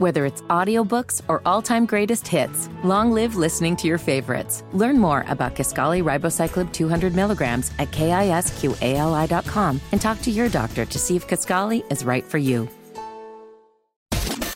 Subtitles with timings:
[0.00, 4.64] Whether it's audiobooks or all-time greatest hits, long live listening to your favorites.
[4.72, 10.98] Learn more about Kisqali Ribociclib 200 milligrams at kisqali.com and talk to your doctor to
[10.98, 12.66] see if Kisqali is right for you.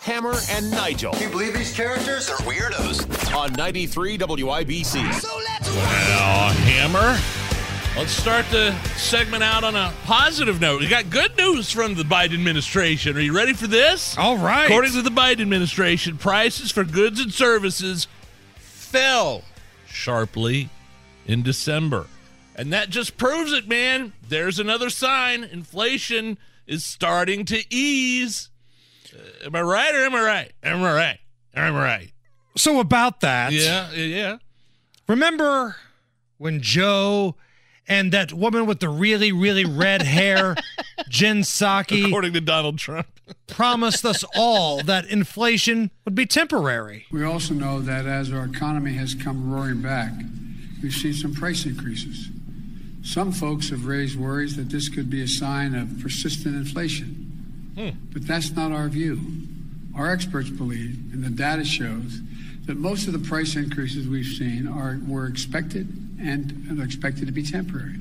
[0.01, 3.37] Hammer and Nigel Can you believe these characters are weirdos?
[3.37, 5.13] on 93 WIBC.
[5.13, 7.44] So let's Well, Hammer.
[7.97, 10.81] Let's start the segment out on a positive note.
[10.81, 13.17] We got good news from the Biden administration.
[13.17, 14.19] Are you ready for this?
[14.19, 14.65] All right.
[14.67, 18.09] According to the Biden administration, prices for goods and services
[18.57, 19.43] fell
[19.87, 20.71] sharply
[21.27, 22.07] in December.
[22.57, 24.13] And that just proves it, man.
[24.29, 25.45] There's another sign.
[25.45, 28.51] Inflation is starting to ease.
[29.16, 30.52] Uh, am I right or am I right?
[30.65, 31.19] Am I right?
[31.55, 32.13] Am I right?
[32.57, 34.37] So about that, Yeah, yeah, yeah.
[35.09, 35.77] remember
[36.38, 37.37] when Joe
[37.88, 40.56] and that woman with the really, really red hair,
[41.09, 43.09] Jen Psaki, According to Donald Trump.
[43.47, 47.07] promised us all that inflation would be temporary.
[47.10, 50.12] We also know that as our economy has come roaring back,
[50.82, 52.29] we've seen some price increases.
[53.02, 57.73] Some folks have raised worries that this could be a sign of persistent inflation.
[57.77, 57.90] Hmm.
[58.12, 59.21] But that's not our view.
[59.96, 62.21] Our experts believe, and the data shows,
[62.66, 65.87] that most of the price increases we've seen are were expected
[66.25, 67.97] and are expected to be temporary.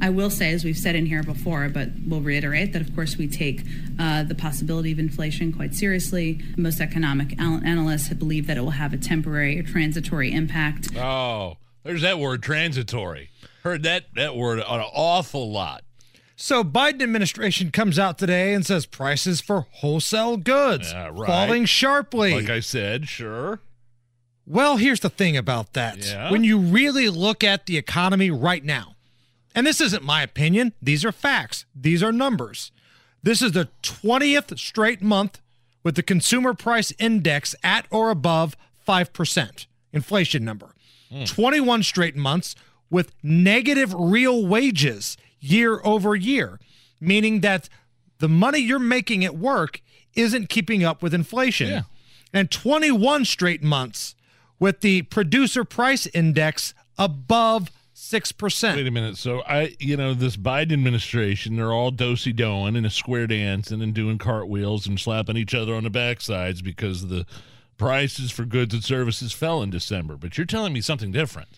[0.00, 3.16] I will say, as we've said in here before, but we'll reiterate that, of course,
[3.16, 3.62] we take
[3.98, 6.40] uh, the possibility of inflation quite seriously.
[6.56, 10.94] Most economic analysts have believed that it will have a temporary or transitory impact.
[10.96, 13.30] Oh, there's that word transitory.
[13.62, 15.84] Heard that that word an awful lot.
[16.36, 21.26] So Biden administration comes out today and says prices for wholesale goods Yeah, right.
[21.26, 22.34] falling sharply.
[22.34, 23.60] Like I said, sure.
[24.46, 26.06] Well, here's the thing about that.
[26.06, 26.30] Yeah?
[26.30, 28.94] When you really look at the economy right now,
[29.54, 32.72] and this isn't my opinion, these are facts, these are numbers.
[33.22, 35.40] This is the 20th straight month
[35.82, 40.74] with the consumer price index at or above 5% inflation number.
[41.10, 41.24] Hmm.
[41.24, 42.54] 21 straight months
[42.90, 46.58] with negative real wages year over year,
[47.00, 47.68] meaning that
[48.18, 49.80] the money you're making at work
[50.14, 51.68] isn't keeping up with inflation.
[51.68, 51.82] Yeah.
[52.32, 54.14] And 21 straight months
[54.58, 58.76] with the producer price index above 6%.
[58.76, 59.16] Wait a minute.
[59.16, 63.82] So I, you know, this Biden administration, they're all dosy doing and a square dancing
[63.82, 67.24] and doing cartwheels and slapping each other on the backsides because the
[67.78, 70.16] prices for goods and services fell in December.
[70.16, 71.48] But you're telling me something different.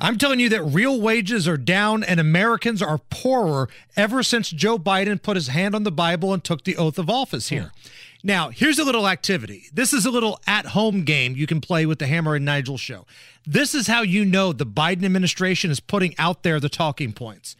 [0.00, 4.78] I'm telling you that real wages are down and Americans are poorer ever since Joe
[4.78, 7.72] Biden put his hand on the Bible and took the oath of office here.
[7.72, 7.88] Hmm.
[8.24, 9.64] Now, here's a little activity.
[9.72, 12.78] This is a little at home game you can play with the Hammer and Nigel
[12.78, 13.04] show.
[13.44, 17.56] This is how you know the Biden administration is putting out there the talking points.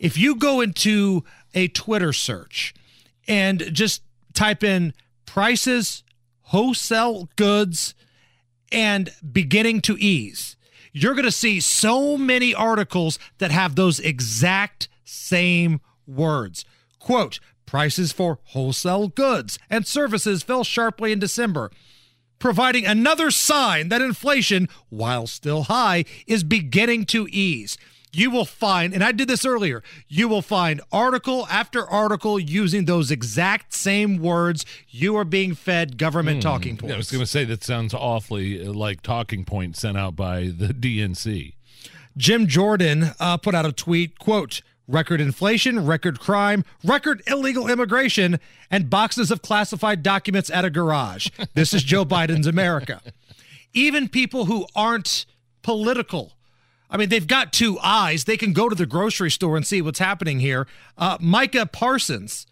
[0.00, 1.24] If you go into
[1.54, 2.74] a Twitter search
[3.28, 4.94] and just type in
[5.26, 6.02] prices,
[6.42, 7.94] wholesale goods,
[8.72, 10.56] and beginning to ease,
[10.92, 16.64] you're going to see so many articles that have those exact same words.
[16.98, 21.70] Quote, prices for wholesale goods and services fell sharply in December,
[22.38, 27.76] providing another sign that inflation, while still high, is beginning to ease.
[28.12, 32.86] You will find, and I did this earlier, you will find article after article using
[32.86, 34.64] those exact same words.
[34.88, 36.88] You are being fed government talking points.
[36.88, 40.16] Yeah, I was going to say that sounds awfully uh, like talking points sent out
[40.16, 41.52] by the DNC.
[42.16, 48.38] Jim Jordan uh, put out a tweet, quote, record inflation, record crime, record illegal immigration,
[48.70, 51.28] and boxes of classified documents at a garage.
[51.54, 53.00] This is Joe Biden's America.
[53.72, 55.26] Even people who aren't
[55.62, 56.32] political,
[56.88, 58.24] I mean, they've got two eyes.
[58.24, 60.66] They can go to the grocery store and see what's happening here.
[60.96, 62.46] Uh, Micah Parsons,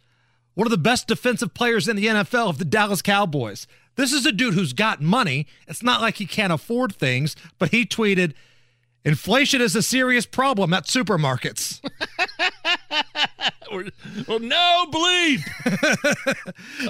[0.54, 3.66] one of the best defensive players in the NFL of the Dallas Cowboys.
[3.96, 5.46] This is a dude who's got money.
[5.68, 8.34] It's not like he can't afford things, but he tweeted,
[9.04, 11.80] Inflation is a serious problem at supermarkets.
[14.28, 15.40] Well, no bleep.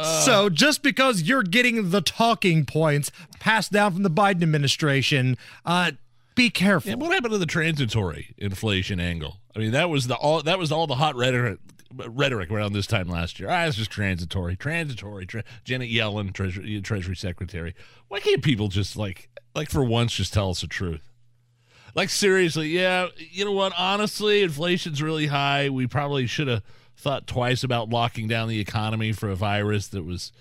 [0.24, 5.92] so just because you're getting the talking points passed down from the Biden administration, uh,
[6.34, 6.90] be careful.
[6.90, 9.38] Yeah, what happened to the transitory inflation angle?
[9.56, 11.58] I mean, that was the all that was all the hot rhetoric
[11.94, 13.48] rhetoric around this time last year.
[13.50, 15.26] Ah, it's just transitory, transitory.
[15.26, 17.74] Tra- Janet Yellen, Treasury, Treasury Secretary.
[18.08, 21.13] Why can't people just like like for once just tell us the truth?
[21.94, 23.08] Like seriously, yeah.
[23.16, 23.72] You know what?
[23.78, 25.68] Honestly, inflation's really high.
[25.68, 26.62] We probably should have
[26.96, 30.32] thought twice about locking down the economy for a virus that was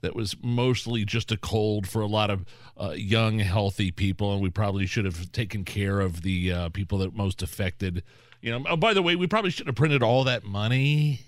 [0.00, 2.44] that was mostly just a cold for a lot of
[2.78, 6.98] uh, young, healthy people, and we probably should have taken care of the uh, people
[6.98, 8.02] that most affected.
[8.40, 8.64] You know.
[8.68, 11.20] Oh, by the way, we probably shouldn't have printed all that money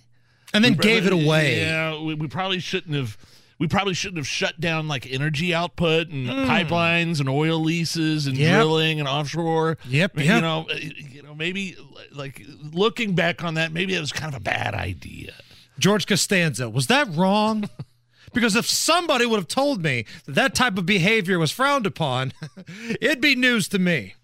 [0.52, 1.60] and then gave it away.
[1.60, 3.16] Yeah, we, we probably shouldn't have.
[3.58, 8.36] We probably shouldn't have shut down like energy output and pipelines and oil leases and.
[8.36, 8.54] Yep.
[8.54, 9.78] drilling and offshore.
[9.88, 11.76] Yep, you know, uh, you know, maybe
[12.12, 12.42] like
[12.72, 15.34] looking back on that, maybe it was kind of a bad idea.
[15.78, 17.68] George Costanza, was that wrong?
[18.32, 22.32] because if somebody would have told me that that type of behavior was frowned upon,
[23.00, 24.14] it'd be news to me.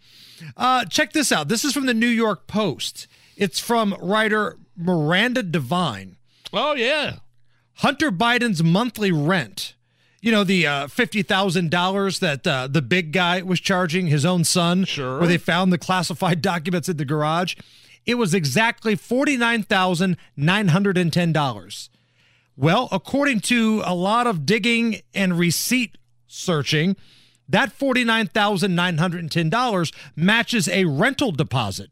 [0.57, 1.49] Uh, check this out.
[1.49, 3.07] This is from the New York Post.
[3.37, 6.17] It's from writer Miranda Devine.
[6.53, 7.17] Oh yeah,
[7.81, 9.75] Hunter Biden's monthly rent.
[10.21, 14.27] You know the uh, fifty thousand dollars that uh, the big guy was charging his
[14.27, 15.19] own son, Sure.
[15.19, 17.55] where they found the classified documents in the garage.
[18.05, 21.89] It was exactly forty nine thousand nine hundred and ten dollars.
[22.55, 25.97] Well, according to a lot of digging and receipt
[26.27, 26.97] searching,
[27.49, 31.89] that forty nine thousand nine hundred and ten dollars matches a rental deposit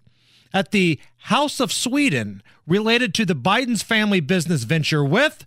[0.52, 1.00] at the
[1.32, 5.46] House of Sweden related to the Biden's family business venture with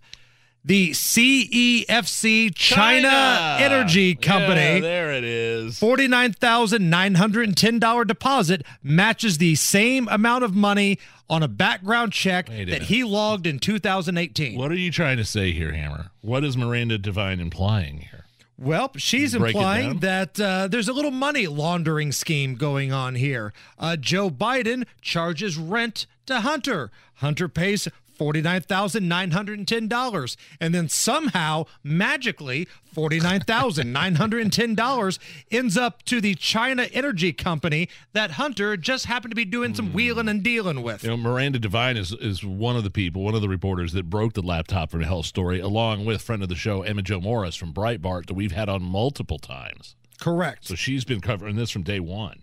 [0.64, 4.60] the CEFC China, Energy Company.
[4.60, 5.80] Yeah, there it is.
[5.80, 10.98] $49,910 deposit matches the same amount of money
[11.28, 14.56] on a background check Wait that he logged in 2018.
[14.58, 16.10] What are you trying to say here, Hammer?
[16.20, 18.26] What is Miranda Devine implying here?
[18.58, 23.52] Well, she's implying that uh, there's a little money laundering scheme going on here.
[23.76, 26.92] Uh, Joe Biden charges rent to Hunter.
[27.14, 27.88] Hunter pays
[28.22, 30.36] $49,910.
[30.60, 35.18] And then somehow, magically, $49,910
[35.50, 39.92] ends up to the China Energy Company that Hunter just happened to be doing some
[39.92, 41.02] wheeling and dealing with.
[41.02, 44.10] You know, Miranda Devine is, is one of the people, one of the reporters that
[44.10, 47.56] broke the laptop from Hell story, along with friend of the show, Emma Jo Morris
[47.56, 49.96] from Breitbart, that we've had on multiple times.
[50.20, 50.66] Correct.
[50.66, 52.41] So she's been covering this from day one.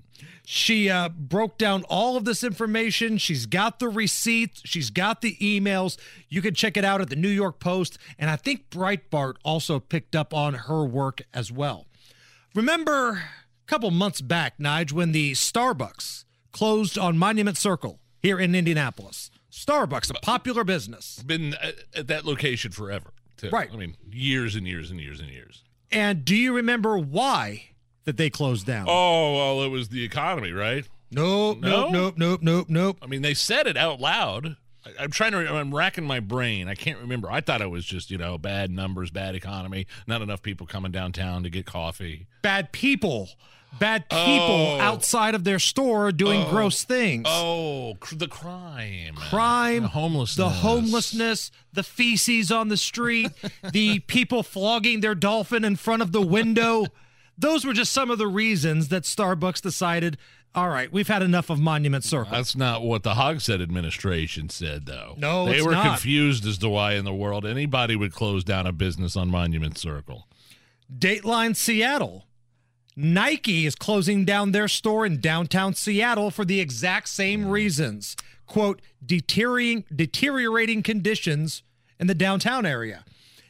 [0.51, 3.19] She uh, broke down all of this information.
[3.19, 4.63] She's got the receipts.
[4.65, 5.95] She's got the emails.
[6.27, 7.99] You can check it out at the New York Post.
[8.17, 11.85] And I think Breitbart also picked up on her work as well.
[12.55, 13.21] Remember a
[13.67, 19.29] couple months back, Nige, when the Starbucks closed on Monument Circle here in Indianapolis?
[19.51, 21.21] Starbucks, a popular business.
[21.21, 23.13] Been at, at that location forever.
[23.37, 23.51] too.
[23.51, 23.69] Right.
[23.71, 25.63] I mean, years and years and years and years.
[25.91, 27.65] And do you remember why
[28.09, 28.87] that they closed down?
[28.89, 30.87] Oh, well, it was the economy, right?
[31.11, 31.89] nope, no?
[31.89, 32.97] nope, nope, nope, nope, nope.
[33.01, 34.57] I mean, they said it out loud.
[34.85, 35.37] I, I'm trying to.
[35.53, 36.67] I'm racking my brain.
[36.67, 37.29] I can't remember.
[37.31, 40.91] I thought it was just you know bad numbers, bad economy, not enough people coming
[40.91, 42.27] downtown to get coffee.
[42.41, 43.29] bad people
[43.79, 44.79] bad people Oh.
[44.79, 46.49] outside of their store doing oh.
[46.49, 52.77] gross things Oh, cr- the crime, crime the homelessness, the homelessness the feces on the
[52.77, 53.29] street
[53.71, 56.87] the people flogging their dolphin in front of the window
[57.39, 60.17] those were just some of the reasons that starbucks decided
[60.55, 64.85] all right we've had enough of monument circle That's not what the Hogsett administration said,
[64.85, 65.15] though.
[65.17, 65.85] No, they were not.
[65.85, 69.77] confused as to why in the world anybody would close down a business on Monument
[69.77, 70.27] Circle.
[70.95, 72.25] Dateline Seattle.
[72.95, 77.49] Nike is closing down their store in downtown Seattle for the exact same hmm.
[77.49, 78.15] reasons.
[78.45, 81.63] Quote, deteriorating, deteriorating conditions
[81.99, 83.05] in the downtown area.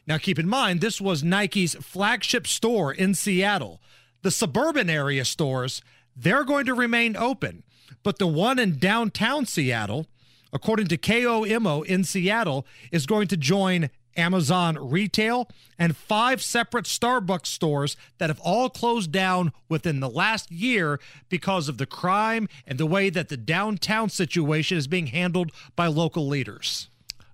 [0.10, 3.80] Now, keep in mind, this was Nike's flagship store in Seattle.
[4.24, 5.84] The suburban area stores,
[6.16, 7.62] they're going to remain open.
[8.02, 10.08] But the one in downtown Seattle,
[10.52, 15.48] according to KOMO in Seattle, is going to join Amazon Retail
[15.78, 21.00] and five separate Starbucks stores that have all closed down within the last year
[21.30, 25.86] because of the crime and the way that the downtown situation is being handled by
[25.86, 26.89] local leaders.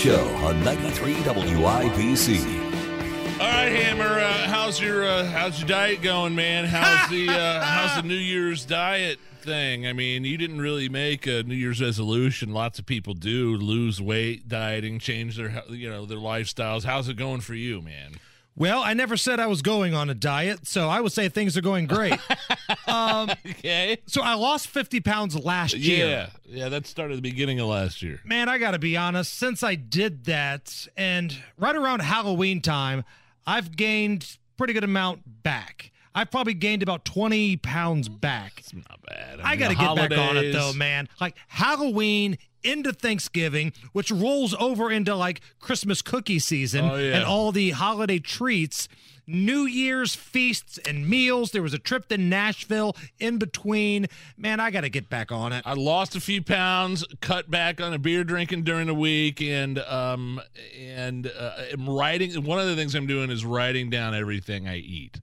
[0.00, 3.38] Show on 93 WIBC.
[3.38, 4.18] All right, Hammer.
[4.18, 6.64] Uh, how's your uh, how's your diet going, man?
[6.64, 9.86] How's the uh, how's the New Year's diet thing?
[9.86, 12.54] I mean, you didn't really make a New Year's resolution.
[12.54, 16.84] Lots of people do lose weight, dieting, change their you know their lifestyles.
[16.84, 18.12] How's it going for you, man?
[18.56, 21.56] Well, I never said I was going on a diet, so I would say things
[21.56, 22.18] are going great.
[22.86, 23.98] um, Okay.
[24.06, 26.06] so I lost 50 pounds last year.
[26.08, 26.68] Yeah, yeah.
[26.68, 28.20] That started at the beginning of last year.
[28.24, 33.04] Man, I got to be honest, since I did that and right around Halloween time,
[33.46, 35.90] I've gained pretty good amount back.
[36.14, 38.54] I've probably gained about 20 pounds back.
[38.58, 39.40] It's not bad.
[39.40, 41.08] I mean, got to get back on it though, man.
[41.20, 47.16] Like Halloween into Thanksgiving, which rolls over into like Christmas cookie season Oh, yeah.
[47.16, 48.88] and all the holiday treats.
[49.26, 51.52] New Year's feasts and meals.
[51.52, 54.06] There was a trip to Nashville in between.
[54.36, 55.62] Man, I got to get back on it.
[55.64, 59.78] I lost a few pounds, cut back on a beer drinking during the week, and
[59.80, 60.40] um
[60.76, 62.42] and uh, I'm writing.
[62.42, 65.20] One of the things I'm doing is writing down everything I eat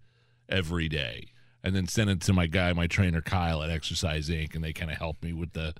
[0.47, 4.55] every day, and then send it to my guy, my trainer Kyle at Exercise Inc.
[4.55, 5.73] And they kind of help me with the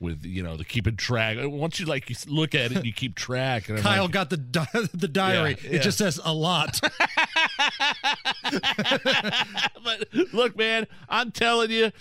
[0.00, 1.36] with you know the keeping track.
[1.40, 3.68] Once you like you look at it, you keep track.
[3.68, 5.56] And I'm Kyle like, got the di- the diary.
[5.62, 5.76] Yeah, yeah.
[5.76, 6.80] It just says a lot.
[9.84, 11.92] but look, man, I'm telling you,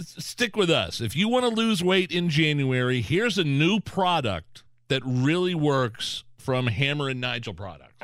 [0.00, 1.00] stick with us.
[1.00, 6.24] If you want to lose weight in January, here's a new product that really works
[6.38, 7.94] from Hammer and Nigel products.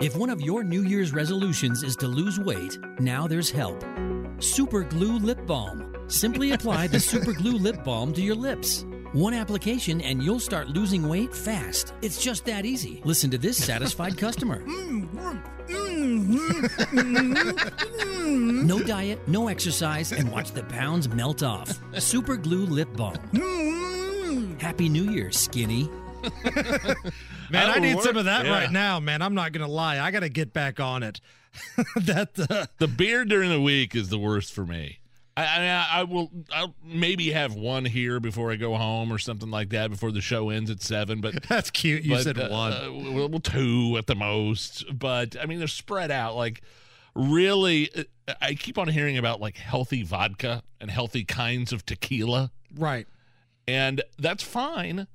[0.00, 3.84] If one of your New Year's resolutions is to lose weight, now there's help.
[4.40, 5.91] Super Glue Lip Balm.
[6.12, 8.84] Simply apply the Super Glue Lip Balm to your lips.
[9.12, 11.94] One application and you'll start losing weight fast.
[12.02, 13.00] It's just that easy.
[13.04, 14.62] Listen to this satisfied customer.
[18.60, 21.78] No diet, no exercise, and watch the pounds melt off.
[21.98, 23.16] Super Glue Lip Balm.
[24.60, 25.88] Happy New Year, skinny.
[27.50, 28.04] Man, I need work.
[28.04, 28.52] some of that Yeah.
[28.52, 29.22] right now, man.
[29.22, 29.98] I'm not going to lie.
[29.98, 31.20] I got to get back on it.
[31.96, 34.98] that uh, The beer during the week is the worst for me.
[35.36, 39.50] I, I, I will I'll maybe have one here before I go home or something
[39.50, 41.20] like that before the show ends at seven.
[41.20, 42.02] But that's cute.
[42.04, 42.72] You but, said uh, one.
[42.72, 44.84] uh, well, two at the most.
[44.96, 46.36] But I mean, they're spread out.
[46.36, 46.60] Like,
[47.14, 52.50] really, uh, I keep on hearing about like healthy vodka and healthy kinds of tequila,
[52.76, 53.06] right.
[53.66, 55.06] and that's fine.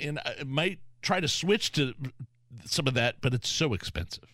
[0.00, 1.94] And I might try to switch to
[2.64, 4.24] some of that, but it's so expensive.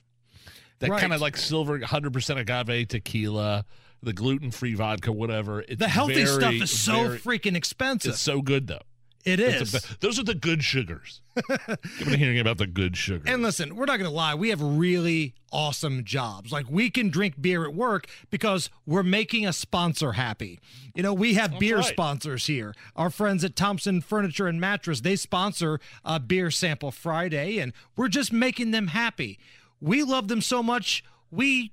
[0.79, 1.01] That Right.
[1.01, 3.65] kind of like silver, hundred percent agave tequila,
[4.05, 5.61] the gluten free vodka, whatever.
[5.61, 8.13] It's The healthy very, stuff is so very- freaking expensive.
[8.13, 8.83] It's so good though.
[9.27, 11.23] It's a- those are the good sugars.
[11.49, 13.25] I've been hearing about the good sugars.
[13.27, 14.35] And listen, we're not going to lie.
[14.35, 16.53] We have really awesome jobs.
[16.53, 20.61] Like we can drink beer at work because we're making a sponsor happy.
[20.95, 21.85] You know, we have beer right.
[21.87, 22.75] sponsors here.
[22.97, 28.09] Our friends at Thompson Furniture and Mattress, they sponsor uh, Beer Sample Friday, and we're
[28.09, 29.39] just making them happy.
[29.81, 31.03] We love them so much.
[31.31, 31.73] We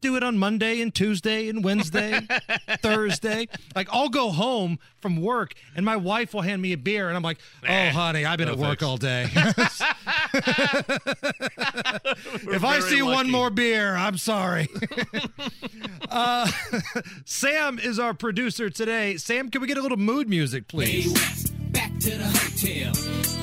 [0.00, 2.20] do it on Monday and Tuesday and Wednesday,
[2.82, 3.48] Thursday.
[3.74, 7.16] Like I'll go home from work and my wife will hand me a beer and
[7.16, 7.38] I'm like,
[7.68, 9.24] "Oh, honey, I've been no at work thanks." all day."
[12.54, 14.68] if I very see one more beer, I'm sorry.
[16.10, 16.50] uh,
[17.24, 19.16] Sam is our producer today.
[19.16, 21.12] Sam, can we get a little mood music, please?
[21.72, 23.39] Back to the hotel.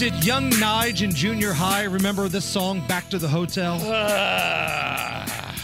[0.00, 3.78] Did young Nige in junior high remember this song, Back to the Hotel?
[3.82, 5.54] Ah,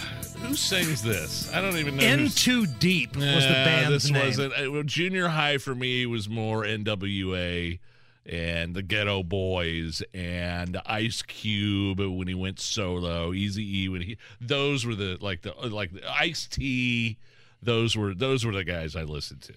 [0.42, 1.50] who sings this?
[1.54, 2.04] I don't even know.
[2.04, 4.26] In who's- Too Deep was the band's this name.
[4.26, 4.52] wasn't.
[4.52, 7.78] uh, well, junior high for me was more NWA
[8.26, 14.18] and the Geto Boys and Ice Cube when he went solo, Easy E when he.
[14.38, 17.16] Those were the like the like the Ice T.
[17.62, 19.54] Those were those were the guys I listened to.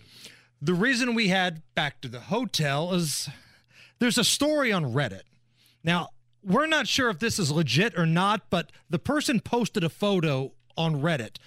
[0.61, 3.27] The reason we had Back to the Hotel is
[3.99, 5.21] there's a story on Reddit.
[5.83, 6.09] Now,
[6.43, 10.53] we're not sure if this is legit or not, but the person posted a photo
[10.77, 11.37] on Reddit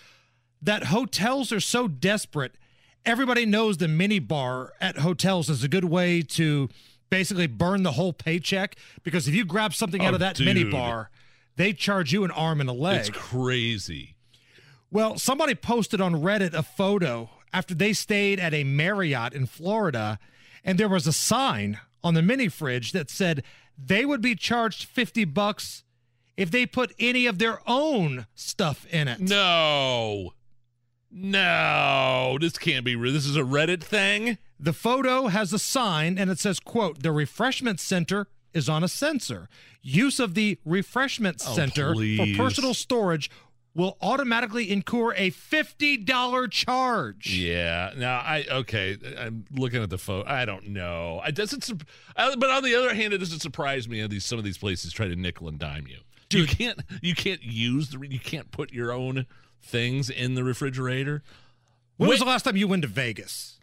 [0.60, 2.52] that hotels are so desperate.
[3.04, 6.68] Everybody knows the mini bar at hotels is a good way to
[7.10, 10.64] basically burn the whole paycheck because if you grab something out Oh, of that mini
[10.64, 11.10] bar,
[11.56, 13.00] they charge you an arm and a leg.
[13.00, 14.14] It's crazy.
[14.90, 20.18] Well, somebody posted on Reddit a photo after they stayed at a Marriott in Florida,
[20.64, 23.42] and there was a sign on the mini fridge that said
[23.78, 25.84] they would be charged 50 bucks
[26.36, 29.20] if they put any of their own stuff in it.
[29.20, 30.32] No,
[31.10, 33.12] no, this can't be real.
[33.12, 34.38] This is a Reddit thing.
[34.58, 38.88] The photo has a sign and it says, quote, the refreshment center is on a
[38.88, 39.48] sensor.
[39.82, 42.36] Use of the refreshment Oh, center please.
[42.36, 43.30] for personal storage
[43.74, 47.34] will automatically incur a $50 charge.
[47.34, 47.92] Yeah.
[47.96, 48.98] Now I okay.
[49.18, 50.28] I'm looking at the photo.
[50.28, 51.22] I don't know.
[51.26, 51.70] It doesn't.
[52.16, 54.00] But on the other hand, it doesn't surprise me.
[54.00, 55.98] How these some of these places try to nickel and dime you.
[56.30, 56.80] You can't.
[57.00, 58.06] You can't use the.
[58.06, 59.26] You can't put your own
[59.62, 61.22] things in the refrigerator.
[61.96, 63.58] When was the last time you went to Vegas?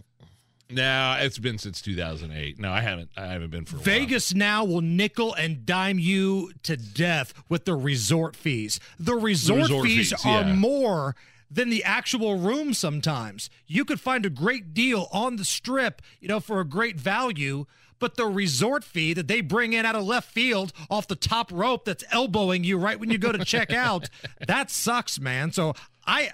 [0.72, 2.60] No, it's been since 2008.
[2.60, 3.10] No, I haven't.
[3.18, 3.86] I haven't been for a while.
[3.86, 8.80] Vegas now will nickel and dime you to death with the resort fees.
[9.00, 10.54] The resort, resort fees, fees, are yeah.
[10.54, 11.16] more
[11.50, 13.50] than the actual room sometimes.
[13.66, 17.66] You could find a great deal on the strip, you know, for a great value,
[17.98, 21.52] but the resort fee that they bring in out of left field off the top
[21.52, 24.10] rope that's elbowing you right when you go to check out,
[24.48, 25.52] that sucks, man.
[25.52, 25.74] So
[26.06, 26.32] I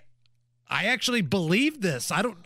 [0.69, 2.11] I actually believe this.
[2.11, 2.37] I don't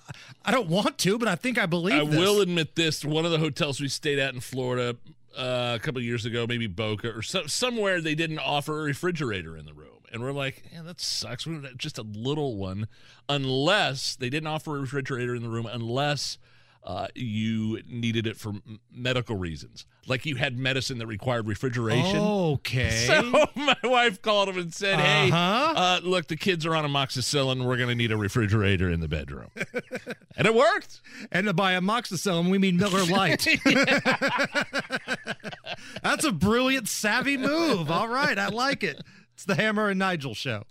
[0.44, 2.20] I don't want to, but I think I believe I this.
[2.20, 4.98] will admit this: one of the hotels we stayed at in Florida,
[5.38, 9.56] uh, a couple years ago, maybe Boca or so, somewhere they didn't offer a refrigerator
[9.56, 9.88] in the room.
[10.12, 11.46] And we're like, yeah, that sucks.
[11.46, 12.88] We're just a little one,
[13.28, 16.40] unless they didn't offer a refrigerator in the room, unless
[16.90, 22.18] uh, you needed it for m- medical reasons, like you had medicine that required refrigeration.
[22.20, 23.06] Okay.
[23.08, 25.74] So my wife called him and said, "Hey, Uh-huh.
[25.76, 27.64] uh, look, the kids are on amoxicillin.
[27.64, 29.52] We're going to need a refrigerator in the bedroom,"
[30.36, 31.02] and it worked.
[31.32, 33.46] And by amoxicillin, we mean Miller Lite.
[36.04, 37.92] That's a brilliant, savvy move.
[37.92, 39.02] All right, I like it.
[39.36, 40.64] It's the Hammer and Nigel show.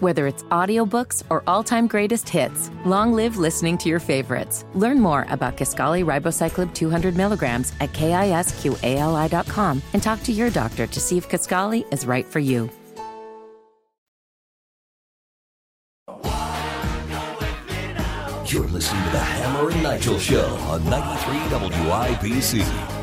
[0.00, 4.64] Whether it's audiobooks or all-time greatest hits, long live listening to your favorites.
[4.74, 11.00] Learn more about Kisqali Ribociclib 200 milligrams at kisqali.com and talk to your doctor to
[11.00, 12.70] see if Kisqali is right for you.
[18.46, 22.93] You're listening to the Hammer and Nigel Show on 93 WIBC.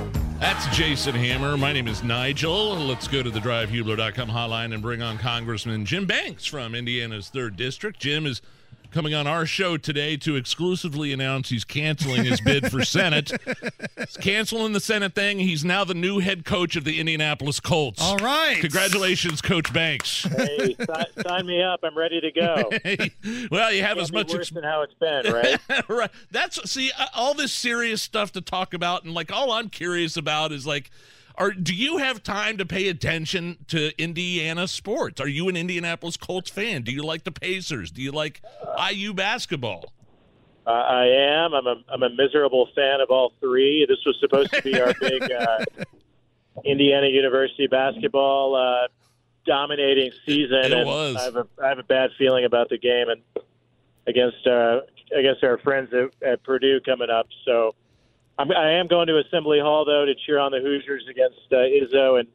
[0.42, 1.56] That's Jason Hammer.
[1.56, 2.76] My name is Nigel.
[2.76, 7.58] Let's go to the drivehubler.com hotline and bring on Congressman Jim Banks from Indiana's 3rd
[7.58, 8.00] District.
[8.00, 8.42] Jim is
[8.92, 13.32] coming on our show today to exclusively announce he's canceling his bid for Senate.
[13.98, 15.40] He's canceling the Senate thing.
[15.40, 18.02] He's now the new head coach of the Indianapolis Colts.
[18.02, 18.58] All right.
[18.60, 20.24] Congratulations, Coach Banks.
[20.24, 21.80] Hey, si- sign me up.
[21.84, 22.70] I'm ready to go.
[23.52, 25.60] well, you have Can't as much worse ex- than how it's been, right?
[25.90, 26.12] right.
[26.32, 30.18] That's see uh, all this serious stuff to talk about, and like all I'm curious
[30.18, 30.92] about is like,
[31.36, 35.20] are do you have time to pay attention to Indiana sports?
[35.22, 36.84] Are you an Indianapolis Colts fan?
[36.84, 37.92] Do you like the Pacers?
[37.92, 38.42] Do you like
[38.92, 39.94] IU basketball?
[40.66, 41.54] Uh, I am.
[41.54, 43.86] I'm a I'm a miserable fan of all three.
[43.88, 45.66] This was supposed to be our big uh,
[46.64, 48.88] Indiana University basketball uh,
[49.46, 50.58] dominating season.
[50.58, 51.16] It and was.
[51.16, 53.22] I have a I have a bad feeling about the game and
[54.06, 54.82] against uh,
[55.18, 57.28] against our friends at, at Purdue coming up.
[57.46, 57.76] So
[58.42, 61.58] I'm, I am going to Assembly Hall though to cheer on the Hoosiers against uh,
[61.58, 62.28] Izzo and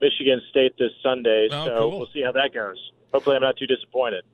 [0.00, 1.48] Michigan State this Sunday.
[1.50, 1.98] Oh, so cool.
[1.98, 2.76] we'll see how that goes.
[3.12, 4.24] Hopefully, I'm not too disappointed.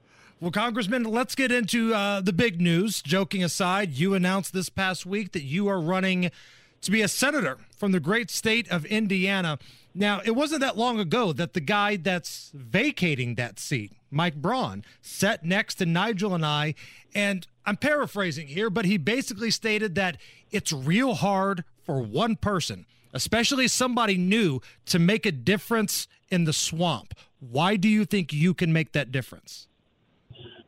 [0.41, 3.01] Well, Congressman, let's get into uh, the big news.
[3.01, 6.33] Joking aside, you announced this past week that you are running
[6.81, 9.59] to be a senator from the great state of Indiana.
[9.95, 14.85] Now, it wasn't that long ago that the guy that's vacating that seat, Mike Braun,
[15.01, 16.75] sat next to Nigel and I.
[17.15, 20.19] And I'm paraphrasing here, but he basically stated that
[20.51, 26.53] it's real hard for one person, especially somebody new, to make a difference in the
[26.53, 27.15] swamp.
[27.41, 29.69] Why do you think you can make that difference?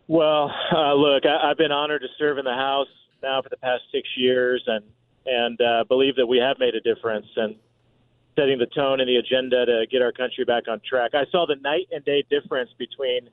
[0.09, 2.89] Well, uh, look, I, I've been honored to serve in the House
[3.23, 4.85] now for the past six years, and
[5.27, 7.57] and uh, believe that we have made a difference and
[8.37, 11.13] setting the tone and the agenda to get our country back on track.
[11.15, 13.29] I saw the night and day difference between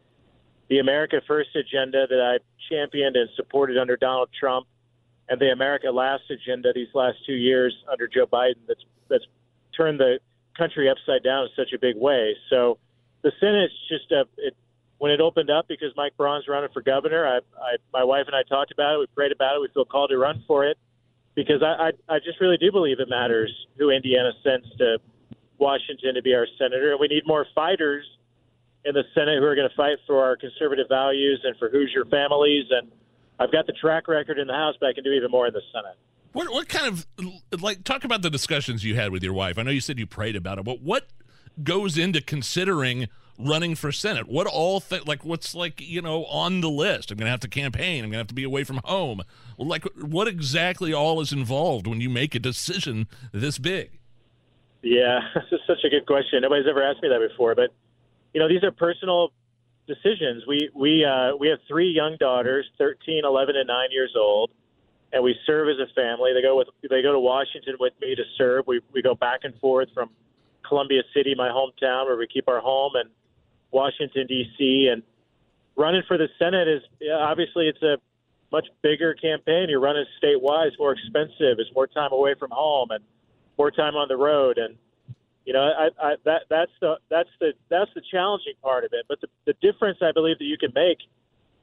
[0.73, 4.65] the America First agenda that I championed and supported under Donald Trump
[5.29, 8.55] and the America Last agenda these last two years under Joe Biden.
[8.67, 9.25] That's that's
[9.77, 10.17] turned the
[10.57, 12.35] country upside down in such a big way.
[12.49, 12.79] So
[13.21, 14.55] the Senate's just a it,
[14.97, 17.27] when it opened up because Mike Braun's running for governor.
[17.27, 18.97] I, I my wife and I talked about it.
[18.97, 19.61] We prayed about it.
[19.61, 20.79] We feel called to run for it
[21.35, 24.97] because I, I I just really do believe it matters who Indiana sends to
[25.59, 28.07] Washington to be our senator, and we need more fighters
[28.85, 32.05] in the Senate who are going to fight for our conservative values and for Hoosier
[32.05, 32.65] families.
[32.69, 32.91] And
[33.39, 35.53] I've got the track record in the House, but I can do even more in
[35.53, 35.97] the Senate.
[36.33, 39.57] What what kind of like talk about the discussions you had with your wife?
[39.59, 41.07] I know you said you prayed about it, but what
[41.61, 44.27] goes into considering running for Senate?
[44.27, 47.11] What all th- like what's like you know on the list?
[47.11, 48.03] I'm going to have to campaign.
[48.03, 49.21] I'm going to have to be away from home.
[49.59, 53.99] Like what exactly all is involved when you make a decision this big?
[54.81, 56.41] Yeah, this is such a good question.
[56.41, 57.69] Nobody's ever asked me that before, but
[58.33, 59.31] you know, these are personal
[59.87, 60.43] decisions.
[60.47, 64.51] We we uh, we have three young daughters, 13, 11, and 9 years old,
[65.11, 66.31] and we serve as a family.
[66.33, 68.65] They go with they go to Washington with me to serve.
[68.67, 70.09] We we go back and forth from
[70.67, 73.09] Columbia City, my hometown, where we keep our home, and
[73.71, 74.89] Washington D.C.
[74.91, 75.03] and
[75.75, 77.97] running for the Senate is obviously it's a
[78.51, 79.67] much bigger campaign.
[79.69, 81.59] You're running statewide; it's more expensive.
[81.59, 83.03] It's more time away from home and
[83.57, 84.57] more time on the road.
[84.57, 84.75] And
[85.45, 89.05] you know, I, I, that that's the that's the that's the challenging part of it.
[89.07, 90.99] But the, the difference I believe that you can make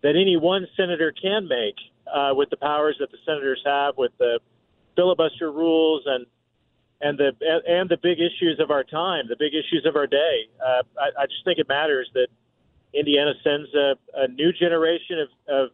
[0.02, 1.76] that any one senator can make
[2.12, 4.40] uh, with the powers that the senators have, with the
[4.96, 6.26] filibuster rules and
[7.00, 7.32] and the
[7.66, 10.48] and the big issues of our time, the big issues of our day.
[10.64, 12.28] Uh, I, I just think it matters that
[12.92, 15.70] Indiana sends a, a new generation of, of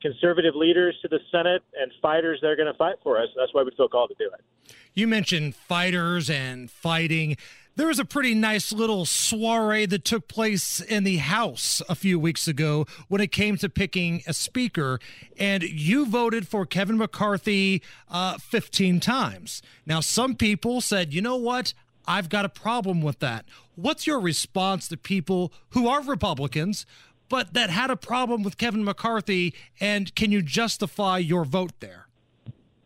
[0.00, 3.28] conservative leaders to the Senate and fighters that are going to fight for us.
[3.36, 4.74] That's why we feel called to do it.
[4.94, 7.36] You mentioned fighters and fighting.
[7.76, 12.18] There was a pretty nice little soiree that took place in the House a few
[12.18, 14.98] weeks ago when it came to picking a speaker,
[15.38, 19.62] and you voted for Kevin McCarthy uh, 15 times.
[19.86, 21.72] Now, some people said, you know what?
[22.04, 23.44] I've got a problem with that.
[23.76, 26.84] What's your response to people who are Republicans,
[27.28, 32.08] but that had a problem with Kevin McCarthy, and can you justify your vote there?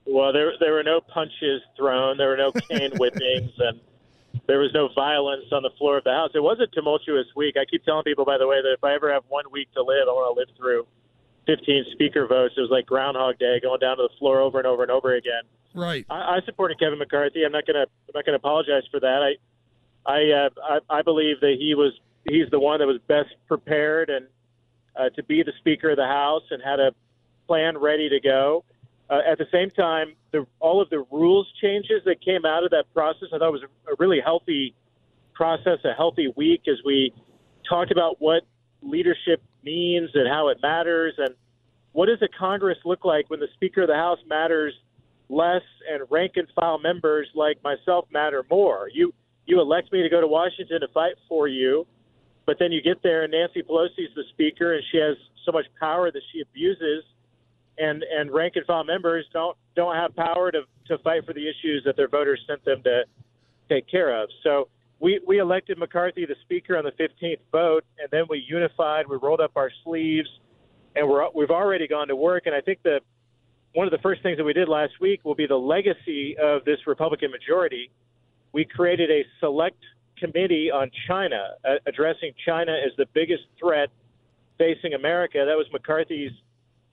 [0.05, 3.81] Well, there there were no punches thrown, there were no cane whippings, and
[4.47, 6.31] there was no violence on the floor of the House.
[6.35, 7.57] It was a tumultuous week.
[7.57, 9.83] I keep telling people, by the way, that if I ever have one week to
[9.83, 10.87] live, I want to live through
[11.47, 12.55] 15 speaker votes.
[12.57, 15.15] It was like Groundhog Day, going down to the floor over and over and over
[15.15, 15.43] again.
[15.75, 16.05] Right.
[16.11, 17.45] I, I supported Kevin McCarthy.
[17.45, 19.23] I'm not going to I'm not to apologize for that.
[19.23, 19.37] I
[20.05, 21.93] I, uh, I I believe that he was
[22.29, 24.27] he's the one that was best prepared and
[24.97, 26.93] uh, to be the Speaker of the House and had a
[27.47, 28.65] plan ready to go.
[29.11, 32.71] Uh, at the same time, the, all of the rules changes that came out of
[32.71, 34.75] that process, I thought was a, a really healthy
[35.35, 37.13] process, a healthy week as we
[37.69, 38.43] talked about what
[38.83, 41.35] leadership means and how it matters and
[41.93, 44.75] what does a Congress look like when the Speaker of the House matters
[45.29, 48.89] less and rank and file members like myself matter more.
[48.93, 49.13] You
[49.47, 51.87] you elect me to go to Washington to fight for you,
[52.47, 55.67] but then you get there and Nancy Pelosi's the Speaker and she has so much
[55.81, 57.05] power that she abuses
[57.79, 61.49] and and rank and file members don't don't have power to to fight for the
[61.49, 63.05] issues that their voters sent them to
[63.69, 64.29] take care of.
[64.43, 64.69] So
[65.01, 69.07] we we elected McCarthy the speaker on the 15th vote, and then we unified.
[69.09, 70.29] We rolled up our sleeves,
[70.95, 72.45] and we're we've already gone to work.
[72.47, 73.01] And I think that
[73.75, 76.65] one of the first things that we did last week will be the legacy of
[76.65, 77.91] this Republican majority.
[78.53, 79.83] We created a select
[80.23, 83.89] committee on China, uh, addressing China as the biggest threat
[84.59, 85.45] facing America.
[85.47, 86.33] That was McCarthy's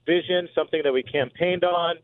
[0.06, 1.96] vision, something that we campaigned on.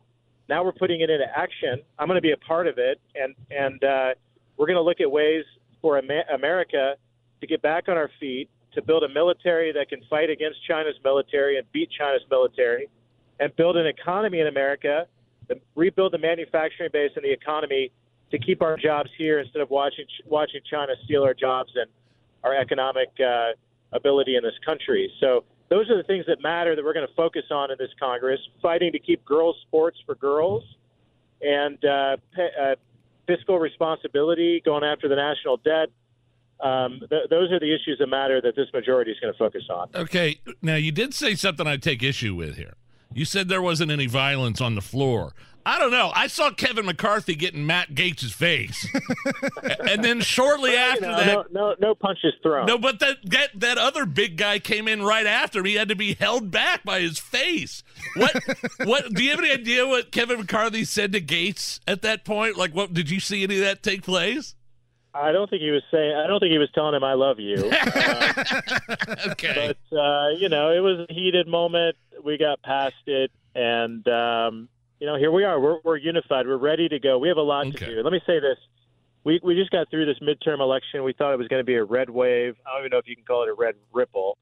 [0.48, 1.82] Now we're putting it into action.
[1.98, 4.14] I'm going to be a part of it, and and uh,
[4.56, 5.44] we're going to look at ways
[5.82, 6.94] for America
[7.40, 10.94] to get back on our feet, to build a military that can fight against China's
[11.04, 12.88] military and beat China's military,
[13.40, 15.06] and build an economy in America,
[15.74, 17.90] rebuild the manufacturing base and the economy
[18.30, 21.86] to keep our jobs here instead of watching watching China steal our jobs and
[22.42, 23.52] our economic uh,
[23.92, 25.10] ability in this country.
[25.20, 27.90] So those are the things that matter that we're going to focus on in this
[27.98, 30.62] Congress, fighting to keep girls' sports for girls
[31.40, 32.74] and uh, pe- uh,
[33.26, 35.88] fiscal responsibility, going after the national debt.
[36.60, 39.64] Um, th- those are the issues that matter that this majority is going to focus
[39.68, 39.88] on.
[39.94, 40.40] Okay.
[40.62, 42.74] Now, you did say something I take issue with here.
[43.12, 45.34] You said there wasn't any violence on the floor.
[45.66, 46.12] I don't know.
[46.14, 48.87] I saw Kevin McCarthy getting Matt Gaetz' face,
[49.81, 52.66] and then shortly well, after know, that, no, no, no punches thrown.
[52.66, 55.64] No, but that, that that other big guy came in right after.
[55.64, 57.83] He had to be held back by his face.
[58.14, 58.40] What?
[58.85, 59.12] what?
[59.12, 62.57] Do you have any idea what Kevin McCarthy said to Gaetz at that point?
[62.57, 64.55] Like, what did you see any of that take place?
[65.12, 66.14] I don't think he was saying.
[66.14, 70.48] I don't think he was telling him "I love you." Uh, okay, but uh, you
[70.48, 71.96] know, it was a heated moment.
[72.22, 74.68] We got past it, and um,
[75.00, 75.61] you know, here we are.
[75.61, 76.46] We're, we're unified.
[76.46, 77.18] We're ready to go.
[77.18, 77.78] We have a lot okay.
[77.78, 78.02] to do.
[78.02, 78.59] Let me say this.
[79.24, 81.02] We, we just got through this midterm election.
[81.02, 82.54] We thought it was going to be a red wave.
[82.66, 84.38] I don't even know if you can call it a red ripple.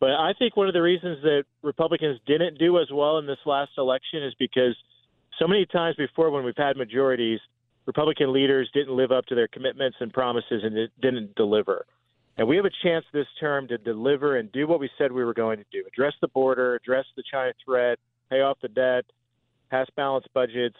[0.00, 3.38] But I think one of the reasons that Republicans didn't do as well in this
[3.46, 4.74] last election is because
[5.38, 7.40] so many times before when we've had majorities,
[7.86, 11.86] Republican leaders didn't live up to their commitments and promises and didn't deliver.
[12.38, 15.24] And we have a chance this term to deliver and do what we said we
[15.24, 19.06] were going to do address the border, address the China threat, pay off the debt,
[19.70, 20.76] pass balanced budgets,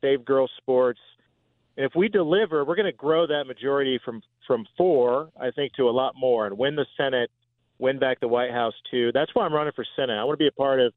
[0.00, 1.00] save girls' sports.
[1.76, 5.72] And if we deliver, we're going to grow that majority from from four, I think,
[5.74, 7.30] to a lot more, and win the Senate,
[7.78, 9.10] win back the White House too.
[9.12, 10.18] That's why I'm running for Senate.
[10.18, 10.92] I want to be a part of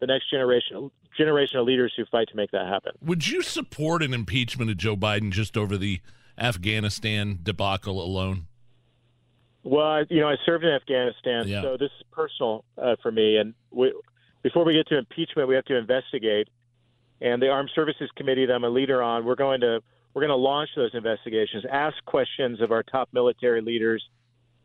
[0.00, 2.92] the next generation generation of leaders who fight to make that happen.
[3.02, 6.00] Would you support an impeachment of Joe Biden just over the
[6.38, 8.46] Afghanistan debacle alone?
[9.64, 11.62] Well, you know, I served in Afghanistan, yeah.
[11.62, 13.36] so this is personal uh, for me.
[13.36, 13.92] And we,
[14.42, 16.48] before we get to impeachment, we have to investigate
[17.22, 19.80] and the Armed Services Committee that I'm a leader on, we're going to
[20.12, 24.04] we're going to launch those investigations, ask questions of our top military leaders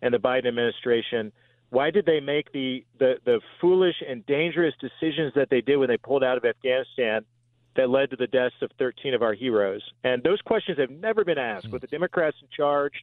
[0.01, 1.31] and the Biden administration.
[1.69, 5.87] Why did they make the, the, the foolish and dangerous decisions that they did when
[5.87, 7.23] they pulled out of Afghanistan
[7.77, 9.81] that led to the deaths of 13 of our heroes?
[10.03, 11.71] And those questions have never been asked.
[11.71, 12.93] With the Democrats in charge,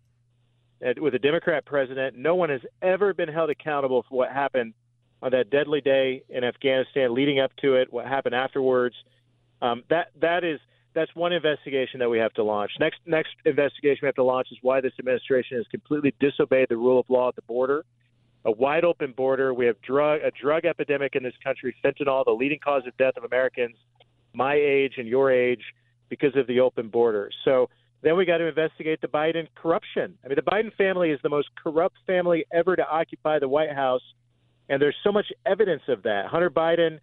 [1.00, 4.74] with a Democrat president, no one has ever been held accountable for what happened
[5.22, 8.94] on that deadly day in Afghanistan, leading up to it, what happened afterwards
[9.64, 10.61] um, that that is
[10.94, 12.72] that's one investigation that we have to launch.
[12.79, 16.77] Next next investigation we have to launch is why this administration has completely disobeyed the
[16.77, 17.85] rule of law at the border.
[18.44, 19.48] A wide open border.
[19.55, 23.16] We have drug a drug epidemic in this country, fentanyl, the leading cause of death
[23.16, 23.77] of Americans
[24.35, 25.62] my age and your age
[26.09, 27.31] because of the open border.
[27.44, 27.68] So
[28.05, 30.18] Then we got to investigate the Biden corruption.
[30.22, 33.72] I mean, the Biden family is the most corrupt family ever to occupy the White
[33.72, 34.03] House,
[34.68, 36.27] and there's so much evidence of that.
[36.27, 37.00] Hunter Biden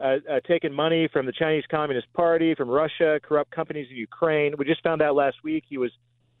[0.00, 4.54] uh, uh, taking money from the Chinese Communist Party, from Russia, corrupt companies in Ukraine.
[4.58, 5.90] We just found out last week he was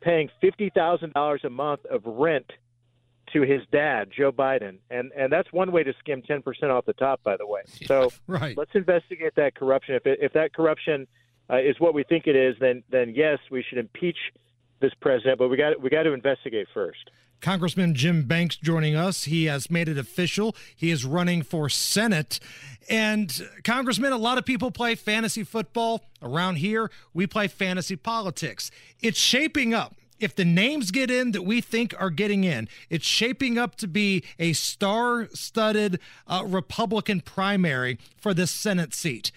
[0.00, 2.46] paying fifty thousand dollars a month of rent
[3.32, 6.84] to his dad, Joe Biden, and and that's one way to skim ten percent off
[6.86, 7.62] the top, by the way.
[7.86, 8.56] So Right.
[8.56, 9.94] let's investigate that corruption.
[9.96, 11.06] If it, if that corruption
[11.50, 14.18] uh, is what we think it is, then then yes, we should impeach
[14.80, 15.38] this president.
[15.38, 17.10] But we got we got to investigate first.
[17.40, 19.24] Congressman Jim Banks joining us.
[19.24, 20.56] He has made it official.
[20.74, 22.40] He is running for Senate.
[22.88, 26.04] And, Congressman, a lot of people play fantasy football.
[26.22, 28.70] Around here, we play fantasy politics.
[29.00, 29.94] It's shaping up.
[30.18, 33.86] If the names get in that we think are getting in, it's shaping up to
[33.86, 39.30] be a star studded uh, Republican primary for this Senate seat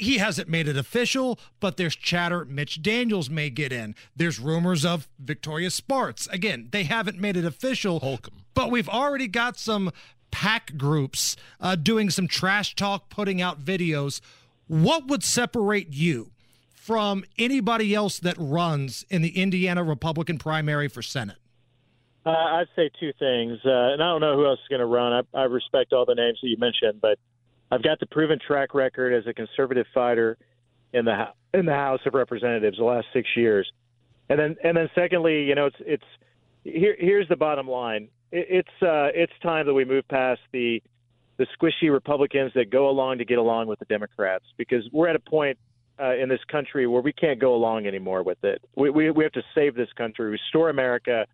[0.00, 3.94] he hasn't made it official, but there's chatter Mitch Daniels may get in.
[4.16, 6.26] There's rumors of Victoria Spartz.
[6.28, 8.42] Again, they haven't made it official, Holcomb.
[8.54, 9.90] but we've already got some
[10.30, 14.20] pack groups uh, doing some trash talk, putting out videos.
[14.66, 16.30] What would separate you
[16.72, 21.36] from anybody else that runs in the Indiana Republican primary for Senate?
[22.24, 24.86] Uh, I'd say two things, uh, and I don't know who else is going to
[24.86, 25.24] run.
[25.34, 27.18] I, I respect all the names that you mentioned, but
[27.70, 30.36] I've got the proven track record as a conservative fighter
[30.92, 33.70] in the in the House of Representatives the last six years,
[34.28, 36.04] and then and then secondly, you know, it's it's
[36.64, 36.96] here.
[36.98, 38.08] Here's the bottom line.
[38.32, 40.82] It, it's uh, it's time that we move past the
[41.36, 45.16] the squishy Republicans that go along to get along with the Democrats because we're at
[45.16, 45.58] a point
[46.00, 48.62] uh, in this country where we can't go along anymore with it.
[48.76, 51.26] We, we we have to save this country, restore America,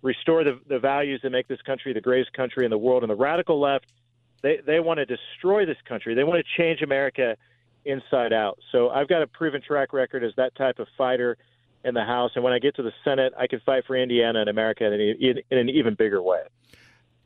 [0.00, 3.02] restore the the values that make this country the greatest country in the world.
[3.02, 3.86] And the radical left,
[4.42, 6.14] they they want to destroy this country.
[6.14, 7.36] They want to change America
[7.84, 8.58] inside out.
[8.70, 11.36] So I've got a proven track record as that type of fighter
[11.84, 14.40] in the House, and when I get to the Senate, I can fight for Indiana
[14.40, 16.42] and America in, in, in an even bigger way.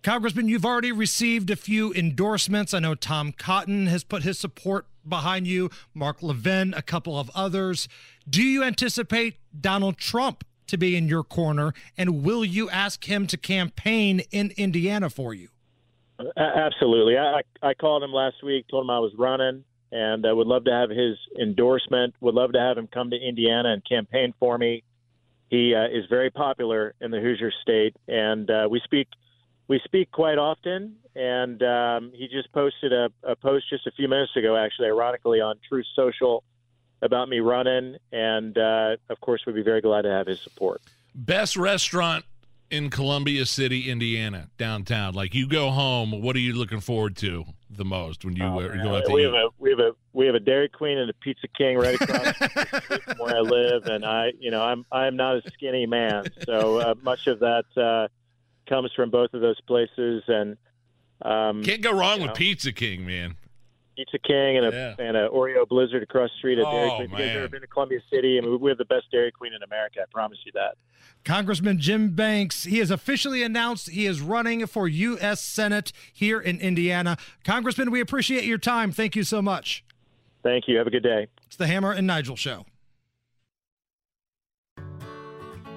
[0.03, 2.73] Congressman, you've already received a few endorsements.
[2.73, 7.31] I know Tom Cotton has put his support behind you, Mark Levin, a couple of
[7.35, 7.89] others.
[8.29, 13.27] Do you anticipate Donald Trump to be in your corner, and will you ask him
[13.27, 15.49] to campaign in Indiana for you?
[16.37, 17.19] Absolutely.
[17.19, 20.65] I, I called him last week, told him I was running, and I would love
[20.65, 22.15] to have his endorsement.
[22.21, 24.83] Would love to have him come to Indiana and campaign for me.
[25.49, 29.09] He uh, is very popular in the Hoosier State, and uh, we speak
[29.69, 30.97] we speak quite often.
[31.15, 35.41] And um, he just posted a, a post just a few minutes ago, actually, ironically,
[35.41, 36.45] on Truth Social
[37.01, 40.81] about me running, and uh, of course, we'd be very glad to have his support.
[41.15, 42.25] Best restaurant
[42.71, 45.15] in Columbia City, Indiana, downtown.
[45.15, 48.61] Like you go home, what are you looking forward to the most when you, Oh,
[48.61, 49.25] uh, go out to we eat?
[49.27, 51.95] have a we have a we have a Dairy Queen and a Pizza King right
[52.01, 55.43] across the street from where I live, and I you know I'm I'm not a
[55.53, 58.09] skinny man, so uh, much of that uh,
[58.69, 60.57] comes from both of those places, and
[61.23, 62.35] um, Can't go wrong with know.
[62.35, 63.37] Pizza King, man.
[63.97, 65.05] Pizza King and a Yeah.
[65.07, 67.05] and a Oreo Blizzard across the street at Dairy Oh, Queen.
[67.07, 68.39] If you guys ever been to Columbia City?
[68.39, 70.01] I mean, we have the best Dairy Queen in America.
[70.03, 70.77] I promise you that.
[71.25, 75.41] Congressman Jim Banks, he has officially announced he is running for U.S.
[75.41, 77.17] Senate here in Indiana.
[77.45, 78.93] Congressman, we appreciate your time.
[78.93, 79.83] Thank you so much.
[80.43, 80.77] Thank you.
[80.79, 81.27] Have a good day.
[81.47, 82.67] It's the Hammer and Nigel Show.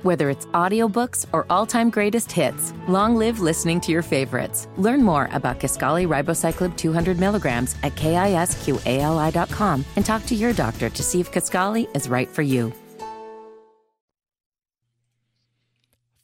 [0.04, 4.68] Whether it's audiobooks or all-time greatest hits, long live listening to your favorites.
[4.78, 11.04] Learn more about Kisqali Ribociclib 200 milligrams at kisqali.com and talk to your doctor to
[11.04, 12.72] see if Kisqali is right for you.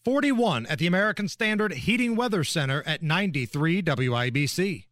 [0.05, 4.85] 41 at the American Standard Heating Weather Center at 93 WIBC.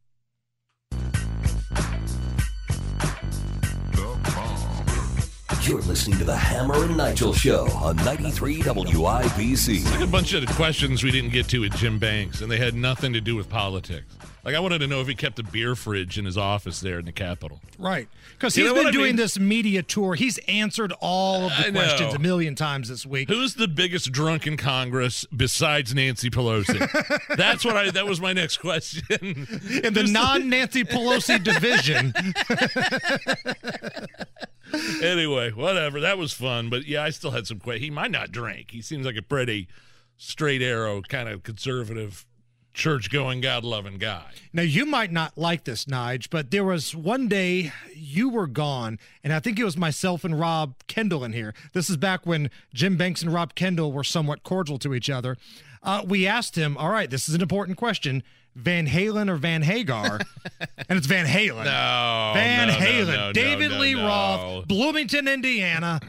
[5.64, 9.90] You're listening to the Hammer and Nigel Show on 93 WIBC.
[9.92, 12.76] Like a bunch of questions we didn't get to with Jim Banks, and they had
[12.76, 14.14] nothing to do with politics.
[14.44, 17.00] Like I wanted to know if he kept a beer fridge in his office there
[17.00, 17.62] in the Capitol.
[17.80, 18.10] Right.
[18.34, 19.16] Because You he's know been what I doing mean?
[19.16, 20.16] this media tour.
[20.16, 21.80] He's answered all of the I know.
[21.80, 23.30] questions a million times this week.
[23.30, 26.78] Who's the biggest drunk in Congress besides Nancy Pelosi?
[27.38, 27.90] That's what I.
[27.92, 29.02] That was my next question.
[29.22, 32.14] In the non Nancy Pelosi division.
[35.04, 36.00] anyway, whatever.
[36.02, 37.86] That was fun, but yeah, I still had some questions.
[37.86, 38.72] He might not drink.
[38.72, 39.68] He seems like a pretty
[40.18, 42.26] straight arrow, kind of conservative,
[42.74, 44.32] church going, God loving guy.
[44.52, 49.00] Now, you might not like this, Nige, but there was one day you were gone,
[49.24, 51.54] and I think it was myself and Rob Kendall in here.
[51.74, 55.38] This is back when Jim Banks and Rob Kendall were somewhat cordial to each other.
[55.84, 58.24] Uh, we asked him, all right, this is an important question
[58.56, 60.20] Van Halen or Van Hagar?
[60.90, 61.66] and it's Van Halen.
[61.66, 63.08] No, Van no, Halen.
[63.08, 63.96] no, no, David Lee.
[63.96, 66.00] Roth, Bloomington, Indiana.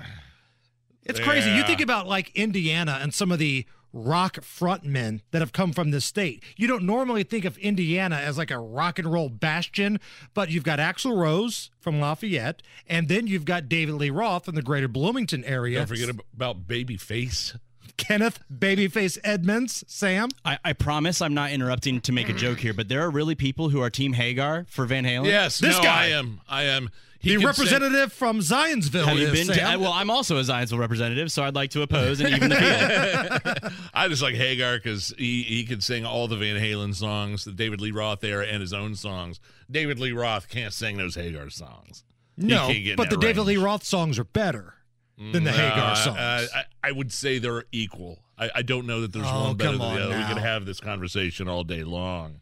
[1.04, 1.50] It's crazy.
[1.50, 5.72] You uh, think about like Indiana and some of the rock frontmen that have come
[5.72, 6.42] from this state.
[6.56, 10.00] You don't normally think of Indiana as like a rock and roll bastion,
[10.34, 14.54] but you've got Axl Rose from Lafayette, and then you've got David Lee Roth in
[14.54, 15.78] the greater Bloomington area.
[15.78, 17.58] Don't forget ab- about Babyface.
[17.96, 20.28] Kenneth Babyface Edmonds, Sam.
[20.44, 23.34] I, I promise I'm not interrupting to make a joke here, but there are really
[23.34, 25.26] people who are Team Hagar for Van Halen.
[25.26, 26.04] Yes, This no, guy.
[26.04, 26.40] I am.
[26.48, 26.90] I am.
[27.20, 30.36] He the can representative from Zionsville Have you is been to, I- well, I'm also
[30.36, 33.72] a Zionsville representative, so I'd like to oppose and even the field.
[33.94, 37.52] I just like Hagar because he he can sing all the Van Halen songs, the
[37.52, 39.40] David Lee Roth era, and his own songs.
[39.70, 42.04] David Lee Roth can't sing those Hagar songs.
[42.36, 43.56] No, can't get in but the that David Lee.
[43.56, 44.74] Roth songs are better
[45.18, 46.18] than the No, Hagar I- songs.
[46.18, 48.18] I, I, I would say they're equal.
[48.36, 50.18] I, I don't know that there's Oh, one better than the other.
[50.18, 52.40] We could have this conversation all day long.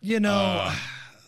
[0.00, 0.74] you know, uh,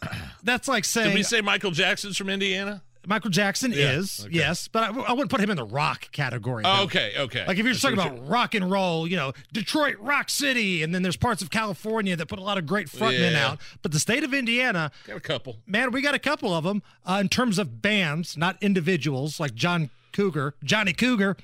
[0.43, 2.83] that's like saying Did we say Michael Jackson's from Indiana?
[3.09, 4.35] Michael Jackson Yeah, is, okay.
[4.35, 6.65] yes, but I, I wouldn't put him in the rock category.
[6.67, 7.47] Oh, okay, okay.
[7.47, 10.93] Like if you're just talking about rock and roll, you know, Detroit Rock City, and
[10.93, 13.47] then there's parts of California that put a lot of great frontmen Yeah.
[13.51, 13.61] out.
[13.83, 15.59] But the state of Indiana, got a couple.
[15.69, 19.55] man, we got a couple of them uh, in terms of bands, not individuals, like
[19.55, 21.37] John Cougar, Johnny Cougar.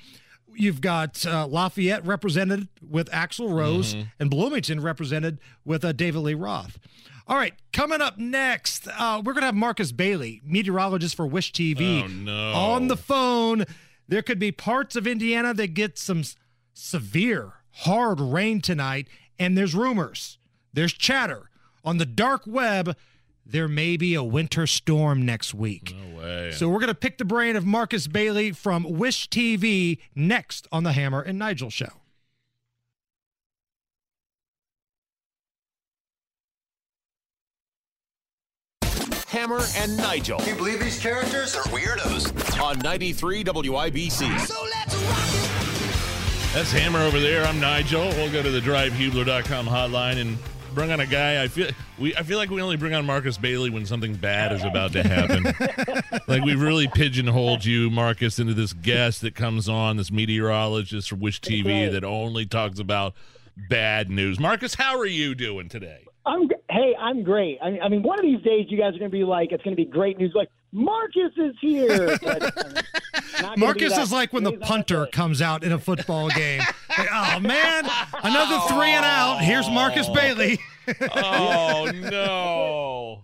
[0.55, 4.07] You've got uh, Lafayette represented with Axl Rose, Mm-hmm.
[4.19, 6.77] and Bloomington represented with uh, David Lee Roth.
[7.27, 11.53] All right, coming up next, uh, we're going to have Marcus Bailey, meteorologist for Wish
[11.53, 12.51] TV, Oh, no.
[12.53, 13.63] on the phone.
[14.07, 16.23] There could be parts of Indiana that get some
[16.73, 19.07] severe, hard rain tonight,
[19.39, 20.37] and there's rumors,
[20.73, 21.49] there's chatter
[21.85, 22.95] on the dark web.
[23.45, 25.93] There may be a winter storm next week.
[26.13, 26.51] No way.
[26.51, 30.83] So we're going to pick the brain of Marcus Bailey from Wish TV next on
[30.83, 31.89] the Hammer and Nigel show.
[39.27, 42.61] Hammer and Nigel Can you believe these characters are weirdos?
[42.61, 44.39] on 93 WIBC.
[44.41, 46.53] So let's rock.
[46.53, 47.43] That's Hammer over there.
[47.45, 48.07] I'm Nigel.
[48.09, 50.37] We'll go to the drivehubler.com hotline and
[50.73, 51.43] bring on a guy.
[51.43, 54.51] I feel we I feel like we only bring on Marcus Bailey when something bad
[54.51, 55.43] is about to happen.
[56.27, 61.19] like we've really pigeonholed you, Marcus, into this guest that comes on, this meteorologist from
[61.19, 63.13] Wish TV that only talks about
[63.69, 64.39] bad news.
[64.39, 66.05] Marcus, how are you doing today?
[66.25, 67.59] I'm hey, I'm great.
[67.61, 69.63] I, I mean, one of these days, you guys are going to be like, it's
[69.63, 70.31] going to be great news.
[70.33, 72.17] Like Marcus is here.
[72.23, 75.71] But, um, not gonna be Marcus is like when the punter that comes out in
[75.71, 76.61] a football game.
[76.95, 77.85] Like, oh man,
[78.21, 79.39] another three and out.
[79.39, 80.59] Here's Marcus Bailey.
[81.15, 83.23] Oh no.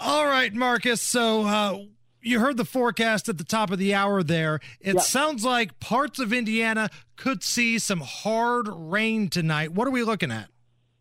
[0.00, 1.02] All right, Marcus.
[1.02, 1.78] So uh,
[2.22, 4.60] you heard the forecast at the top of the hour there.
[4.80, 5.00] It Yeah.
[5.02, 9.72] sounds like parts of Indiana could see some hard rain tonight.
[9.72, 10.48] What are we looking at?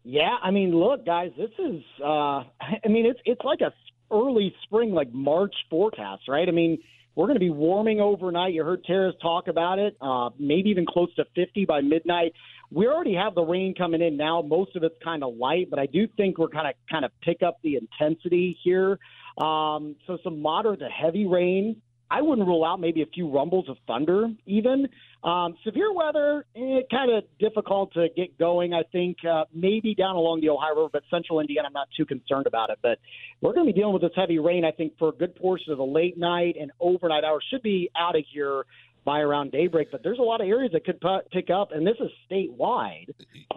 [0.03, 1.81] Yeah, I mean, look, guys, this is.
[2.03, 3.73] Uh, I mean, it's it's like a
[4.11, 6.47] early spring, like March forecast, right?
[6.47, 6.79] I mean,
[7.15, 8.53] we're going to be warming overnight.
[8.53, 9.95] You heard Terrace talk about it.
[10.01, 12.33] Uh, maybe even close to 50 by midnight.
[12.71, 14.41] We already have the rain coming in now.
[14.41, 17.11] Most of it's kind of light, but I do think we're kind of kind of
[17.21, 18.97] pick up the intensity here.
[19.37, 21.81] Um, so some moderate to heavy rain.
[22.13, 24.88] I wouldn't rule out maybe a few rumbles of thunder, even.
[25.23, 28.71] Um, severe weather, eh, kind of difficult to get going.
[28.71, 32.06] I think uh, maybe down along the Ohio River, but central Indiana, I'm not too
[32.06, 32.78] concerned about it.
[32.84, 32.99] But
[33.41, 35.71] we're going to be dealing with this heavy rain, I think, for a good portion
[35.71, 37.43] of the late night and overnight hours.
[37.49, 38.65] Should be out of here
[39.05, 41.97] by around daybreak, but there's a lot of areas that could pick up, and this
[41.99, 43.07] is statewide.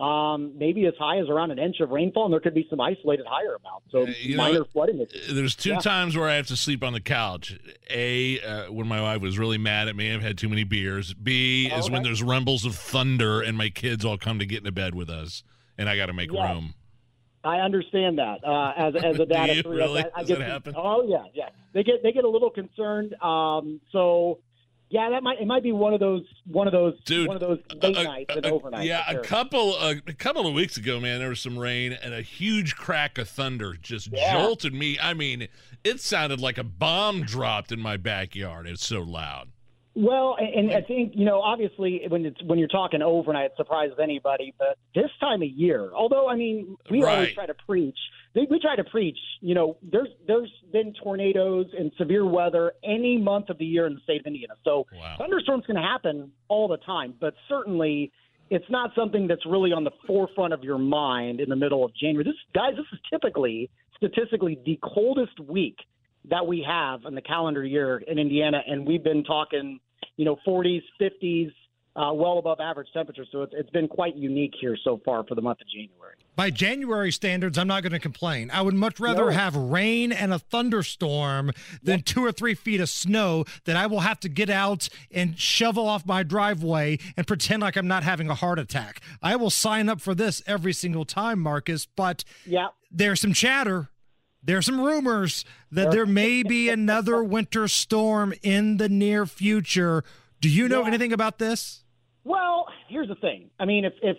[0.00, 2.80] Um, maybe as high as around an inch of rainfall, and there could be some
[2.80, 3.86] isolated higher amounts.
[3.90, 4.72] So Uh, you minor what?
[4.72, 5.06] flooding.
[5.30, 5.78] There's two Yeah.
[5.78, 7.56] times where I have to sleep on the couch.
[7.90, 11.14] A, uh, when my wife was really mad at me, I've had too many beers.
[11.14, 14.72] B is when there's rumbles of thunder and my kids all come to get into
[14.72, 15.42] bed with us,
[15.78, 16.52] and I got to make Yeah.
[16.52, 16.74] room.
[17.44, 19.76] I understand that uh, as as a dad Do of three.
[19.76, 20.02] really?
[20.02, 20.74] I, I Does get, that happen?
[20.76, 21.50] Oh yeah, yeah.
[21.74, 23.14] They get they get a little concerned.
[23.22, 24.40] Um, so
[24.88, 27.40] yeah, that might it might be one of those one of those Dude, one of
[27.40, 28.86] those late nights and overnight.
[28.86, 31.92] Yeah, for a couple uh, a couple of weeks ago, man, there was some rain
[31.92, 34.32] and a huge crack of thunder just Yeah.
[34.32, 34.98] jolted me.
[35.00, 35.48] I mean,
[35.82, 38.66] it sounded like a bomb dropped in my backyard.
[38.66, 39.48] It's so loud.
[39.94, 43.52] Well, and, and I think you know, obviously, when it's when you're talking overnight, it
[43.56, 44.54] surprises anybody.
[44.58, 47.98] But this time of year, although I mean, we always try to preach.
[48.50, 49.18] We try to preach.
[49.40, 53.94] You know, there's there's been tornadoes and severe weather any month of the year in
[53.94, 54.54] the state of Indiana.
[54.64, 55.16] So Wow.
[55.18, 58.12] thunderstorms can happen all the time, but certainly
[58.50, 61.94] it's not something that's really on the forefront of your mind in the middle of
[61.94, 62.24] January.
[62.24, 65.76] This guys, this is typically statistically the coldest week
[66.28, 69.78] that we have in the calendar year in Indiana, and we've been talking,
[70.16, 71.52] you know, 40s, 50s,
[71.96, 73.26] uh, well above average temperatures.
[73.32, 76.14] So it's, it's been quite unique here so far for the month of January.
[76.36, 78.50] By January standards, I'm not going to complain.
[78.52, 79.30] I would much rather No.
[79.30, 84.00] have rain and a thunderstorm than two or three feet of snow that I will
[84.00, 88.28] have to get out and shovel off my driveway and pretend like I'm not having
[88.28, 89.00] a heart attack.
[89.22, 92.68] I will sign up for this every single time, Marcus, but Yeah.
[92.90, 93.88] there's some chatter.
[94.42, 100.04] There's some rumors that there may be another winter storm in the near future.
[100.40, 101.82] Do you know anything about this?
[102.26, 103.50] Well, here's the thing.
[103.60, 104.16] I mean, if if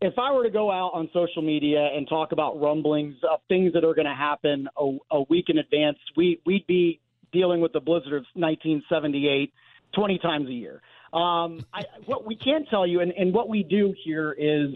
[0.00, 3.72] if I were to go out on social media and talk about rumblings of things
[3.72, 7.00] that are going to happen a, a week in advance, we we'd be
[7.32, 9.52] dealing with the blizzard of 1978
[9.92, 10.80] 20 times a year.
[11.12, 14.68] Um, I, what we can tell you, and, and what we do here is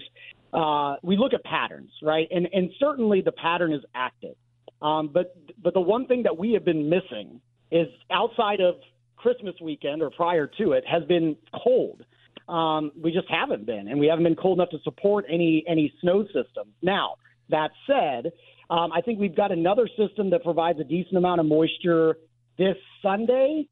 [0.52, 2.26] uh, we look at patterns, right?
[2.32, 4.34] And and certainly the pattern is active.
[4.80, 8.74] Um, but but the one thing that we have been missing is outside of
[9.14, 12.04] Christmas weekend or prior to it has been cold.
[12.48, 15.92] Um, we just haven't been, and we haven't been cold enough to support any any
[16.00, 16.72] snow system.
[16.82, 17.16] Now
[17.50, 18.32] that said,
[18.70, 22.16] um, I think we've got another system that provides a decent amount of moisture
[22.58, 23.68] this Sunday.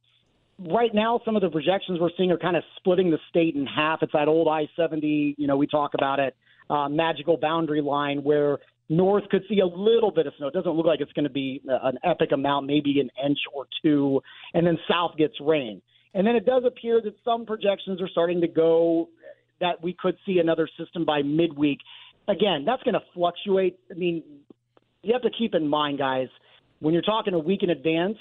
[0.58, 3.66] Right now, some of the projections we're seeing are kind of splitting the state in
[3.66, 4.00] half.
[4.02, 6.36] It's that old I 70, you know, we talk about it,
[6.68, 8.58] uh, magical boundary line where
[8.90, 10.48] north could see a little bit of snow.
[10.48, 13.38] It doesn't look like it's going to be uh, an epic amount, maybe an inch
[13.54, 14.20] or two,
[14.52, 15.80] and then south gets rain.
[16.14, 19.08] And then it does appear that some projections are starting to go
[19.60, 21.78] that we could see another system by midweek.
[22.28, 23.78] Again, that's going to fluctuate.
[23.90, 24.22] I mean,
[25.02, 26.28] you have to keep in mind, guys,
[26.80, 28.16] when you're talking a week in advance,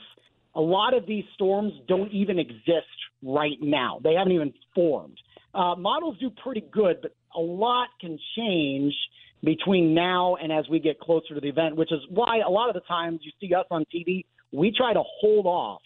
[0.56, 2.88] a lot of these storms don't even exist
[3.24, 4.00] right now.
[4.04, 5.18] They haven't even formed.
[5.54, 8.94] Uh, models do pretty good, but a lot can change
[9.44, 12.68] between now and as we get closer to the event, which is why a lot
[12.68, 15.82] of the times you see us on TV, we try to hold off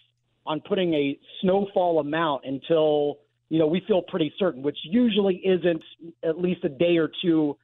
[0.45, 3.19] on putting a snowfall amount until
[3.49, 5.83] you know we feel pretty certain, which usually isn't
[6.23, 7.57] at least a day or two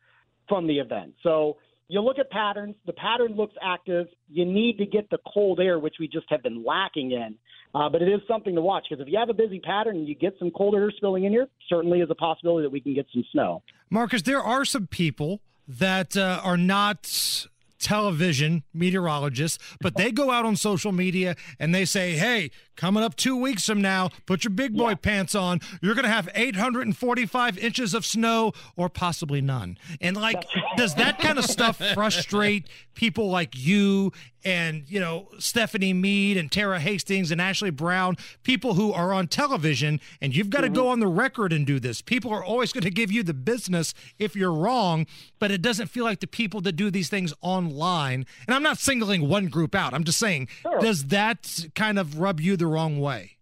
[0.48, 1.14] from the event.
[1.24, 1.58] So
[1.90, 2.76] you look at patterns.
[2.86, 4.08] The pattern looks active.
[4.30, 7.36] You need to get the cold air, which we just have been lacking in.
[7.74, 10.08] Uh, but it is something to watch because if you have a busy pattern and
[10.08, 12.96] you get some cold air spilling in here, certainly is a possibility that we can
[12.96, 13.62] get some snow.
[13.90, 17.48] Marcus, there are some people that uh, are not
[17.80, 23.14] television meteorologists, but they go out on social media and they say, hey, coming up
[23.18, 25.60] two weeks from now, put your big boy pants on.
[25.82, 29.78] You're going to have 845 inches of snow or possibly none.
[30.00, 30.46] And like,
[30.78, 34.14] does that kind of stuff frustrate people like you
[34.46, 39.28] and, you know, Stephanie Mead and Tara Hastings and Ashley Brown, people who are on
[39.28, 40.92] television and you've got to go mm-hmm.
[40.92, 42.02] on the record and do this?
[42.02, 45.06] People are always going to give you the business if you're wrong,
[45.40, 48.26] but it doesn't feel like the people that do these things online.
[48.48, 49.94] And I'm not singling one group out.
[49.94, 50.48] I'm just saying,
[50.80, 53.38] does that kind of rub you the wrong way?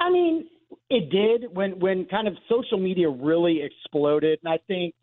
[0.00, 0.46] I mean,
[0.90, 4.94] it did when when kind of social media really exploded, and I think,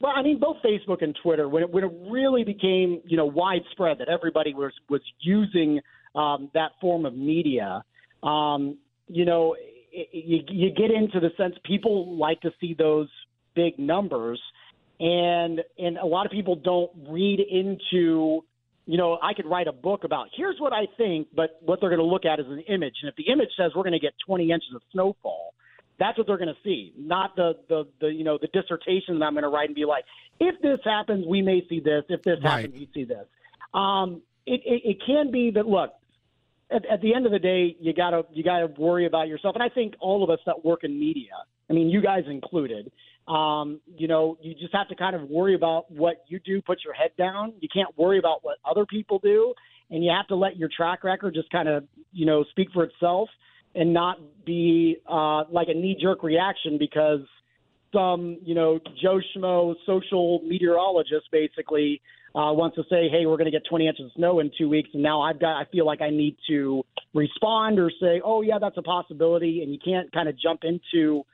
[0.00, 3.26] well, I mean, both Facebook and Twitter when it when it really became you know
[3.26, 5.80] widespread that everybody was was using
[6.14, 7.82] um, that form of media.
[8.22, 9.56] Um, you know,
[9.92, 13.08] it, you you get into the sense people like to see those
[13.54, 14.40] big numbers,
[15.00, 18.42] and and a lot of people don't read into
[18.86, 21.90] you know, I could write a book about here's what I think, but what they're
[21.90, 22.94] going to look at is an image.
[23.02, 25.54] And if the image says we're going to get 20 inches of snowfall,
[25.98, 29.24] that's what they're going to see, not the, the, the, you know, the dissertation that
[29.24, 30.04] I'm going to write and be like,
[30.38, 32.04] if this happens, we may see this.
[32.08, 32.64] If this Right.
[32.64, 33.26] happens, we see this.
[33.72, 35.92] Um, it, it, it can be that, look,
[36.70, 39.54] at, at the end of the day, you gotta you gotta worry about yourself.
[39.54, 41.30] And I think all of us that work in media,
[41.70, 42.90] I mean, you guys included,
[43.28, 46.62] um, you know, you just have to kind of worry about what you do.
[46.62, 47.54] Put your head down.
[47.60, 49.52] You can't worry about what other people do,
[49.90, 52.84] and you have to let your track record just kind of you know speak for
[52.84, 53.28] itself,
[53.74, 57.20] and not be uh, like a knee jerk reaction because
[57.92, 62.00] some you know Joe Schmo social meteorologist basically
[62.36, 64.68] uh, wants to say, hey, we're going to get 20 inches of snow in two
[64.68, 68.42] weeks, and now I've got I feel like I need to respond or say, oh
[68.42, 71.24] yeah, that's a possibility, and you can't kind of jump into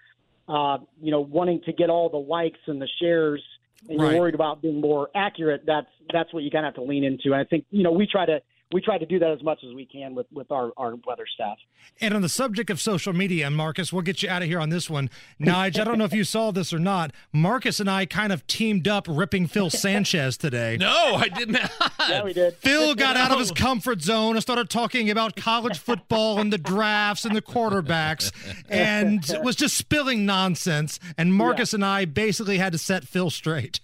[0.48, 3.42] uh, you know wanting to get all the likes and the shares.
[3.88, 4.12] And Right.
[4.12, 5.64] you're worried about being more accurate.
[5.66, 7.32] That's that's what you kind of have to lean into.
[7.32, 8.40] And I think you know we try to
[8.72, 11.26] we try to do that as much as we can with with our our weather
[11.34, 11.56] staff.
[12.00, 14.70] And on the subject of social media, Marcus, we'll get you out of here on
[14.70, 15.10] this one.
[15.40, 17.12] Nige, I don't know if you saw this or not.
[17.32, 20.76] Marcus and I kind of teamed up ripping Phil Sanchez today.
[20.78, 21.70] No, I did not.
[22.08, 22.54] Yeah, we did.
[22.56, 26.58] Phil got out of his comfort zone and started talking about college football and the
[26.58, 28.32] drafts and the quarterbacks
[28.68, 30.98] and was just spilling nonsense.
[31.18, 33.80] And Marcus and I basically had to set Phil straight.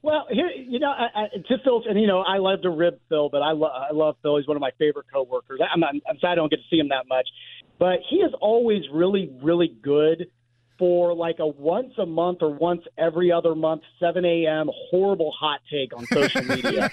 [0.00, 2.98] Well, here, you know, I, I, to Phil, and you know, I love to rib
[3.08, 4.36] Phil, but I, lo- I love Phil.
[4.36, 5.60] He's one of my favorite coworkers.
[5.72, 7.28] I'm, I'm, I'm sad I don't get to see him that much,
[7.78, 10.26] but he is always really, really good
[10.78, 14.70] for like a once a month or once every other month, 7 a.m.
[14.90, 16.88] horrible hot take on social media.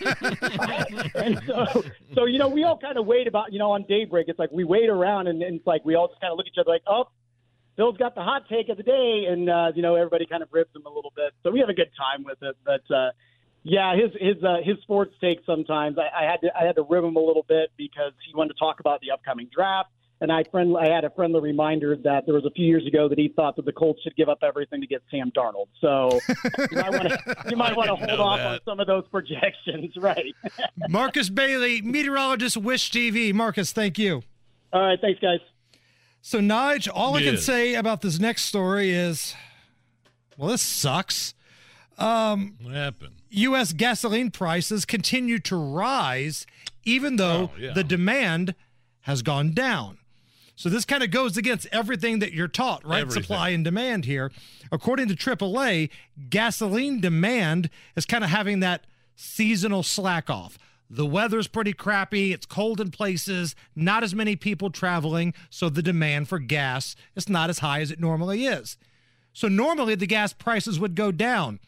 [1.14, 1.84] and so,
[2.16, 4.28] so you know, we all kind of wait about you know on daybreak.
[4.28, 6.48] It's like we wait around and, and it's like we all just kind of look
[6.48, 7.06] at each other like, oh,
[7.76, 10.50] Phil's got the hot take of the day, and uh, you know everybody kind of
[10.52, 11.34] ribs him a little bit.
[11.44, 12.96] So we have a good time with it, but.
[12.96, 13.12] uh
[13.68, 16.84] yeah, his his uh, his sports take sometimes I, I had to I had to
[16.84, 19.90] rib him a little bit because he wanted to talk about the upcoming draft,
[20.22, 23.10] and I friend I had a friendly reminder that there was a few years ago
[23.10, 25.66] that he thought that the Colts should give up everything to get Sam Darnold.
[25.82, 26.20] So
[26.72, 28.48] you might want to you might want to hold off that.
[28.48, 30.36] on some of those projections, right?
[30.88, 33.34] Marcus Bailey, meteorologist, Wish TV.
[33.34, 34.22] Marcus, thank you.
[34.74, 35.40] All right, thanks, guys.
[36.22, 39.36] So, Nige, all I can say about this next story is,
[40.38, 41.34] well, this sucks.
[41.98, 43.14] Um, What happened?
[43.30, 43.74] U.S.
[43.74, 46.46] gasoline prices continue to rise,
[46.84, 47.74] even though Oh, yeah.
[47.74, 48.56] the demand
[49.02, 49.98] has gone down.
[50.56, 53.02] So this kind of goes against everything that you're taught, right?
[53.02, 53.24] Everything.
[53.24, 54.32] Supply and demand here.
[54.72, 55.90] According to AAA,
[56.30, 60.58] gasoline demand is kind of having that seasonal slack off.
[60.90, 62.32] The weather's pretty crappy.
[62.32, 67.28] It's cold in places, not as many people traveling, so the demand for gas is
[67.28, 68.78] not as high as it normally is.
[69.34, 71.60] So normally the gas prices would go down.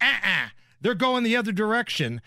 [0.00, 0.48] Uh-uh.
[0.80, 2.20] They're going the other direction.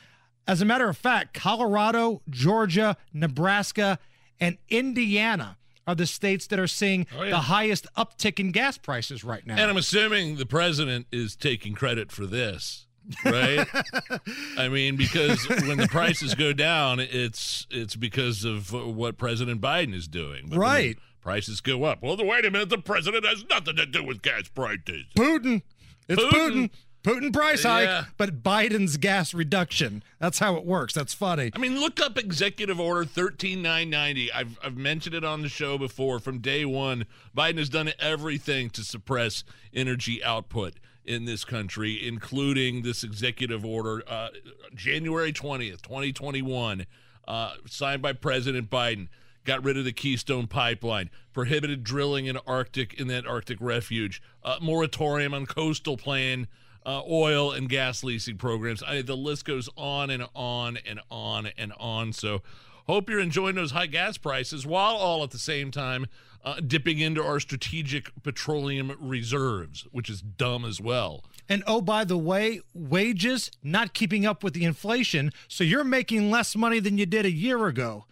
[0.48, 3.98] As a matter of fact, Colorado, Georgia, Nebraska,
[4.40, 7.30] and Indiana are the states that are seeing Oh, yeah.
[7.32, 9.54] the highest uptick in gas prices right now.
[9.56, 12.88] And I'm assuming the president is taking credit for this,
[13.26, 13.68] right?
[14.58, 19.94] I mean, because when the prices go down, it's it's because of what President Biden
[19.94, 20.48] is doing.
[20.50, 20.98] But Right.
[21.22, 22.02] prices go up.
[22.02, 22.70] Well, wait a minute.
[22.70, 25.04] The president has nothing to do with gas prices.
[25.18, 25.62] Putin.
[26.08, 26.32] It's Putin.
[26.34, 26.70] Putin.
[27.04, 28.06] Putin, price hike, Yeah.
[28.18, 30.04] but Biden's gas reduction.
[30.20, 30.94] That's how it works.
[30.94, 31.52] That's funny.
[31.54, 34.32] I mean, look up Executive Order 13990.
[34.32, 36.20] I've, I've mentioned it on the show before.
[36.20, 39.44] From day one, Biden has done everything to suppress
[39.74, 44.30] energy output in this country, including this executive order, uh,
[44.74, 46.86] January 20th, 2021,
[47.28, 49.10] uh, signed by President Biden.
[49.44, 54.56] Got rid of the Keystone Pipeline, prohibited drilling in Arctic in that Arctic refuge, uh,
[54.62, 56.48] moratorium on coastal plain
[56.86, 58.84] uh, oil and gas leasing programs.
[58.84, 62.14] I, the list goes on and on and on and on.
[62.14, 62.42] So,
[62.88, 66.08] hope you're enjoying those high gas prices while all at the same time
[66.44, 71.24] uh, dipping into our strategic petroleum reserves, which is dumb as well.
[71.48, 75.32] And oh, by the way, wages not keeping up with the inflation.
[75.48, 78.06] So you're making less money than you did a year ago.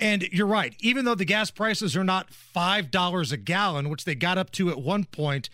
[0.00, 0.74] And you're right.
[0.80, 4.70] Even though the gas prices are not $5 a gallon, which they got up to
[4.70, 5.48] at one point,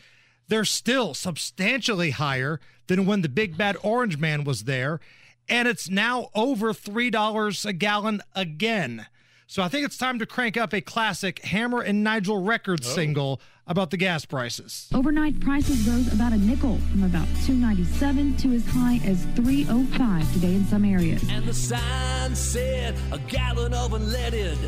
[0.50, 5.00] they're still substantially higher than when the big bad orange man was there.
[5.48, 9.06] And it's now over $3 a gallon again.
[9.46, 12.86] So I think it's time to crank up a classic Hammer and Nigel record oh.
[12.86, 14.88] single about the gas prices.
[14.92, 20.54] Overnight prices rose about a nickel from about 297 to as high as 305 today
[20.54, 21.24] in some areas.
[21.28, 24.58] And the sign said a gallon of unleaded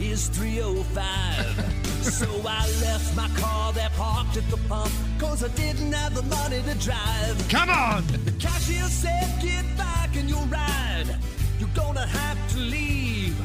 [0.00, 2.04] is 305.
[2.04, 6.22] so I left my car there parked at the pump cause I didn't have the
[6.22, 7.48] money to drive.
[7.48, 8.04] Come on!
[8.24, 11.16] The cashier said get back and you'll ride.
[11.58, 13.36] You're gonna have to leave.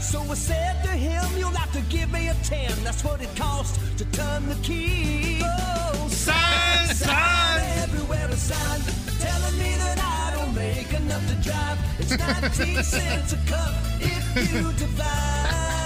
[0.00, 2.84] So I said to him, you'll have to give me a 10.
[2.84, 5.40] That's what it costs to turn the key.
[5.42, 7.60] Oh, Sign, sign.
[7.82, 8.80] everywhere a sign
[9.18, 11.78] telling me that I don't make enough to drive.
[11.98, 12.16] It's
[12.64, 15.85] 19 cents a cup if you divide.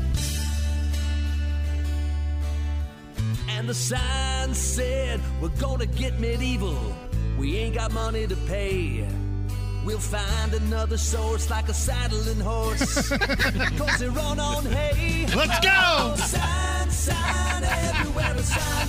[3.56, 6.78] And the sign said, We're gonna get medieval.
[7.38, 9.08] We ain't got money to pay.
[9.84, 13.08] We'll find another source like a saddling horse.
[13.78, 15.26] Cause they run on hay.
[15.34, 16.14] Let's go!
[16.16, 18.83] Sign, sign, everywhere sign.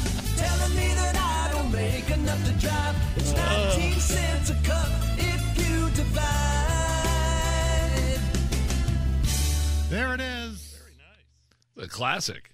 [11.96, 12.52] Classic.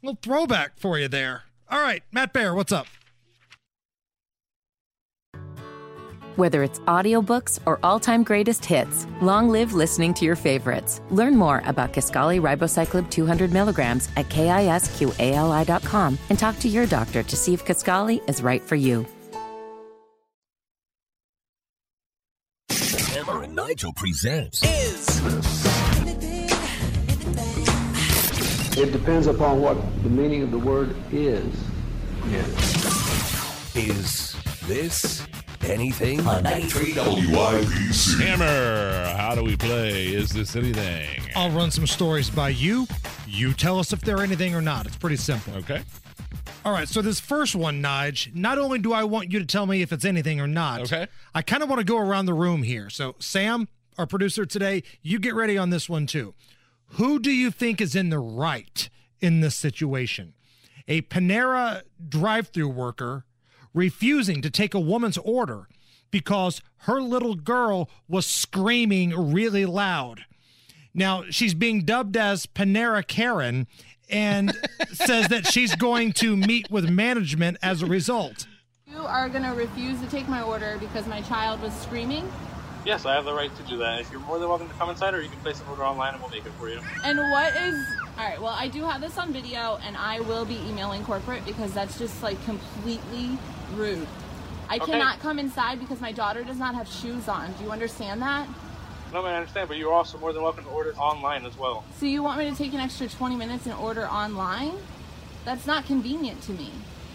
[0.00, 1.42] little throwback for you there.
[1.68, 2.86] All right, Matt Bear, what's up?
[6.36, 11.00] Whether it's audiobooks or all-time greatest hits, long live listening to your favorites.
[11.10, 17.36] Learn more about Kisqali Ribociclib 200 milligrams at kisqali.com and talk to your doctor to
[17.36, 19.04] see if Kisqali is right for you.
[22.70, 24.62] Hammer and Nigel presents
[28.76, 31.54] It depends upon what the meaning of the word is.
[33.74, 34.34] Is
[34.66, 35.26] This
[35.64, 38.20] Anything on 93 WIBC.
[38.20, 40.06] Hammer, how do we play?
[40.08, 41.08] Is this anything?
[41.36, 42.86] I'll run some stories by you.
[43.28, 44.86] You tell us if they're anything or not.
[44.86, 45.54] It's pretty simple.
[45.58, 45.82] Okay.
[46.64, 46.88] All right.
[46.88, 49.92] So this first one, Nige, not only do I want you to tell me if
[49.92, 50.80] it's anything or not.
[50.80, 51.06] Okay.
[51.32, 52.90] I kind of want to go around the room here.
[52.90, 53.68] So Sam,
[53.98, 56.34] our producer today, you get ready on this one too.
[56.96, 58.90] Who do you think is in the right
[59.20, 60.34] in this situation?
[60.86, 63.24] A Panera drive-through worker
[63.72, 65.68] refusing to take a woman's order
[66.10, 70.26] because her little girl was screaming really loud.
[70.92, 73.66] Now, she's being dubbed as Panera Karen
[74.10, 74.52] and
[74.92, 78.46] says that she's going to meet with management as a result.
[78.86, 82.30] You are going to refuse to take my order because my child was screaming.
[82.84, 84.00] Yes, I have the right to do that.
[84.00, 86.14] If you're more than welcome to come inside, or you can place an order online
[86.14, 86.80] and we'll make it for you.
[87.04, 87.86] And what is.
[88.18, 91.44] All right, well, I do have this on video, and I will be emailing corporate
[91.44, 93.38] because that's just like completely
[93.76, 94.06] rude.
[94.68, 94.92] I Okay.
[94.92, 97.52] cannot come inside because my daughter does not have shoes on.
[97.52, 98.48] Do you understand that?
[99.12, 101.84] No, I understand, but you're also more than welcome to order online as well.
[102.00, 104.72] So you want me to take an extra 20 minutes and order online?
[105.44, 106.70] That's not convenient to me.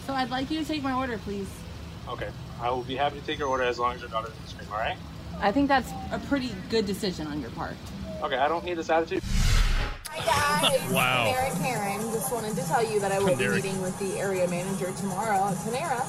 [0.05, 1.49] So I'd like you to take my order, please.
[2.07, 2.29] Okay,
[2.61, 4.69] I will be happy to take your order as long as your daughter doesn't scream.
[4.71, 4.97] All right?
[5.39, 7.75] I think that's a pretty good decision on your part.
[8.21, 9.23] Okay, I don't need this attitude.
[10.17, 10.77] Wow.
[10.91, 11.33] Wow.
[11.35, 14.47] Panera Karen, just wanted to tell you that I will be meeting with the area
[14.47, 16.01] manager tomorrow at Panera.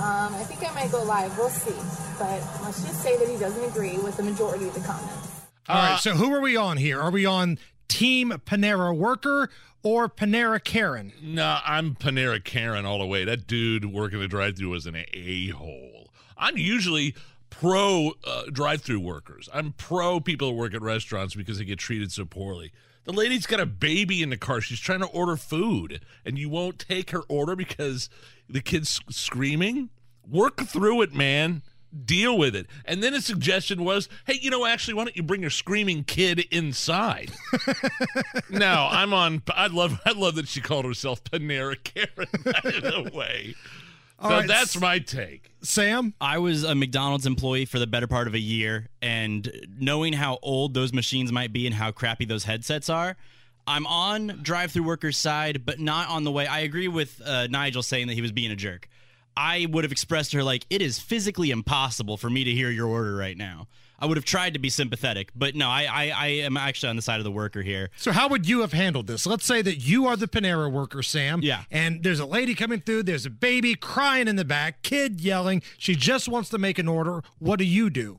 [0.00, 1.36] Um, I think I might go live.
[1.36, 1.74] We'll see.
[2.18, 5.42] But let's just say that he doesn't agree with the majority of the comments.
[5.68, 6.00] All right.
[6.00, 6.98] So who are we on here?
[6.98, 7.58] Are we on
[7.88, 9.50] Team Panera Worker
[9.82, 11.12] or Panera Karen?
[11.22, 13.24] No, I'm Panera Karen all the way.
[13.24, 16.10] That dude working the drive-through was an a-hole.
[16.38, 17.14] I'm usually
[17.52, 19.48] pro uh, drive-through workers.
[19.52, 22.72] I'm pro people who work at restaurants because they get treated so poorly.
[23.04, 24.60] The lady's got a baby in the car.
[24.60, 28.08] She's trying to order food, and you won't take her order because
[28.48, 29.90] the kid's screaming.
[30.28, 31.62] Work through it, man.
[32.04, 32.66] Deal with it.
[32.84, 36.04] And then a suggestion was, "Hey, you know, actually, why don't you bring your screaming
[36.04, 37.32] kid inside?"
[38.50, 39.42] now I'm on.
[39.54, 40.00] I love.
[40.06, 42.28] I love that she called herself Panera Karen.
[42.82, 43.54] in a way.
[44.22, 45.50] All so right, that's my take.
[45.62, 46.14] Sam?
[46.20, 50.38] I was a McDonald's employee for the better part of a year, and knowing how
[50.42, 53.16] old those machines might be and how crappy those headsets are,
[53.66, 56.46] I'm on drive through workers' side, but not on the way.
[56.46, 58.88] I agree with uh, Nigel saying that he was being a jerk.
[59.36, 62.70] I would have expressed to her, like, it is physically impossible for me to hear
[62.70, 63.66] your order right now.
[64.02, 66.96] I would have tried to be sympathetic, but no, I, I, I am actually on
[66.96, 67.90] the side of the worker here.
[67.96, 69.26] So how would you have handled this?
[69.26, 71.38] Let's say that you are the Panera worker, Sam.
[71.40, 71.62] Yeah.
[71.70, 73.04] And there's a lady coming through.
[73.04, 75.62] There's a baby crying in the back, kid yelling.
[75.78, 77.22] She just wants to make an order.
[77.38, 78.18] What do you do?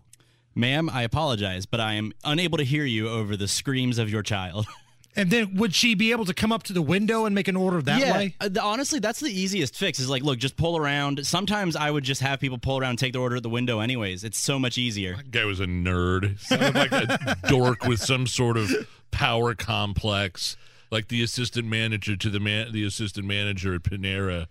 [0.55, 4.23] Ma'am, I apologize, but I am unable to hear you over the screams of your
[4.23, 4.65] child.
[5.15, 7.55] And then would she be able to come up to the window and make an
[7.55, 8.35] order that yeah, way?
[8.41, 9.99] uh, the- honestly, that's the easiest fix.
[9.99, 11.25] Is like, look, just pull around.
[11.25, 13.79] Sometimes I would just have people pull around and take their order at the window.
[13.79, 15.15] Anyways, it's so much easier.
[15.17, 16.39] That guy was a nerd.
[16.39, 18.71] Sounded like a dork with some sort of
[19.11, 20.57] power complex,
[20.91, 24.47] like the assistant manager to the man, the assistant manager at Panera.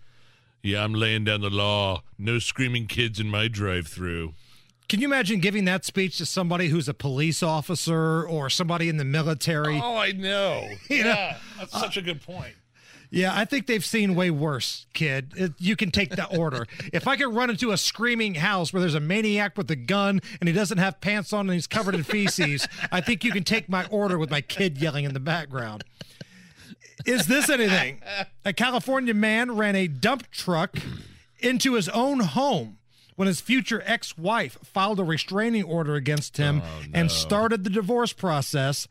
[0.61, 2.03] Yeah, I'm laying down the law.
[2.17, 4.33] No screaming kids in my drive-through.
[4.89, 8.97] Can you imagine giving that speech to somebody who's a police officer or somebody in
[8.97, 9.79] the military?
[9.81, 10.67] Oh, I know.
[10.89, 12.53] You know, yeah, that's such a good point.
[13.09, 15.33] Yeah, I think they've seen way worse, kid.
[15.35, 16.65] It, you can take that order.
[16.93, 20.19] if I could run into a screaming house where there's a maniac with a gun
[20.39, 23.43] and he doesn't have pants on and he's covered in feces, I think you can
[23.43, 25.83] take my order with my kid yelling in the background.
[27.05, 28.01] Is this anything?
[28.45, 30.77] A California man ran a dump truck
[31.39, 32.79] into his own home
[33.15, 36.61] when his future ex wife filed a restraining order against him
[36.93, 38.87] and started the divorce process.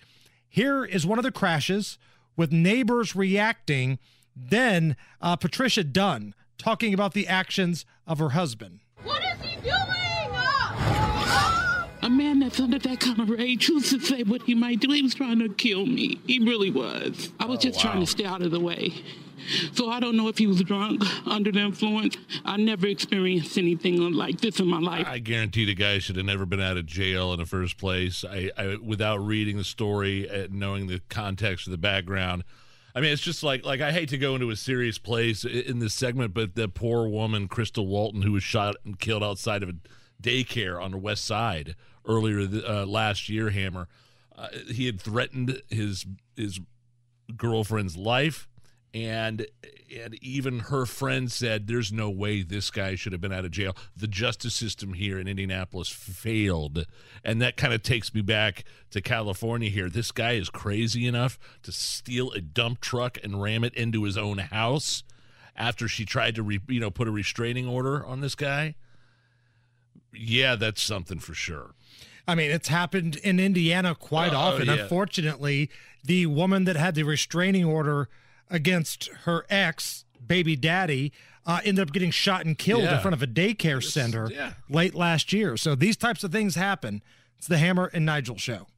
[0.49, 1.99] Here is one of the crashes
[2.37, 3.99] with neighbors reacting.
[4.37, 8.81] Then uh, Patricia Dunn talking about the actions of her husband.
[9.03, 9.77] What is he doing?
[12.05, 14.91] A man that's under that kind of rage, who's to say what he might do?
[14.91, 16.21] He was trying to kill me.
[16.27, 17.31] He really was.
[17.39, 18.93] I was Oh, just trying to stay out of the way.
[19.73, 22.17] So I don't know if he was drunk, under the influence.
[22.45, 25.07] I never experienced anything like this in my life.
[25.07, 28.25] I guarantee the guy should have never been out of jail in the first place.
[28.25, 32.45] I, I without reading the story and knowing the context of the background.
[32.95, 35.79] I mean, it's just like like I hate to go into a serious place in
[35.79, 39.71] this segment, but the poor woman Crystal Walton who was shot and killed outside of
[39.71, 39.75] a
[40.23, 41.75] daycare on the west side
[42.07, 43.51] earlier th- uh, last year.
[43.51, 43.89] Hammer,
[44.37, 46.05] uh, he had threatened his
[46.37, 46.61] his
[47.37, 48.47] girlfriend's life
[48.95, 49.47] and
[49.95, 53.51] and even her friend said there's no way this guy should have been out of
[53.51, 53.77] jail.
[53.97, 56.87] The justice system here in indianapolis failed.
[57.25, 59.89] And that kind of takes me back to california here.
[59.91, 64.17] This guy is crazy enough to steal a dump truck and ram it into his
[64.19, 65.03] own house
[65.57, 68.75] after she tried to re, you know put a restraining order on this guy?
[70.15, 71.75] Yeah that's something for sure.
[72.27, 74.67] I mean, it's happened in Indiana quite Oh, often.
[74.69, 74.75] yeah.
[74.75, 75.69] Unfortunately,
[76.05, 78.09] the woman that had the restraining order
[78.51, 81.13] against her ex, baby daddy,
[81.45, 84.53] uh, ended up getting shot and killed in front of a daycare center yeah.
[84.69, 85.57] late last year.
[85.57, 87.03] So these types of things happen.
[87.39, 88.69] It's the Hammer and Nigel show.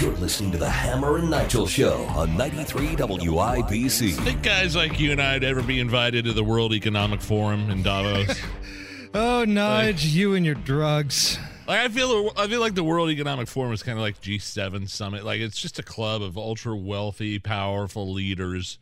[0.00, 4.14] You're listening to the Hammer and Nigel Show on 93 WIBC.
[4.14, 7.68] Think guys like you and I would ever be invited to the World Economic Forum
[7.68, 8.38] in Davos?
[9.14, 11.38] Oh, Nige, you and your drugs.
[11.66, 14.88] Like I feel, I feel like the World Economic Forum is kind of like G7
[14.88, 15.24] summit.
[15.24, 18.78] Like it's just a club of ultra wealthy, powerful leaders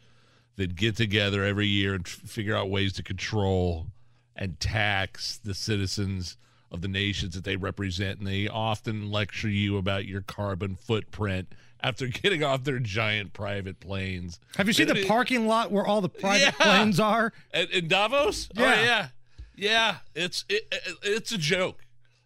[0.57, 3.87] that get together every year and f- figure out ways to control
[4.35, 6.37] and tax the citizens
[6.70, 8.18] of the nations that they represent.
[8.18, 11.49] And they often lecture you about your carbon footprint
[11.81, 14.39] after getting off their giant private planes.
[14.57, 16.51] Have you seen the It- parking lot where all the private Yeah.
[16.53, 17.33] planes are?
[17.55, 18.49] in, in Davos?
[18.55, 18.62] Yeah.
[18.64, 19.09] Oh, yeah,
[19.57, 19.97] yeah.
[20.15, 21.83] It's it, it- it's a joke.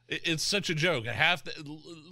[0.09, 1.07] It, it's such a joke.
[1.07, 1.53] Half the,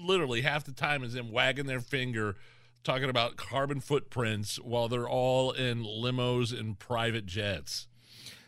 [0.00, 2.36] literally half the time is them wagging their finger,
[2.84, 7.86] talking about carbon footprints while they're all in limos and private jets.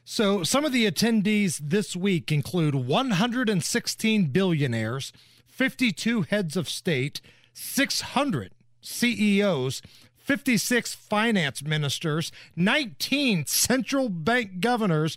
[0.04, 5.12] So, some of the attendees this week include 116 billionaires,
[5.46, 7.20] 52 heads of state,
[7.52, 9.82] 600 CEOs,
[10.16, 15.16] 56 finance ministers, 19 central bank governors,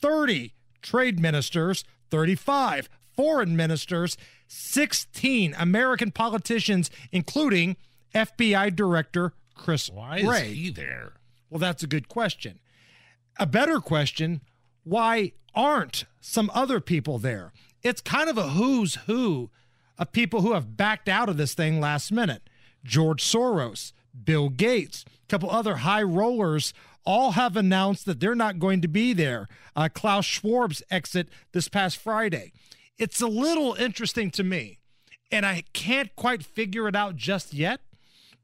[0.00, 0.52] 30
[0.84, 4.16] trade ministers, 35 foreign ministers,
[4.46, 7.76] 16 American politicians, including
[8.14, 11.14] FBI Director Chris Why is he there?
[11.50, 12.60] Well, that's a good question.
[13.38, 14.40] A better question
[14.84, 17.52] why aren't some other people there?
[17.82, 19.50] It's kind of a who's who
[19.98, 22.42] of people who have backed out of this thing last minute.
[22.84, 23.92] George Soros,
[24.24, 26.74] Bill Gates, a couple other high rollers
[27.04, 29.48] all have announced that they're not going to be there.
[29.76, 32.52] Uh, Klaus Schwab's exit this past Friday.
[32.98, 34.78] It's a little interesting to me,
[35.30, 37.80] and I can't quite figure it out just yet,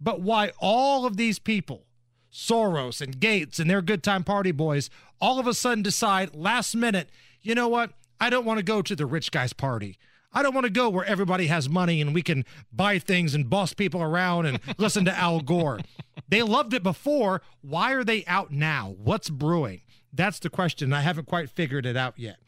[0.01, 1.87] but why all of these people
[2.33, 4.89] Soros and Gates and their good time party boys
[5.21, 7.11] all of a sudden decide last minute,
[7.43, 7.93] you know what?
[8.21, 9.99] I don't want to go to the rich guy's party.
[10.33, 13.51] I don't want to go where everybody has money and we can buy things and
[13.51, 15.81] boss people around and listen to Al Gore.
[16.29, 17.43] They loved it before.
[17.63, 18.95] Why are they out now?
[19.03, 19.81] What's brewing?
[20.13, 20.93] That's the question.
[20.93, 22.39] I haven't quite figured it out yet.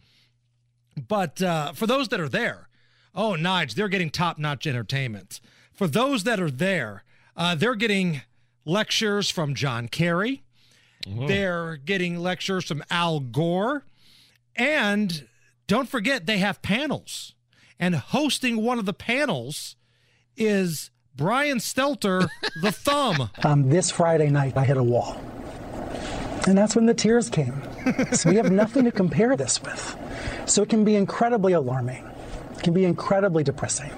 [1.09, 2.69] But uh, for those that are there,
[3.15, 5.41] oh, Nige, they're getting top notch entertainment.
[5.73, 7.05] For those that are there,
[7.37, 8.23] uh, they're getting
[8.65, 10.43] lectures from John Kerry.
[11.27, 13.85] They're getting lectures from Al Gore.
[14.55, 15.27] And
[15.67, 17.35] don't forget, they have panels.
[17.83, 19.75] And hosting one of the panels
[20.37, 22.29] is Brian Stelter,
[22.63, 23.29] the thumb.
[23.45, 25.21] Um, this Friday night, I hit a wall.
[26.47, 27.61] And that's when the tears came.
[28.13, 29.97] so we have nothing to compare this with.
[30.47, 32.09] So it can be incredibly alarming,
[32.53, 33.91] it can be incredibly depressing.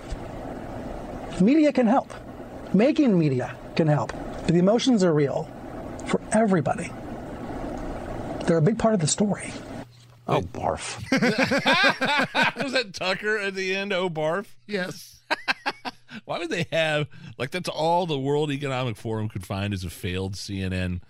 [1.42, 2.10] Media can help,
[2.72, 5.46] making media can help, but the emotions are real
[6.06, 6.90] for everybody.
[8.46, 9.52] They're a big part of the story.
[10.26, 11.02] Oh, barf.
[12.62, 13.92] Was that Tucker at the end?
[13.92, 14.46] Oh, barf.
[14.66, 15.20] Yes.
[16.24, 17.08] Why would they have
[17.38, 21.00] like that's all the World Economic Forum could find is a failed CNN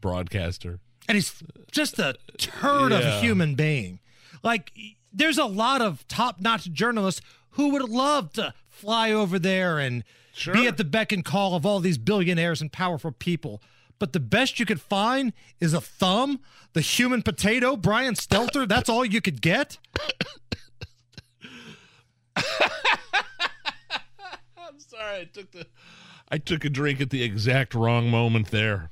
[0.00, 0.78] broadcaster?
[1.08, 1.34] And he's
[1.70, 3.98] just a turd of a human being.
[4.42, 4.72] Like,
[5.12, 10.04] there's a lot of top notch journalists who would love to fly over there and
[10.52, 13.60] be at the beck and call of all these billionaires and powerful people.
[13.98, 16.40] But the best you could find is a thumb,
[16.72, 18.68] the human potato, Brian Stelter.
[18.68, 19.78] That's all you could get.
[22.36, 22.42] I'm
[24.78, 25.66] sorry, I took the
[26.28, 28.90] I took a drink at the exact wrong moment there.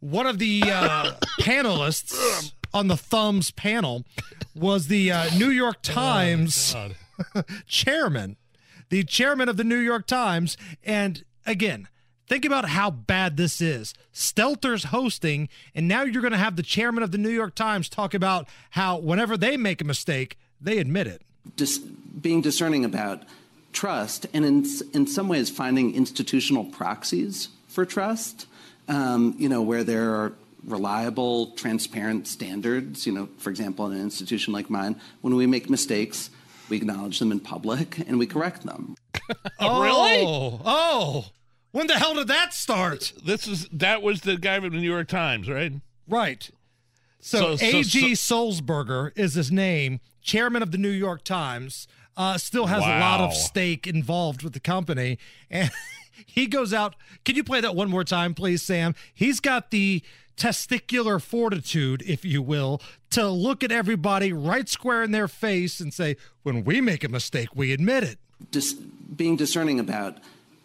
[0.00, 4.04] One of the uh, panelists on the thumbs panel
[4.54, 6.74] was the uh, New York Times
[7.66, 8.36] chairman,
[8.88, 10.56] the chairman of the New York Times.
[10.82, 11.88] And again,
[12.30, 13.92] think about how bad this is.
[14.14, 17.88] Stelter's hosting, and now you're going to have the chairman of the New York Times
[17.88, 21.22] talk about how whenever they make a mistake, they admit it.
[21.56, 23.24] dis- being discerning about
[23.72, 24.64] trust and in,
[24.94, 28.46] in some ways finding institutional proxies for trust,
[28.88, 30.32] um, you know, where there are
[30.64, 33.06] reliable, transparent standards.
[33.06, 36.30] You know, for example, in an institution like mine, when we make mistakes,
[36.68, 38.94] we acknowledge them in public and we correct them.
[39.58, 40.22] Oh, really?
[40.64, 41.24] Oh,
[41.72, 43.12] when the hell did that start?
[43.24, 45.72] This is that was the guy from the New York Times, right?
[46.08, 46.50] Right.
[47.20, 48.12] So, So- so- A.G.
[48.12, 51.86] Sulzberger is his name, chairman of the New York Times.
[52.16, 55.18] Uh, still has a lot of stake involved with the company,
[55.50, 55.70] and
[56.26, 56.96] He goes out.
[57.24, 58.94] Can you play that one more time, please, Sam?
[59.14, 60.02] He's got the
[60.36, 65.94] testicular fortitude, if you will, to look at everybody right square in their face and
[65.94, 68.18] say, when we make a mistake, we admit it.
[68.50, 70.18] Dis- being discerning about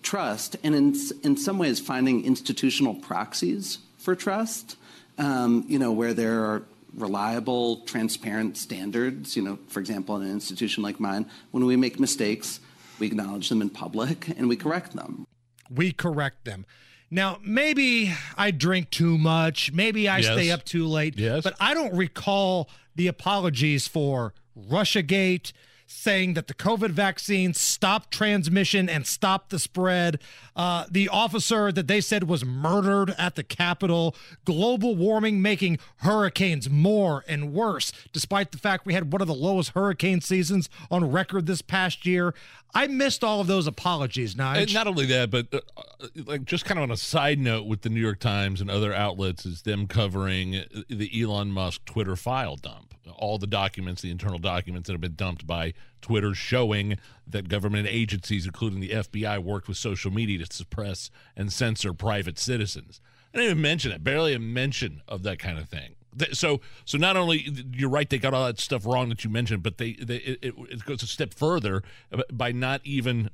[0.06, 4.78] trust and in, in some ways finding institutional proxies for trust,
[5.18, 6.64] um, you know, where there are
[6.96, 9.36] reliable, transparent standards.
[9.36, 12.62] You know, for example, in an institution like mine, when we make mistakes,
[13.00, 15.26] we acknowledge them in public and we correct them.
[15.70, 16.66] We correct them.
[17.12, 19.72] Now, maybe I drink too much.
[19.72, 20.26] Maybe I Yes.
[20.34, 21.18] stay up too late.
[21.18, 21.44] Yes.
[21.44, 25.52] But I don't recall the apologies for Russiagate
[25.88, 30.20] saying that the COVID vaccine stopped transmission and stopped the spread.
[30.56, 34.16] Uh, the officer that they said was murdered at the Capitol.
[34.46, 39.34] Global warming making hurricanes more and worse, despite the fact we had one of the
[39.34, 42.34] lowest hurricane seasons on record this past year.
[42.74, 44.64] I missed all of those apologies, Nige.
[44.64, 47.68] And not only that, but uh, uh, like just kind of on a side note
[47.68, 52.18] with the New York Times and other outlets is them covering the Elon Musk Twitter
[52.18, 52.95] file dump.
[53.16, 56.98] All the documents, the internal documents that have been dumped by Twitter showing
[57.28, 62.40] that government agencies, including the FBI, worked with social media to suppress and censor private
[62.40, 63.02] citizens.
[63.34, 65.96] I didn't even mention it, barely a mention of that kind of thing.
[66.32, 69.64] So, so not only you're right, they got all that stuff wrong that you mentioned,
[69.64, 71.84] but they, they it, it, goes a step further
[72.32, 73.30] by not even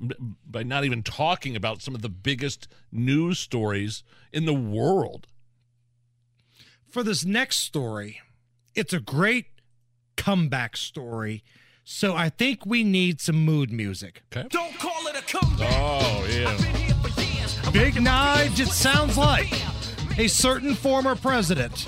[0.50, 4.04] by not even talking about some of the biggest news stories
[4.34, 5.28] in the world.
[6.90, 8.20] for this next story,
[8.74, 9.51] it's a great
[10.16, 11.44] comeback story.
[11.84, 14.24] So I think we need some mood music.
[14.32, 14.48] Okay.
[14.50, 15.74] Don't call it a comeback.
[15.74, 17.72] Oh yeah.
[17.72, 19.52] Big Nige, it sounds like
[20.18, 21.88] a certain former president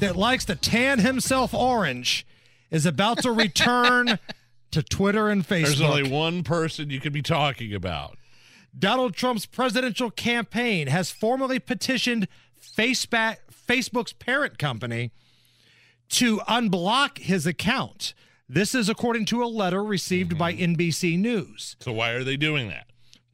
[0.00, 2.26] that likes to tan himself orange
[2.70, 4.18] is about to return
[4.70, 5.64] to Twitter and Facebook.
[5.64, 8.16] There's only one person you could be talking about.
[8.76, 12.26] Donald Trump's presidential campaign has formally petitioned
[12.60, 13.36] Faceback,
[13.68, 15.12] Facebook's parent company
[16.10, 18.14] to unblock his account.
[18.48, 20.74] This is according to a letter received by mm-hmm.
[20.74, 21.76] NBC News.
[21.80, 22.86] So why are they doing that?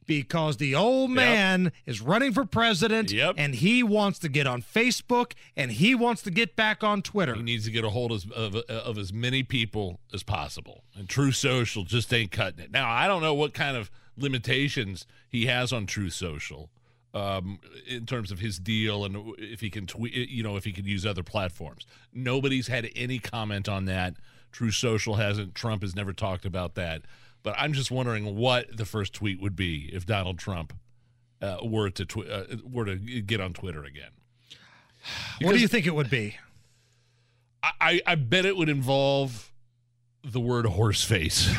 [0.06, 5.34] Because the old man is running for president and he wants to get on Facebook
[5.56, 7.36] and he wants to get back on Twitter.
[7.36, 10.82] He needs to get a hold of, of, of as many people as possible.
[10.96, 12.72] And Truth Social just ain't cutting it.
[12.72, 16.70] Now, I don't know what kind of limitations he has on Truth Social
[17.14, 20.72] um, in terms of his deal and if he can tweet, you know, if he
[20.72, 21.86] can use other platforms.
[22.12, 24.14] Nobody's had any comment on that.
[24.52, 25.54] Truth Social hasn't.
[25.54, 27.02] Trump has never talked about that.
[27.42, 30.74] But I'm just wondering what the first tweet would be if Donald Trump
[31.40, 34.10] uh, were to tw- uh, were to get on Twitter again.
[35.40, 36.36] what do you think it would be?
[37.62, 39.49] I, I bet it would involve
[40.24, 41.48] the word horse face.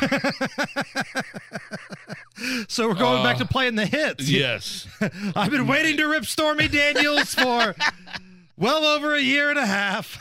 [2.68, 4.28] So we're going Uh, back to playing the hits.
[4.28, 4.88] yes.
[5.36, 7.74] I've been waiting to rip Stormy Daniels for
[8.56, 10.18] well over a year and a half.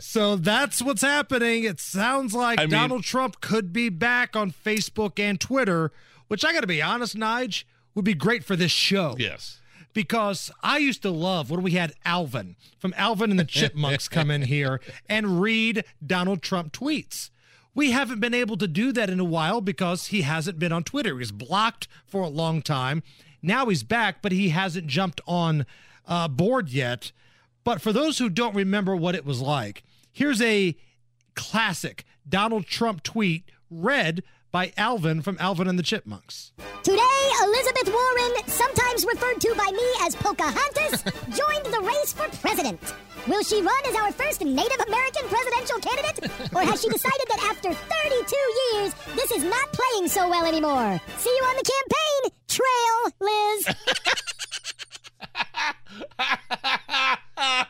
[0.00, 1.64] so that's what's happening.
[1.64, 5.92] It sounds like I mean- Donald Trump could be back on Facebook and Twitter,
[6.28, 7.64] which I got to be honest, Nige,
[7.94, 9.14] would be great for this show.
[9.18, 9.59] Yes.
[9.92, 14.30] Because I used to love when we had Alvin from Alvin and the Chipmunks come
[14.30, 17.30] in here and read Donald Trump tweets.
[17.74, 20.84] We haven't been able to do that in a while because he hasn't been on
[20.84, 21.10] Twitter.
[21.10, 23.02] He was blocked for a long time.
[23.42, 25.66] Now he's back, but he hasn't jumped on
[26.06, 27.12] uh, board yet.
[27.64, 29.82] But for those who don't remember what it was like,
[30.12, 30.76] here's a
[31.34, 36.52] classic Donald Trump tweet read by Alvin from Alvin and the Chipmunks.
[36.82, 41.02] Today, Elizabeth Warren, sometimes referred to by me as Pocahontas,
[41.36, 42.80] joined the race for president.
[43.28, 46.30] Will she run as our first Native American presidential candidate?
[46.54, 48.36] Or has she decided that after 32
[48.74, 51.00] years, this is not playing so well anymore?
[51.18, 53.66] See you on the campaign, Trail Liz.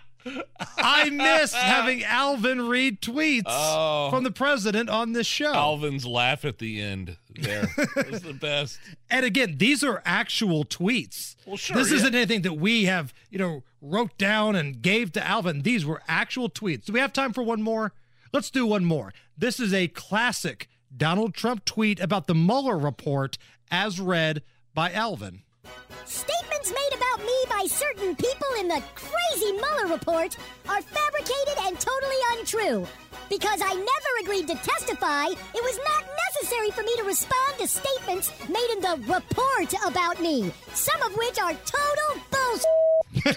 [0.76, 4.10] I miss having Alvin read tweets Oh.
[4.10, 5.52] from the president on this show.
[5.54, 7.66] Alvin's laugh at the end there
[8.10, 8.78] was the best.
[9.12, 11.34] And again, these are actual tweets.
[11.46, 11.96] Well, sure, This yeah.
[11.96, 15.62] isn't anything that we have, you know, wrote down and gave to Alvin.
[15.62, 16.84] These were actual tweets.
[16.84, 17.92] Do we have time for one more?
[18.32, 19.12] Let's do one more.
[19.36, 23.36] This is a classic Donald Trump tweet about the Mueller report
[23.70, 24.42] as read
[24.74, 25.42] by Alvin.
[26.04, 30.36] Statements made about me by certain people in the crazy Mueller report
[30.68, 32.86] are fabricated and totally untrue.
[33.28, 36.04] Because I never agreed to testify, it was not
[36.34, 41.14] necessary for me to respond to statements made in the report about me, some of
[41.16, 43.36] which are total bullshit.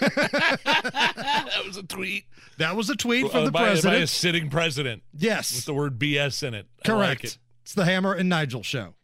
[0.64, 2.24] that was a tweet.
[2.58, 4.08] That was a tweet Uh, from the by, by a president.
[4.08, 5.02] sitting president.
[5.16, 5.54] Yes.
[5.54, 6.66] With the word BS in it.
[6.84, 7.00] I Correct.
[7.22, 7.38] like it.
[7.62, 8.94] It's the Hammer and Nigel show.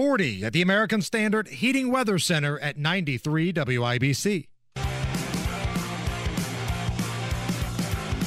[0.00, 4.46] 640 at the American Standard Heating Weather Center at 93 WIBC.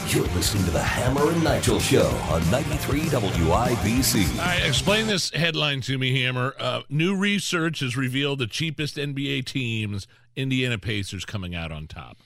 [0.10, 4.38] You're listening to the Hammer and Nigel Show on 93 WIBC.
[4.38, 6.54] All right, explain this headline to me, Hammer.
[6.60, 10.06] Uh, new research has revealed the cheapest NBA teams,
[10.36, 12.20] Indiana Pacers, coming out on top.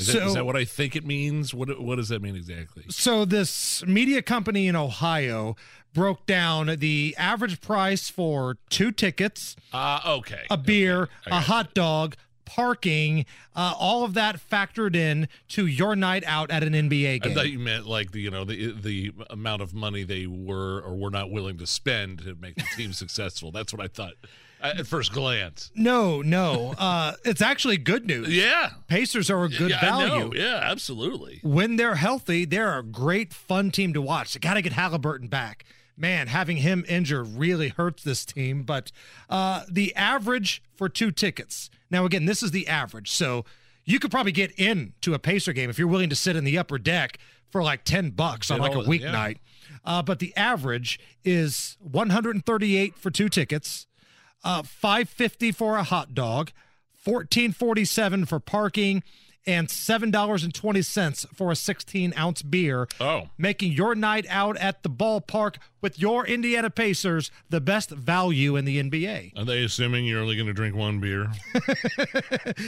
[0.00, 1.52] Is, that, is that what I think it means?
[1.54, 2.84] What What does that mean exactly?
[2.88, 5.56] So this media company in Ohio
[5.92, 10.42] broke down the average price for two tickets, Uh, okay.
[10.50, 16.24] a beer, a hot dog, parking, uh, all of that factored in to your night
[16.26, 17.32] out at an NBA game.
[17.32, 20.80] I thought you meant like the you know the the amount of money they were
[20.80, 23.50] or were not willing to spend to make the team successful.
[23.52, 24.14] That's what I thought
[24.62, 25.70] at first glance.
[25.74, 26.74] no, no.
[26.78, 28.28] Uh, it's actually good news.
[28.28, 28.70] Yeah.
[28.88, 30.32] Pacers are a good Yeah, value.
[30.34, 31.40] Yeah, absolutely.
[31.42, 34.34] when they're healthy, they're a great fun team to watch.
[34.34, 35.64] They got to get Haliburton back.
[35.96, 38.62] Man, having him injured really hurts this team.
[38.62, 38.90] But
[39.28, 41.68] uh, the average for two tickets.
[41.90, 43.10] Now, again, this is the average.
[43.10, 43.44] So
[43.84, 46.56] you could probably get into a Pacer game if you're willing to sit in the
[46.56, 47.18] upper deck
[47.50, 49.10] for like 10 bucks on like a it, yeah.
[49.12, 49.36] weeknight.
[49.84, 53.86] Uh, but the average is 138 for two tickets,
[54.44, 56.50] uh, 550 for a hot dog,
[57.04, 59.02] 1447 for parking,
[59.46, 62.86] and seven dollars and twenty cents for a 16 ounce beer.
[63.00, 68.56] Oh, making your night out at the ballpark with your Indiana Pacers the best value
[68.56, 69.38] in the NBA.
[69.38, 71.28] Are they assuming you're only going to drink one beer?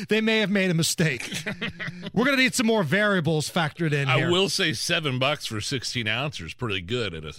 [0.09, 1.31] They may have made a mistake.
[2.15, 4.31] We're gonna need some more variables factored in I here.
[4.31, 7.35] will say seven bucks for 16 ounces is pretty good at a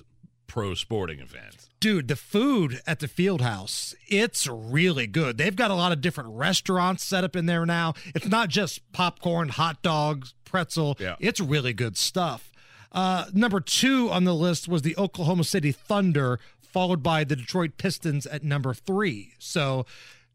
[0.53, 1.67] pro sporting event.
[1.79, 5.39] Dude, the food at the field house, it's really good.
[5.39, 7.95] They've got a lot of different restaurants set up in there now.
[8.13, 10.95] It's not just popcorn, hot dogs, pretzel.
[10.99, 11.15] Yeah.
[11.19, 12.51] It's really good stuff.
[12.91, 17.79] Uh, number two on the list was the Oklahoma City Thunder, followed by the Detroit
[17.79, 19.33] Pistons at number three.
[19.39, 19.87] So,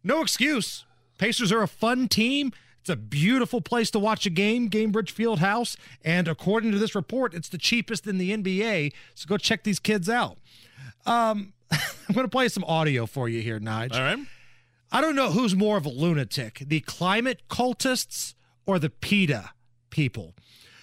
[0.02, 0.84] no excuse.
[1.18, 2.50] Pacers are a fun team.
[2.88, 5.76] It's a beautiful place to watch a game, Gainbridge Field House.
[6.02, 8.94] And according to this report, it's the cheapest in the NBA.
[9.14, 10.38] So go check these kids out.
[11.04, 13.92] Um, I'm going to play some audio for you here, Nige.
[13.92, 14.18] All right.
[14.90, 18.32] I don't know who's more of a lunatic, the climate cultists
[18.64, 19.50] or the PETA
[19.90, 20.34] people.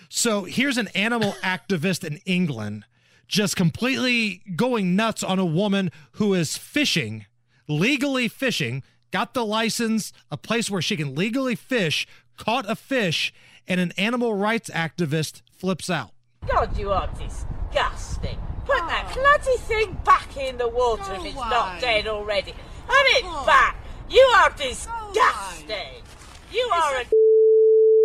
[0.07, 2.85] So here's an animal activist in England
[3.27, 7.25] just completely going nuts on a woman who is fishing,
[7.67, 8.83] legally fishing,
[9.15, 12.05] got the license, a place where she can legally fish,
[12.35, 13.33] caught a fish,
[13.65, 16.11] and an animal rights activist flips out.
[16.45, 18.37] God, you are disgusting.
[18.65, 22.51] Put that bloody thing back in the water if it's not dead already.
[22.51, 23.77] Have it back.
[24.09, 26.03] You are disgusting.
[26.51, 27.05] You are a.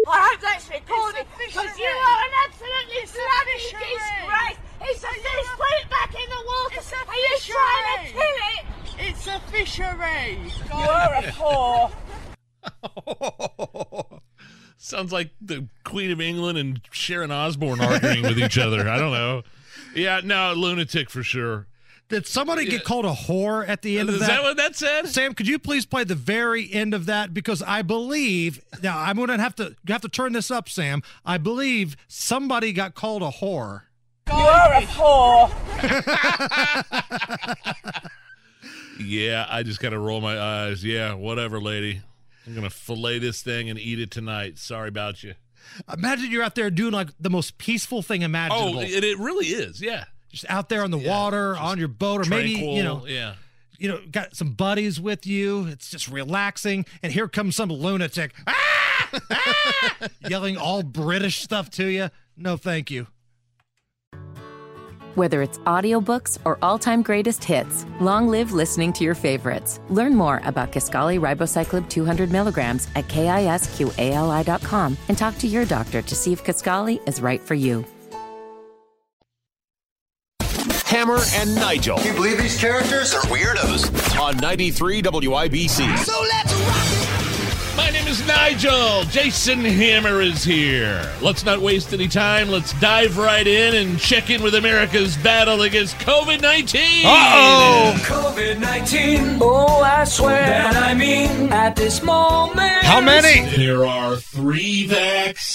[0.06, 4.69] I hope that's recorded because you are an absolutely bloody disgrace.
[4.82, 5.46] It's a fish.
[5.56, 6.80] Put it back in the water.
[7.08, 8.64] Are you trying to kill it?
[8.98, 10.38] It's a fishery.
[10.68, 11.92] You're a whore.
[14.78, 18.88] Sounds like the Queen of England and Sharon Osbourne arguing with each other.
[18.88, 19.42] I don't know.
[19.94, 21.66] Yeah, no, lunatic for sure.
[22.08, 24.26] Did somebody get called a whore at the end of Is that?
[24.28, 25.06] that what that said?
[25.06, 29.16] Sam, could you please play the very end of that because I believe now I'm
[29.16, 31.02] going to have to you have to turn this up, Sam.
[31.24, 33.82] I believe somebody got called a whore.
[34.30, 35.50] You're a whore.
[39.02, 40.84] Yeah, I just got to roll my eyes.
[40.84, 42.02] Yeah, whatever, lady.
[42.46, 44.58] I'm going to fillet this thing and eat it tonight.
[44.58, 45.34] Sorry about you.
[45.92, 48.78] Imagine you're out there doing like the most peaceful thing imaginable.
[48.78, 49.80] Oh, it, it really is.
[49.80, 50.04] Yeah.
[50.30, 53.34] just out there on the water, on your boat, or maybe you know, yeah.
[53.78, 55.66] you know, got some buddies with you.
[55.66, 59.10] It's just relaxing, and here comes some lunatic "Ah!
[59.30, 62.10] Ah!" yelling all British stuff to you.
[62.36, 63.06] No, thank you.
[65.20, 69.78] Whether it's audiobooks or all-time greatest hits, long live listening to your favorites.
[69.90, 76.14] Learn more about Kisqali Ribociclib 200 milligrams at kisqali.com and talk to your doctor to
[76.14, 77.84] see if Kisqali is right for you.
[80.86, 81.98] Hammer and Nigel.
[81.98, 84.18] Can you believe these characters are weirdos?
[84.18, 85.98] On 93 WIBC.
[85.98, 86.89] So let's rock My name is
[88.30, 89.02] Nigel.
[89.10, 91.04] Jason Hammer is here.
[91.20, 92.48] Let's not waste any time.
[92.48, 96.80] Let's dive right in and check in with America's battle against COVID 19.
[97.06, 97.92] oh.
[98.04, 99.38] COVID 19.
[99.40, 102.84] Oh, I swear that I mean at this moment.
[102.84, 103.48] How many?
[103.56, 105.50] There are three vaccines.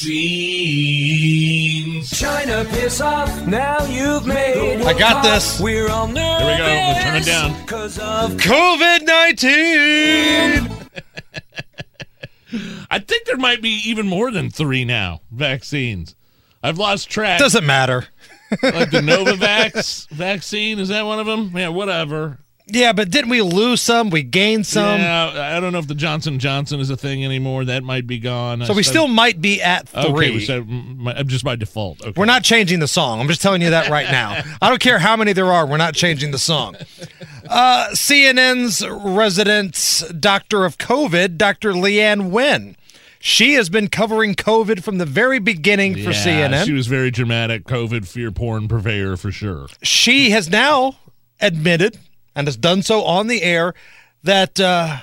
[2.09, 3.47] China, piss off.
[3.47, 4.81] Now you've made.
[4.81, 5.61] I got this.
[5.61, 6.45] We're all nervous.
[6.45, 6.65] Here we go.
[6.65, 7.61] We'll turn it down.
[7.61, 10.71] Because of COVID nineteen.
[12.89, 16.15] I think there might be even more than three now vaccines.
[16.63, 17.39] I've lost track.
[17.39, 18.07] Doesn't matter.
[18.63, 20.79] like the Novavax vaccine.
[20.79, 21.51] Is that one of them?
[21.55, 22.39] Yeah, whatever.
[22.67, 24.09] Yeah, but didn't we lose some?
[24.09, 24.99] We gained some.
[24.99, 27.65] yeah, I don't know if the Johnson Johnson is a thing anymore.
[27.65, 28.65] That might be gone.
[28.65, 30.35] So we still might be at three.
[30.35, 30.39] okay.
[30.39, 32.01] So mm, my, just by default.
[32.01, 32.13] Okay.
[32.19, 33.19] We're not changing the song.
[33.19, 34.41] I'm just telling you that right now.
[34.61, 35.67] I don't care how many there are.
[35.67, 36.75] We're not changing the song.
[37.47, 41.73] Uh, CNN's resident doctor of COVID, Dr.
[41.73, 42.75] Leana Wen.
[43.19, 46.65] She has been covering COVID from the very beginning for Yeah, CNN.
[46.65, 47.63] She was very dramatic.
[47.65, 49.67] COVID fear porn purveyor for sure.
[49.83, 50.97] she has now
[51.41, 51.97] admitted
[52.35, 53.73] and has done so on the air
[54.23, 54.97] that uh,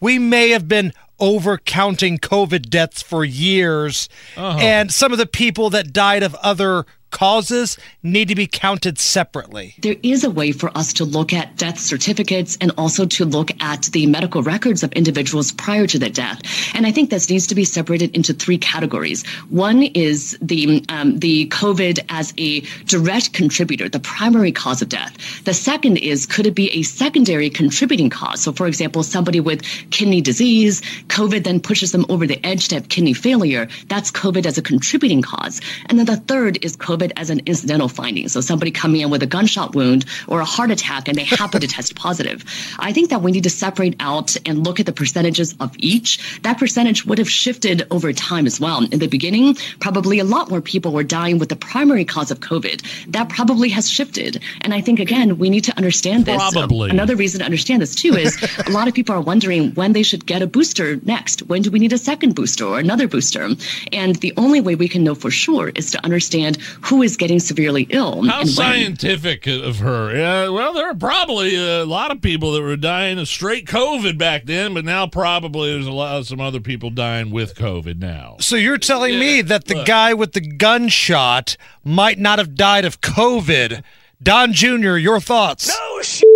[0.00, 4.58] we may have been overcounting COVID deaths for years, Uh-huh.
[4.60, 9.74] and some of the people that died of other causes need to be counted separately.
[9.78, 13.50] There is a way for us to look at death certificates and also to look
[13.60, 16.40] at the medical records of individuals prior to their death.
[16.74, 19.24] And I think this needs to be separated into three categories.
[19.50, 25.14] One is the um, the COVID as a direct contributor, the primary cause of death.
[25.44, 28.40] The second is could it be a secondary contributing cause?
[28.40, 32.76] So, for example, somebody with kidney disease, COVID then pushes them over the edge to
[32.76, 33.68] have kidney failure.
[33.88, 35.60] That's COVID as a contributing cause.
[35.86, 38.28] And then the third is COVID as an incidental finding.
[38.28, 41.60] So somebody coming in with a gunshot wound or a heart attack and they happen
[41.60, 42.44] to test positive.
[42.78, 46.40] I think that we need to separate out and look at the percentages of each.
[46.42, 48.84] That percentage would have shifted over time as well.
[48.84, 52.40] In the beginning, probably a lot more people were dying with the primary cause of
[52.40, 52.82] COVID.
[53.12, 54.42] That probably has shifted.
[54.60, 56.36] And I think, again, we need to understand this.
[56.36, 56.90] Probably.
[56.90, 58.36] Another reason to understand this, too, is
[58.66, 61.42] a lot of people are wondering when they should get a booster next.
[61.42, 63.48] When do we need a second booster or another booster?
[63.92, 67.38] And the only way we can know for sure is to understand who is getting
[67.40, 68.46] severely ill How and when.
[68.48, 70.14] scientific of her.
[70.14, 74.18] Yeah, well, there are probably a lot of people that were dying of straight COVID
[74.18, 77.98] back then, but now probably there's a lot of some other people dying with COVID
[77.98, 78.36] now.
[78.40, 83.00] So you're telling me that the guy with the gunshot might not have died of
[83.00, 83.82] COVID.
[84.22, 85.68] Don Jr., your thoughts?
[85.68, 86.26] No shit.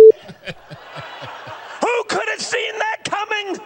[1.81, 3.61] Who could have seen that coming?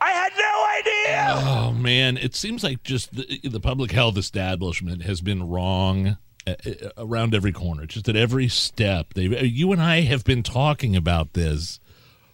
[0.00, 1.48] I had no idea.
[1.48, 6.54] Oh man, it seems like just the, the public health establishment has been wrong Uh,
[6.98, 7.86] around every corner.
[7.86, 11.78] Just at every step, they uh, you and I have been talking about this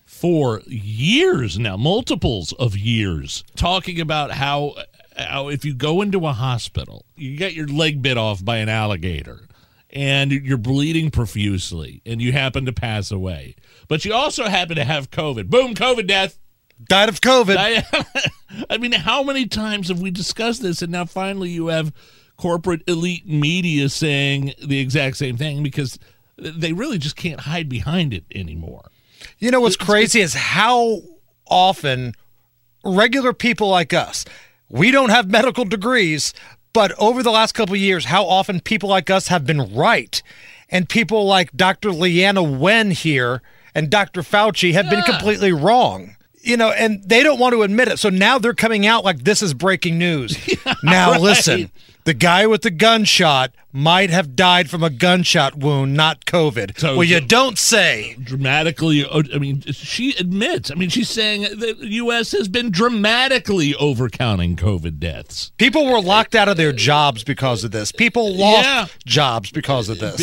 [0.06, 4.74] for years now, multiples of years, talking about how
[5.14, 8.70] how if you go into a hospital, you get your leg bit off by an
[8.70, 9.42] alligator
[9.90, 13.56] and you're bleeding profusely and you happen to pass away.
[13.88, 15.48] But you also happen to have COVID.
[15.48, 16.38] Boom, COVID death.
[16.82, 17.84] Died of COVID.
[18.70, 20.80] I mean, how many times have we discussed this?
[20.80, 21.92] And now finally you have
[22.38, 25.98] corporate elite media saying the exact same thing because
[26.36, 28.90] they really just can't hide behind it anymore.
[29.38, 31.00] You know what's crazy is how
[31.46, 32.14] often
[32.84, 34.24] regular people like us,
[34.68, 36.32] we don't have medical degrees,
[36.72, 40.22] but over the last couple of years, how often people like us have been right.
[40.70, 41.90] And people like Dr.
[41.90, 43.42] Leana Wen here
[43.74, 44.20] and Dr.
[44.20, 46.14] Fauci have been completely wrong.
[46.40, 47.98] You know, and they don't want to admit it.
[47.98, 50.38] So now they're coming out like this is breaking news.
[50.82, 51.20] now, right.
[51.20, 51.70] listen,
[52.08, 56.78] the guy with the gunshot might have died from a gunshot wound, not COVID.
[56.78, 58.16] So- well, you don't say.
[58.24, 62.32] Dramatically, I mean, she admits, I mean, she's saying that the U.S.
[62.32, 65.52] has been dramatically overcounting COVID deaths.
[65.58, 67.92] People were locked out of their jobs because of this.
[67.92, 68.86] People lost Yeah.
[69.04, 70.16] jobs because of this.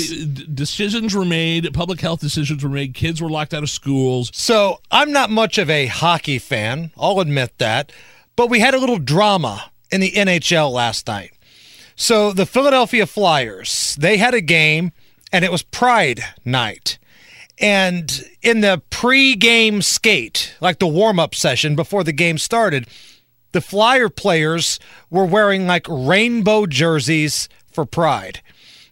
[0.46, 4.32] Decisions were made, public health decisions were made, kids were locked out of schools.
[4.34, 6.90] So I'm not much of a hockey fan.
[6.98, 7.92] I'll admit that.
[8.36, 11.32] But we had a little drama in the NHL last night.
[11.96, 14.92] So the Philadelphia Flyers, they had a game
[15.32, 16.98] and it was Pride night.
[17.58, 22.88] And in the pre-game skate, like the warm-up session before the game started,
[23.54, 24.78] the Flyer players
[25.10, 28.42] were wearing like rainbow jerseys for Pride.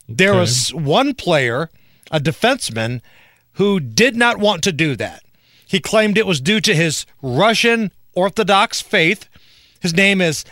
[0.07, 1.69] There was one player,
[2.11, 3.01] a defenseman,
[3.53, 5.23] who did not want to do that.
[5.67, 9.27] He claimed it was due to his Russian Orthodox faith.
[9.81, 10.45] His name is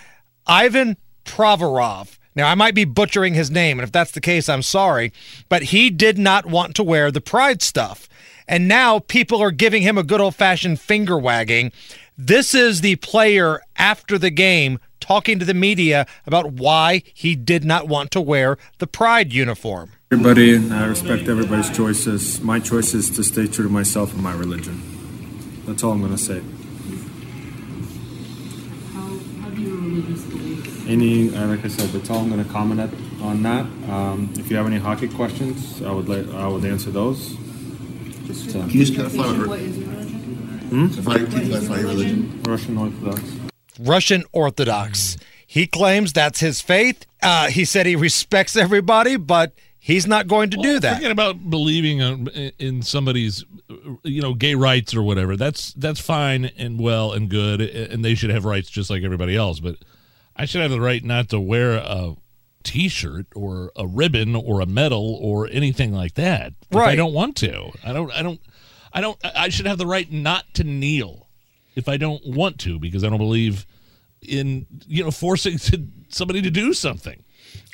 [0.46, 2.18] Ivan Provorov.
[2.36, 5.12] Now, I might be butchering his name, and if that's the case, I'm sorry,
[5.50, 8.08] but he did not want to wear the pride stuff.
[8.48, 11.72] And now people are giving him a good old fashioned finger wagging.
[12.18, 17.66] This is the player after the game talking to the media about why he did
[17.66, 19.92] not want to wear the pride uniform.
[20.12, 22.40] Everybody, I respect everybody's choices.
[22.42, 24.82] My choice is to stay true to myself and my religion.
[25.66, 26.42] That's all I'm going to say.
[30.92, 32.90] Any, uh, like I said, that's all I'm going to comment at,
[33.22, 33.66] on that.
[33.90, 37.30] Um, if you have any hockey questions, I would let, I would answer those.
[38.26, 40.20] Just, uh, Can you just clarify what, What is your religion?
[40.70, 40.86] Hmm?
[40.88, 42.44] if I can clarify your religion?
[42.44, 43.22] Russian Orthodox.
[43.80, 45.18] Russian Orthodox.
[45.48, 47.06] He claims that's his faith.
[47.24, 49.54] Uh, he said he respects everybody, but
[49.84, 50.98] He's not going to do that.
[50.98, 53.44] Forget about believing uh, in somebody's,
[54.04, 55.36] you know, gay rights or whatever.
[55.36, 59.36] That's that's fine and well and good, and they should have rights just like everybody
[59.36, 59.60] else.
[59.60, 59.78] But
[60.42, 62.16] I should have the right not to wear a
[62.64, 66.54] T-shirt or a ribbon or a medal or anything like that.
[66.72, 67.70] If I don't want to.
[67.84, 68.12] I don't.
[68.12, 68.42] I don't.
[68.92, 69.20] I don't.
[69.24, 71.30] I should have the right not to kneel
[71.76, 73.68] if I don't want to because I don't believe
[74.24, 77.24] in you know forcing to, somebody to do something.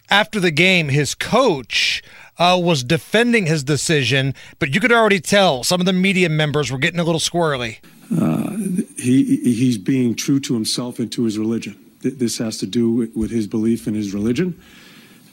[0.09, 2.03] After the game, his coach
[2.37, 6.69] uh, was defending his decision, but you could already tell some of the media members
[6.69, 7.77] were getting a little squirrely.
[8.11, 8.57] Uh,
[8.97, 11.81] he he's being true to himself and to his religion.
[12.01, 14.59] Th- This has to do with, with his belief in his religion,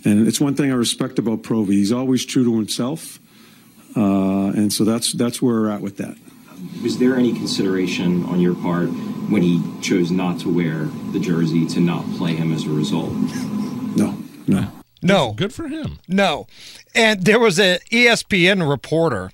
[0.04, 1.74] and it's one thing I respect about Provi.
[1.76, 3.18] He's always true to himself,
[3.96, 6.16] uh, and so that's that's where we're at with that.
[6.82, 8.86] Was there any consideration on your part
[9.30, 13.12] when he chose not to wear the jersey to not play him as a result?
[13.96, 14.16] No,
[14.46, 14.68] no.
[15.02, 15.32] No.
[15.36, 15.98] Good for him.
[16.08, 16.46] No.
[16.94, 19.30] And there was a E ESPN reporter,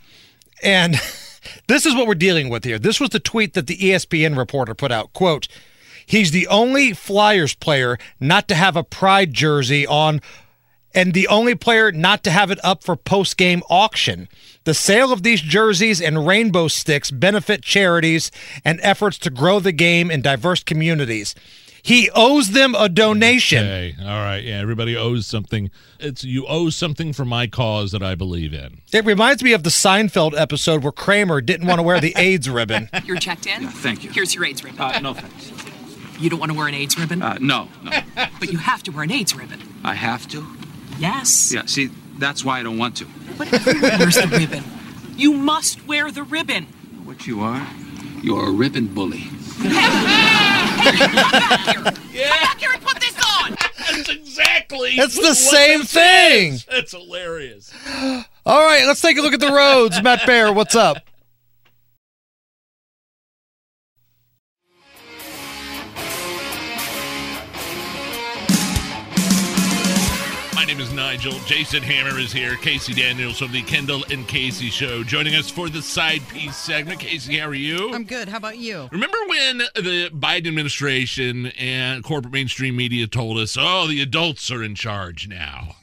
[0.63, 0.95] and
[1.69, 2.79] this is what we're dealing with here.
[2.79, 5.13] This was the tweet that the ESPN reporter put out.
[5.13, 5.47] Quote,
[6.11, 10.21] he's the only Flyers player not to have a pride jersey on
[10.93, 14.29] and the only player not to have it up for post-game auction.
[14.65, 18.33] The sale of these jerseys and rainbow sticks benefit charities
[18.65, 21.35] and efforts to grow the game in diverse communities.
[21.83, 23.65] He owes them a donation.
[23.65, 23.95] Okay.
[24.01, 24.43] All right.
[24.45, 24.59] Yeah.
[24.59, 25.71] Everybody owes something.
[25.99, 28.83] It's you owe something for my cause that I believe in.
[28.93, 32.51] It reminds me of the Seinfeld episode where Kramer didn't want to wear the AIDS
[32.51, 32.91] ribbon.
[33.05, 33.69] You're checked in?
[33.69, 34.11] thank you.
[34.11, 34.81] Here's your AIDS ribbon.
[34.81, 35.70] Uh, no thanks.
[36.21, 37.23] You don't want to wear an AIDS ribbon?
[37.23, 37.91] Uh, no, no.
[38.39, 39.61] But you have to wear an AIDS ribbon.
[39.85, 40.47] I have to?
[40.99, 41.53] Yes.
[41.53, 43.07] Yeah, see, that's why I don't want to.
[43.39, 44.65] But everyone wears the ribbon.
[45.17, 46.65] You must wear the ribbon.
[47.05, 47.67] What you are?
[48.23, 49.25] You're a ribbon bully.
[49.61, 49.73] Come
[52.15, 53.57] back here and put this on!
[53.79, 54.91] That's exactly.
[54.93, 56.53] It's the same this thing.
[56.55, 56.65] is.
[56.65, 57.73] That's hilarious.
[58.47, 60.03] All right, let's take a look at the roads.
[60.03, 60.99] Matt Bear, what's up?
[70.61, 71.33] My name is Nigel.
[71.47, 72.55] Jason Hammer is here.
[72.57, 77.01] Casey Daniels from the Kendall and Casey Show joining us for the side piece segment.
[77.01, 77.95] Casey, how are you?
[77.95, 78.29] I'm good.
[78.29, 78.87] How about you?
[78.93, 84.63] Remember when the Biden administration and corporate mainstream media told us, "Oh, the adults are
[84.63, 85.77] in charge now."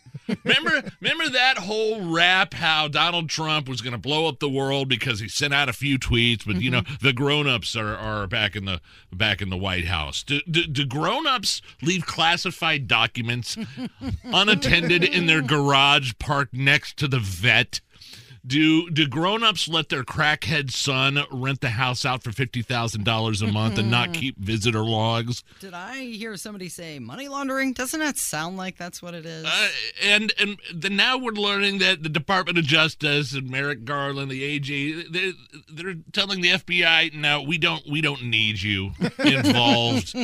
[0.44, 4.90] Remember, remember that whole rap how Donald Trump was going to blow up the world
[4.90, 7.06] because he sent out a few tweets, but you know mm-hmm.
[7.06, 8.82] the grown-ups are, are back in the
[9.12, 10.24] back in the White House.
[10.24, 13.58] Do, do, do grown-ups leave classified documents
[14.24, 17.82] unattended in their garage parked next to the vet?
[18.48, 23.42] Do do grown-ups let their crackhead son rent the house out for fifty thousand dollars
[23.42, 25.44] a month and not keep visitor logs?
[25.60, 27.74] Did I hear somebody say money laundering?
[27.74, 29.46] Doesn't that sound like that's what it is?
[29.46, 29.68] Uh,
[30.02, 34.44] and and then now we're learning that the Department of Justice and Merrick Garland, the
[34.44, 35.34] AG, they're,
[35.70, 40.16] they're telling the FBI, "No, we don't we don't need you involved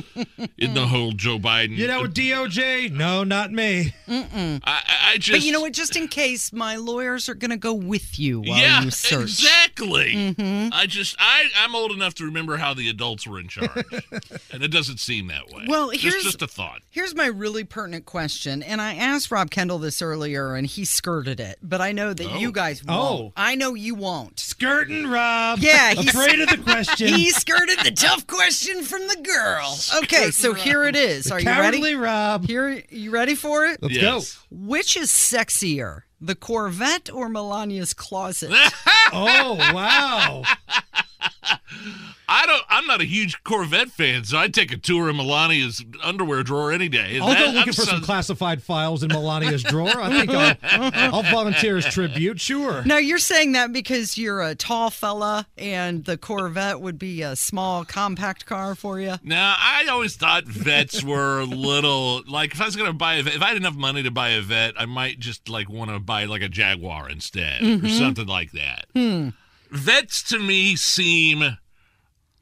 [0.58, 2.92] in the whole Joe Biden." You know, DOJ?
[2.92, 3.94] No, not me.
[4.08, 4.62] Mm-mm.
[4.64, 4.84] I,
[5.14, 5.74] I just but you know what?
[5.74, 9.22] Just in case, my lawyers are going to go with you while yeah, you search.
[9.24, 10.14] exactly.
[10.14, 10.70] Mhm.
[10.74, 13.70] I just I I'm old enough to remember how the adults were in charge,
[14.52, 15.66] and it doesn't seem that way.
[15.68, 16.82] Well, just, here's- just a thought.
[16.90, 21.40] Here's my really pertinent question, and I asked Rob Kendall this earlier, and he skirted
[21.40, 21.58] it.
[21.62, 22.38] But I know that Oh.
[22.38, 23.16] you guys Oh.
[23.16, 23.34] won't.
[23.36, 24.40] I know you won't.
[24.40, 25.60] Skirting, Rob.
[25.60, 27.14] Yeah, he's- Afraid of the question.
[27.16, 29.78] He skirted the tough question from the girl.
[30.04, 31.32] Okay, so here it is.
[31.32, 32.46] Are you ready, Rob?
[32.46, 33.82] Here, you ready for it?
[33.82, 34.22] Let's go.
[34.52, 38.52] Which is sexier, the Corvette or Melania's closet?
[39.14, 40.44] oh wow!
[42.28, 42.62] I don't.
[42.70, 46.72] I'm not a huge Corvette fan, so I'd take a tour in Melania's underwear drawer
[46.72, 47.20] any day.
[47.20, 49.90] I'll That- go I'm looking for so- some classified files in Melania's drawer.
[50.02, 50.56] I think I'll,
[51.16, 52.40] I'll volunteer as tribute.
[52.40, 52.84] Sure.
[52.86, 57.36] Now you're saying that because you're a tall fella and the Corvette would be a
[57.36, 59.16] small compact car for you.
[59.24, 63.16] Now, I always thought vets were a little like if I was going to buy
[63.16, 65.70] a vet, if I had enough money to buy a vet, I might just like
[65.70, 67.98] want to buy like a Jaguar instead or Mhm.
[67.98, 68.86] something like that.
[68.96, 69.30] Hmm.
[69.72, 71.58] Vets to me seem.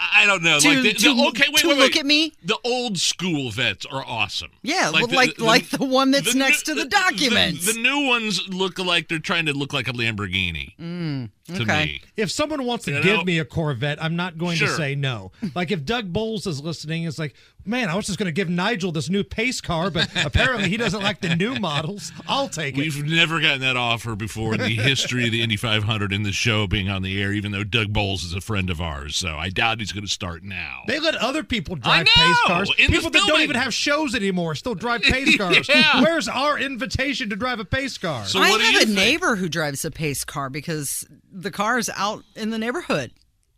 [0.00, 0.58] I, I don't know.
[0.58, 2.00] To- like the, to- the, okay, wait, to wait, look wait.
[2.00, 2.32] at me?
[2.42, 4.50] The old school vets are awesome.
[4.62, 7.72] Yeah, like the- like, the- like the one that's the next new- to the documents.
[7.72, 12.00] The, new ones look like they're trying to look like a Lamborghini Mm, to me.
[12.16, 13.24] If someone wants to You give know?
[13.24, 15.32] me a Corvette, I'm not going to say no.
[15.54, 18.48] Like if Doug Boles is listening, it's like, man, I was just going to give
[18.48, 22.12] Nigel this new pace car, but apparently he doesn't like the new models.
[22.28, 22.80] I'll take it.
[22.80, 26.32] We've never gotten that offer before in the history of the Indy 500 in the
[26.32, 29.16] show being on the air, even though Doug Boles is a friend of ours.
[29.16, 30.82] So I doubt he's he's going to start now.
[30.86, 32.72] They let other people drive know, pace cars.
[32.78, 35.68] in People that don't even have shows anymore still drive pace cars.
[35.68, 36.02] Yeah.
[36.02, 38.24] Where's our invitation to drive a pace car?
[38.24, 42.22] So I have a neighbor who drives a pace car because the car is out
[42.36, 43.12] in the neighborhood.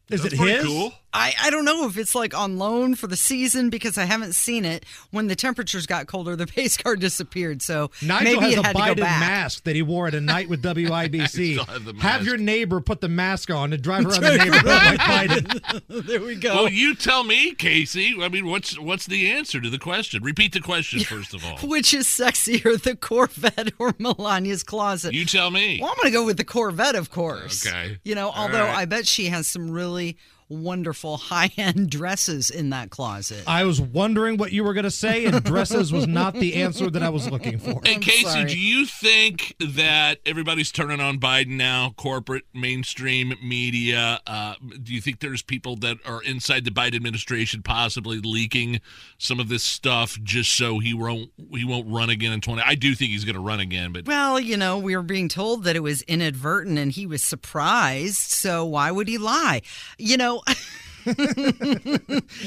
[0.09, 0.93] Is it his?
[1.15, 4.35] I, I don't know if it's like on loan for the season because I haven't
[4.35, 4.85] seen it.
[5.11, 7.61] When the temperatures got colder, the pace car disappeared.
[7.63, 9.21] So Nigel maybe has it a had to go Biden back.
[9.21, 11.67] mask that he wore at a night with WIBC.
[11.67, 15.83] have have your neighbor put the mask on and drive around the neighborhood like Biden.
[16.07, 16.55] there we go.
[16.55, 18.15] Well, you tell me, Casey.
[18.21, 20.23] I mean, what's what's the answer to the question?
[20.23, 21.59] Repeat the question first of all.
[21.59, 25.13] Which is sexier, the Corvette or Melania's closet?
[25.15, 25.79] You tell me.
[25.81, 27.67] Well, I'm going to go with the Corvette, of course.
[27.67, 27.99] Okay.
[28.05, 28.77] You know, All although right.
[28.77, 30.17] I bet she has some really
[30.49, 33.45] wonderful high-end dresses in that closet.
[33.47, 36.91] I was wondering what you were going to say, and dresses was not the answer
[36.91, 37.81] that I was looking for.
[37.85, 38.45] Hey, Casey, sorry.
[38.47, 41.95] do you think that everybody's turning on Biden now?
[41.97, 44.21] Corporate, mainstream media.
[44.27, 48.81] Uh, do you think there's people that are inside the Biden administration possibly leaking
[49.19, 52.63] some of this stuff just so he won't he won't run again in twenty?
[52.65, 55.29] I do think he's going to run again, but Well, you know, we were being
[55.29, 59.63] told that it was inadvertent and he was surprised, so why would he lie?
[59.99, 60.32] You know,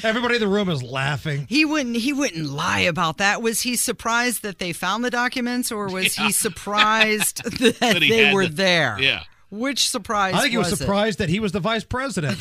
[0.03, 1.45] Everybody in the room is laughing.
[1.49, 3.41] he wouldn't he wouldn't lie about that.
[3.41, 6.27] Was he surprised that they found the documents or was Yeah.
[6.27, 8.97] he surprised that, That he they were the- there?
[8.99, 9.23] yeah.
[9.51, 10.77] Which surprise I think he was it?
[10.77, 12.39] surprised that he was the vice president.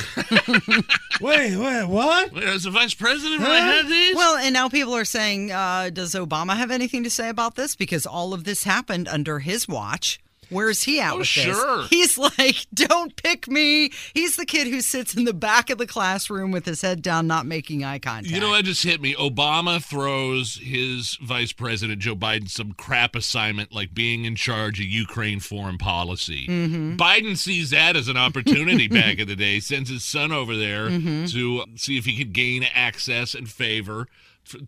[1.20, 2.32] wait, wait, what?
[2.32, 4.16] Wait, as the vice president when I had these.
[4.16, 7.76] Well, and now people are saying, uh, does Obama have anything to say about this?
[7.76, 10.18] Because all of this happened under his watch.
[10.54, 11.82] Where's he at Oh, with sure.
[11.82, 11.88] this?
[11.90, 13.90] He's like, don't pick me.
[14.14, 17.26] He's the kid who sits in the back of the classroom with his head down,
[17.26, 18.32] not making eye contact.
[18.32, 19.14] You know what just hit me?
[19.14, 24.86] Obama throws his vice president Joe Biden some crap assignment like being in charge of
[24.86, 26.46] Ukraine foreign policy.
[26.46, 26.96] Mhm.
[26.96, 30.88] Biden sees that as an opportunity back in the day, sends his son over there
[30.88, 31.30] Mhm.
[31.32, 34.06] to see if he could gain access and favor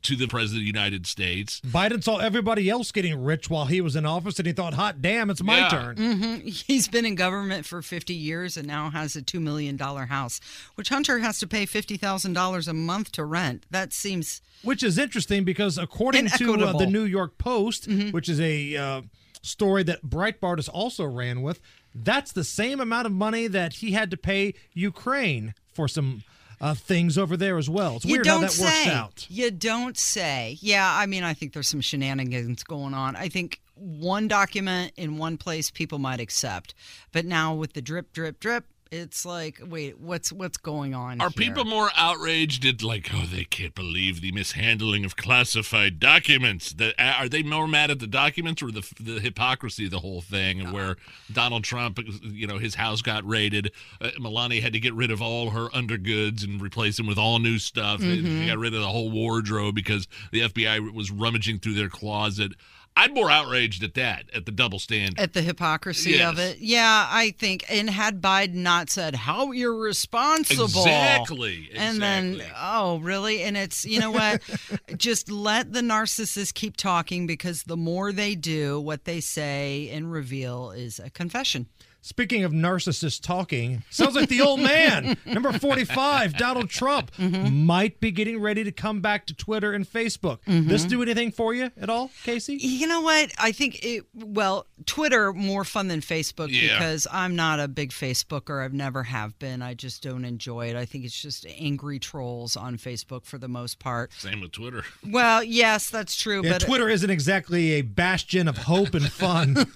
[0.02, 1.60] to the president of the United States.
[1.66, 5.02] Biden saw everybody else getting rich while he was in office, and he thought, "Hot
[5.02, 5.68] damn, it's my Yeah.
[5.68, 9.78] turn." hmm He's been in government for 50 years and now has a $2 million
[9.78, 10.40] house,
[10.76, 13.66] which Hunter has to pay $50,000 a month to rent.
[13.70, 14.40] That seems.
[14.62, 19.02] Which is interesting because according to uh, the New York Post, which is a uh,
[19.42, 21.60] story that Breitbart has also ran with,
[21.94, 26.22] that's the same amount of money that he had to pay Ukraine for some
[26.60, 27.96] uh, things over there as well.
[27.96, 29.26] It's You weird how that works out.
[29.28, 30.58] You don't say.
[30.60, 33.16] Yeah, I mean, I think there's some shenanigans going on.
[33.16, 36.74] I think one document in one place people might accept,
[37.12, 41.20] but now with the drip, drip, drip, it's like, wait, what's what's going on?
[41.20, 41.48] Are here?
[41.48, 46.72] people more outraged at like, oh, they can't believe the mishandling of classified documents?
[46.72, 50.20] That are they more mad at the documents or the the hypocrisy of the whole
[50.20, 50.60] thing?
[50.60, 50.96] And where
[51.32, 55.20] Donald Trump, you know, his house got raided, uh, Melania had to get rid of
[55.20, 58.00] all her undergoods and replace them with all new stuff.
[58.00, 58.40] Mhm.
[58.40, 62.52] They got rid of the whole wardrobe because the FBI was rummaging through their closet.
[62.97, 65.20] I'm more outraged at that, at the double standard.
[65.20, 66.59] At the hypocrisy of it.
[66.59, 67.66] Yeah, I think.
[67.68, 70.64] And had Biden not said, how irresponsible.
[70.64, 73.43] Exactly, And then, oh, really?
[73.43, 74.40] And it's, you know what?
[74.97, 80.10] Just let the narcissist keep talking because the more they do, what they say and
[80.10, 81.66] reveal is a confession.
[82.06, 87.66] Speaking of narcissists talking, sounds like the old man, number 45, Donald Trump, mm-hmm.
[87.66, 90.38] might be getting ready to come back to Twitter and Facebook.
[90.46, 90.68] Mm-hmm.
[90.68, 92.58] This do anything for you at all, Casey?
[92.58, 93.32] You know what?
[93.40, 96.78] I think it, well, Twitter more fun than Facebook Yeah.
[96.78, 98.64] because I'm not a big Facebooker.
[98.64, 99.60] I've never have been.
[99.60, 100.76] I just don't enjoy it.
[100.76, 104.12] I think it's just angry trolls on Facebook for the most part.
[104.12, 104.84] Same with Twitter.
[105.04, 106.40] Well, yes, that's true.
[106.44, 109.54] Yeah, but uh, Twitter isn't exactly a bastion of hope and fun.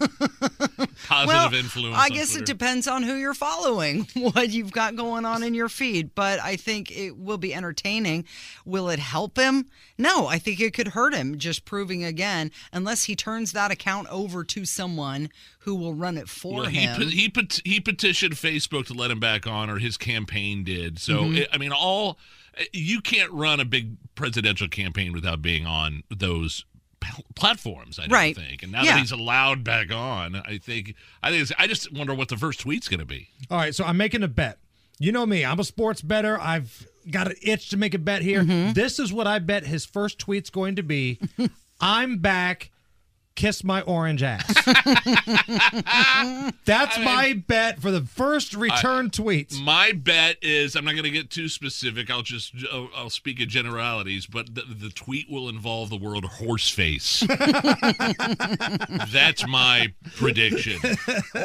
[1.08, 1.96] Positive well, influence.
[1.96, 2.44] I on guess Twitter.
[2.44, 6.14] it depends on who you're following, what you've got going on in your feed.
[6.14, 8.24] But I think it will be entertaining.
[8.64, 9.66] Will it help him?
[9.98, 14.08] No, I think it could hurt him, just proving again, unless he turns that account
[14.10, 15.28] over to someone
[15.60, 16.96] who will run it for Well, he him.
[16.96, 17.32] pe- he
[17.64, 20.98] he petitioned Facebook to let him back on, or his campaign did.
[20.98, 21.36] So Mhm.
[21.38, 22.18] it, I mean, all
[22.72, 26.64] you can't run a big presidential campaign without being on those
[27.34, 27.98] platforms.
[27.98, 28.36] I don't Right.
[28.36, 28.62] think.
[28.62, 28.94] And now Yeah.
[28.94, 32.36] that he's allowed back on, I think I think it's, I just wonder what the
[32.36, 33.28] first tweet's going to be.
[33.50, 34.58] All right, so I'm making a bet.
[34.98, 36.38] You know me, I'm a sports better.
[36.40, 38.42] I've got an itch to make a bet here.
[38.44, 38.72] Mm-hmm.
[38.74, 41.18] This is what I bet his first tweet's going to be.
[41.80, 42.70] I'm back.
[43.36, 44.44] Kiss my orange ass.
[46.64, 49.54] That's my bet for the first return tweet.
[49.62, 52.10] My bet is I'm not going to get too specific.
[52.10, 56.24] I'll just I'll, I'll speak in generalities, but the, the tweet will involve the word
[56.24, 57.20] horse face.
[59.12, 60.78] That's my prediction.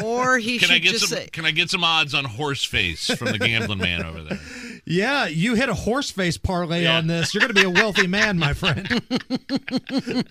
[0.03, 1.17] or he Can should I get just some?
[1.17, 4.39] say, Can I get some odds on horse face from the gambling man over there?
[4.87, 7.33] Yeah, you hit a horse face parlay on this.
[7.33, 8.87] You're going to be a wealthy man, my friend.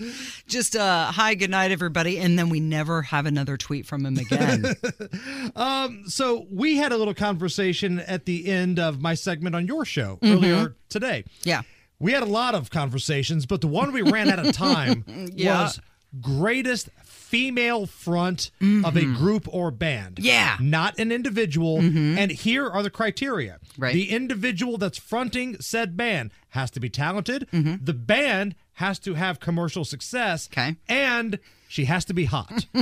[0.47, 4.17] Just uh, hi, good night, everybody, and then we never have another tweet from him
[4.17, 4.77] again.
[5.57, 9.85] um, so we had a little conversation at the end of my segment on your
[9.85, 10.35] show Mhm.
[10.37, 11.25] earlier today.
[11.43, 11.63] Yeah.
[11.99, 15.05] We had a lot of conversations, but the one we ran out of time
[15.35, 15.63] Yeah.
[15.65, 15.81] was
[16.21, 16.89] greatest
[17.35, 19.17] female front of a Mhm.
[19.17, 20.19] group or band.
[20.21, 20.57] Yeah.
[20.61, 21.81] Not an individual.
[21.81, 22.17] Mhm.
[22.17, 23.59] And here are the criteria.
[23.77, 23.93] Right.
[23.93, 27.49] The individual that's fronting said band has to be talented.
[27.53, 27.85] Mm-hmm.
[27.85, 30.49] The band has to have commercial success.
[30.53, 30.77] Okay.
[30.89, 31.39] And
[31.75, 32.67] she has to be hot.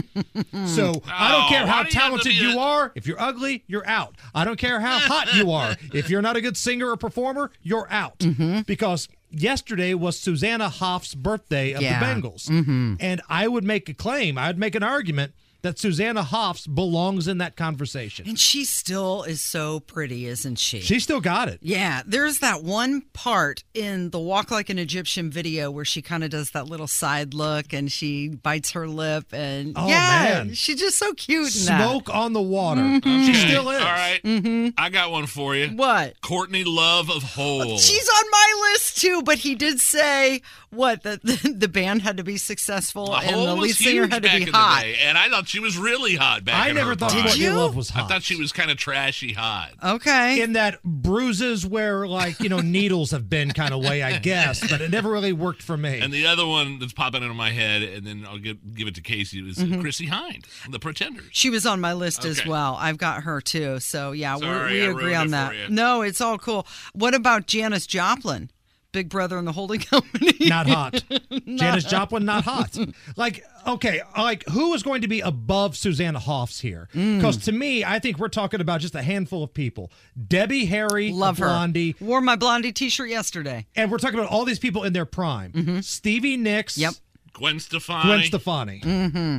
[0.66, 2.92] So I don't Oh, care how do you have to talented be you a- are.
[2.94, 4.16] If you're ugly, you're out.
[4.34, 5.76] I don't care how hot you are.
[5.94, 8.18] If you're not a good singer or performer, you're out.
[8.18, 8.60] Mm-hmm.
[8.66, 11.98] Because yesterday was Susanna Hoff's birthday of Yeah.
[11.98, 12.46] the Bangles.
[12.46, 12.98] Mhm.
[13.00, 15.32] And I would make a claim, I would make an argument
[15.62, 18.28] that Susanna Hoffs belongs in that conversation.
[18.28, 20.80] And she still is so pretty, isn't she?
[20.80, 21.58] She still got it.
[21.62, 26.24] Yeah, there's that one part in the Walk Like an Egyptian video where she kind
[26.24, 30.54] of does that little side look and she bites her lip and Oh, yeah, man.
[30.54, 31.54] she's just so cute.
[31.56, 31.88] in that.
[31.88, 32.80] Smoke on the water.
[32.82, 33.26] Mhm.
[33.26, 33.80] She still is.
[33.80, 34.20] All right.
[34.24, 34.68] Mm-hmm.
[34.76, 35.68] I got one for you.
[35.68, 36.20] What?
[36.20, 37.78] Courtney Love of Hole.
[37.78, 42.16] She's on my list too, but he did say what that the, the band had
[42.16, 44.82] to be successful and the lead singer had to be in hot.
[44.82, 47.24] day, and I thought she was really hot back I in never her thought prime.
[47.24, 49.72] Courtney Love was I thought she was kind of trashy hot.
[49.82, 50.40] Okay.
[50.42, 54.60] In that bruises where like, you know, needles have been kind of way, I guess,
[54.68, 56.00] but it never really worked for me.
[56.00, 58.94] And the other one that's popping into my head, and then I'll give, give it
[58.96, 59.80] to Casey, is Mhm.
[59.80, 61.28] Chrissie Hynde, The Pretenders.
[61.32, 62.76] She was on my list as well.
[62.80, 63.78] I've got her too.
[63.80, 65.70] So yeah, we're, Sorry, we I agree on that.
[65.70, 66.66] No, it's all cool.
[66.94, 68.50] What about Janis Joplin?
[68.92, 70.36] Big Brother and the Holding Company.
[70.48, 71.02] not hot.
[71.46, 71.84] Not Janis.
[71.84, 72.76] Joplin, not hot.
[73.16, 76.88] Like, okay, like who is going to be above Susanna Hoffs here?
[76.94, 77.16] Mm.
[77.16, 79.90] Because to me, I think we're talking about just a handful of people.
[80.28, 81.46] Debbie Harry, Love her.
[81.46, 83.66] Blondie, Wore my Blondie T-shirt yesterday.
[83.74, 85.82] and we're talking about all these people in their prime.
[85.82, 86.76] Stevie Nicks.
[86.78, 86.94] Yep.
[87.32, 88.04] Gwen Stefani.
[88.04, 88.80] Gwen Stefani.
[88.80, 89.38] hmm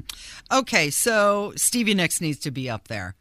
[0.52, 3.16] Okay, so Stevie Nicks needs to be up there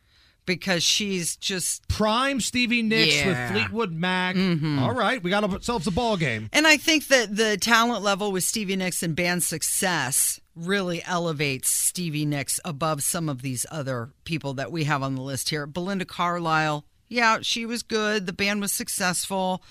[0.47, 3.27] because she's just prime Stevie Nicks Yeah.
[3.29, 4.35] with Fleetwood Mac.
[4.37, 4.81] Mhm.
[4.81, 6.49] All right, we got ourselves a ball game.
[6.53, 11.69] And I think that the talent level with Stevie Nicks and band success really elevates
[11.71, 15.67] Stevie Nicks above some of these other people that we have on the list here.
[15.67, 18.27] Belinda Carlisle, yeah, she was good.
[18.27, 19.63] The band was successful.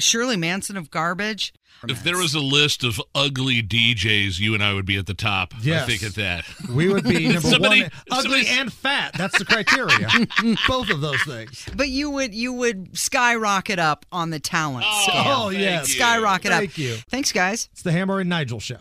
[0.00, 1.52] Shirley Manson of Garbage.
[1.88, 5.14] If there was a list of ugly DJs, you and I would be at the
[5.14, 5.54] top.
[5.62, 5.84] Yes.
[5.84, 6.44] I think at that.
[6.68, 9.14] We would be number Somebody- one, ugly and fat.
[9.14, 10.08] That's the criteria.
[10.68, 11.66] Both of those things.
[11.74, 15.22] But you would you would skyrocket up on the talent oh, scale.
[15.26, 15.88] Oh, yes.
[15.88, 16.58] Skyrocket up.
[16.58, 16.96] Thank you.
[17.08, 17.70] Thanks, guys.
[17.72, 18.78] It's the Hammer and Nigel show.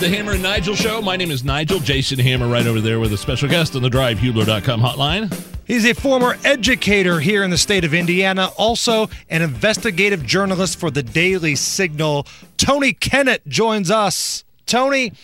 [0.00, 1.00] The Hammer and Nigel Show.
[1.00, 1.78] My name is Nigel.
[1.78, 5.34] Jason Hammer right over there with a special guest on the drivehubler.com hotline.
[5.64, 10.90] He's a former educator here in the state of Indiana, also an investigative journalist for
[10.90, 12.26] the Daily Signal.
[12.58, 14.44] Tony Kinnett joins us.
[14.66, 15.14] Tony,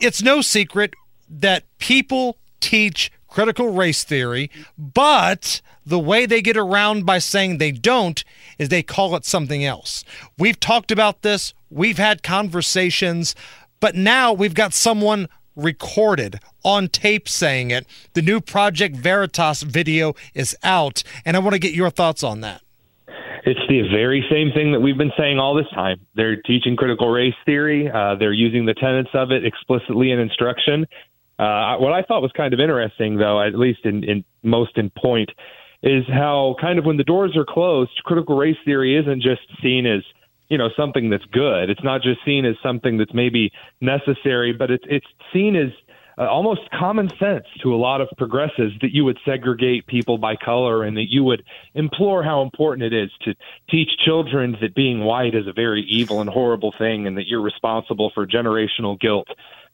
[0.00, 0.94] it's no secret
[1.30, 7.72] that people teach critical race theory, but the way they get around by saying they
[7.72, 8.24] don't
[8.58, 10.04] is they call it something else.
[10.36, 13.34] We've talked about this, we've had conversations,
[13.80, 17.86] but now we've got someone recorded on tape saying it.
[18.14, 22.40] The new Project Veritas video is out, and I want to get your thoughts on
[22.42, 22.62] that.
[23.44, 26.00] It's the very same thing that we've been saying all this time.
[26.14, 27.90] They're teaching critical race theory.
[27.90, 30.86] Uh, they're using the tenets of it explicitly in instruction.
[31.38, 34.90] Uh, what I thought was kind of interesting, though, at least in, in most in
[34.90, 35.30] point,
[35.82, 39.86] is how kind of when the doors are closed, critical race theory isn't just seen
[39.86, 40.02] as
[40.48, 41.70] you know something that's good.
[41.70, 45.70] It's not just seen as something that's maybe necessary, but it's it's seen as
[46.18, 50.34] uh, almost common sense to a lot of progressives that you would segregate people by
[50.34, 51.44] color and that you would
[51.74, 53.34] implore how important it is to
[53.70, 57.40] teach children that being white is a very evil and horrible thing and that you're
[57.42, 59.28] responsible for generational guilt.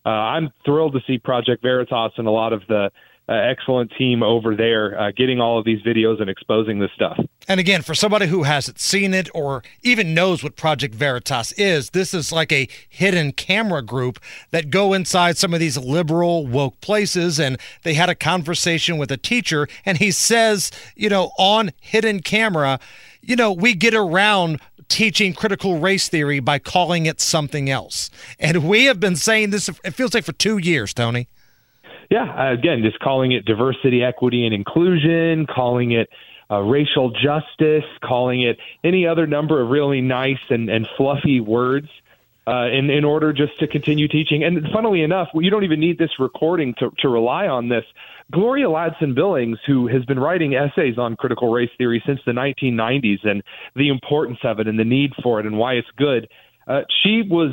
[0.05, 2.91] Uh, I'm thrilled to see Project Veritas and a lot of the
[3.29, 7.19] uh, excellent team over there uh, getting all of these videos and exposing this stuff.
[7.49, 11.91] And again, for somebody who hasn't seen it or even knows what Project Veritas is,
[11.91, 14.19] this is like a hidden camera group
[14.51, 17.39] that go inside some of these liberal woke places.
[17.39, 22.21] And they had a conversation with a teacher, and he says, you know, on hidden
[22.21, 22.79] camera,
[23.23, 28.11] you know, we get around teaching critical race theory by calling it something else.
[28.39, 31.29] And we have been saying this, it feels like for two years, Tony.
[32.11, 36.09] Yeah, uh, again, just calling it diversity, equity, and inclusion, calling it
[36.51, 41.89] uh, racial justice, calling it any other number of really nice and, and fluffy words.
[42.47, 44.45] uh, in in order just to continue teaching.
[44.45, 47.85] And funnily enough, you don't even need this recording to to rely on this.
[48.31, 53.27] Gloria Ladson Billings, who has been writing essays on critical race theory since the 1990s
[53.27, 53.43] and
[53.77, 56.29] the importance of it and the need for it and why it's good,
[56.67, 57.53] uh, she was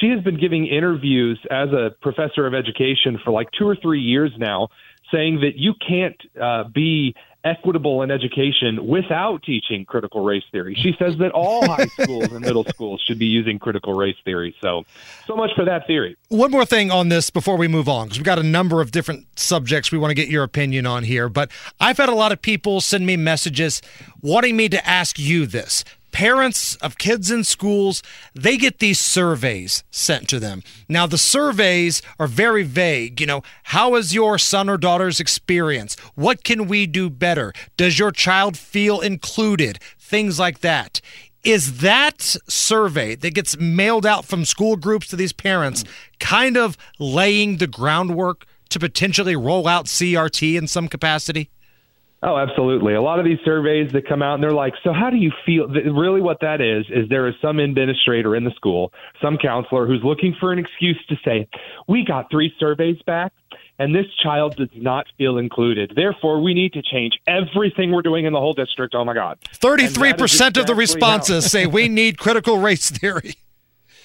[0.00, 4.00] she has been giving interviews as a professor of education for like two or three
[4.00, 4.68] years now,
[5.12, 10.74] saying that you can't uh, be equitable in education without teaching critical race theory.
[10.74, 14.54] She says that all high schools and middle schools should be using critical race theory.
[14.60, 14.84] So,
[15.26, 16.16] so much for that theory.
[16.28, 18.90] One more thing on this before we move on, because we've got a number of
[18.90, 21.28] different subjects we want to get your opinion on here.
[21.28, 21.50] But
[21.80, 23.80] I've had a lot of people send me messages
[24.20, 28.02] wanting me to ask you this parents of kids in schools
[28.34, 30.62] they get these surveys sent to them.
[30.88, 33.42] Now the surveys are very vague you know.
[33.64, 35.96] How is your son or daughter's experience?
[36.14, 37.52] What can we do better?
[37.76, 39.78] Does your child feel included?
[39.98, 41.00] Things like that.
[41.42, 45.84] Is that survey that gets mailed out from school groups to these parents
[46.18, 51.50] kind of laying the groundwork to potentially roll out CRT in some capacity
[52.22, 52.94] Oh, absolutely.
[52.94, 55.32] A lot of these surveys that come out and they're like, so how do you
[55.46, 55.68] feel?
[55.68, 58.92] Really, what that is, is there is some administrator in the school,
[59.22, 61.48] some counselor who's looking for an excuse to say,
[61.88, 63.32] we got three surveys back
[63.80, 65.92] and this child does not feel included.
[65.96, 68.94] Therefore, we need to change everything we're doing in the whole district.
[68.94, 69.38] Oh my God.
[69.54, 73.34] 33% exactly of the responses say we need critical race theory.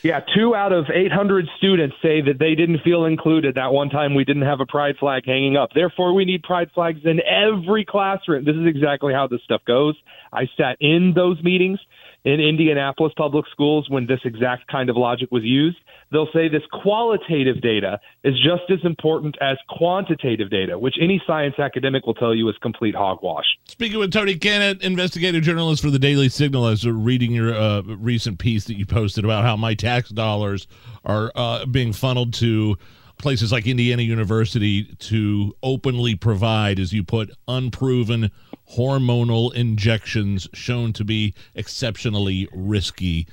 [0.04, 4.14] Yeah, two out of 800 students say that they didn't feel included that one time
[4.14, 5.72] we didn't have a pride flag hanging up.
[5.74, 8.46] Therefore, we need pride flags in every classroom.
[8.46, 9.96] This is exactly how this stuff goes.
[10.32, 11.80] I sat in those meetings
[12.26, 15.78] in Indianapolis public schools when this exact kind of logic was used.
[16.12, 21.56] They'll say this qualitative data is just as important as quantitative data, which any science
[21.60, 23.46] academic will tell you is complete hogwash.
[23.66, 28.40] Speaking with Tony Kinnett, investigative journalist for the Daily Signal, as reading your uh, recent
[28.40, 30.68] piece that you posted about how my tax dollars
[31.04, 32.78] are uh, being funneled to
[33.18, 38.32] places like Indiana University to openly provide, as you put, unproven
[38.74, 43.28] hormonal injections shown to be exceptionally risky.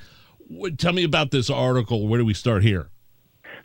[0.77, 2.07] Tell me about this article.
[2.07, 2.89] Where do we start here?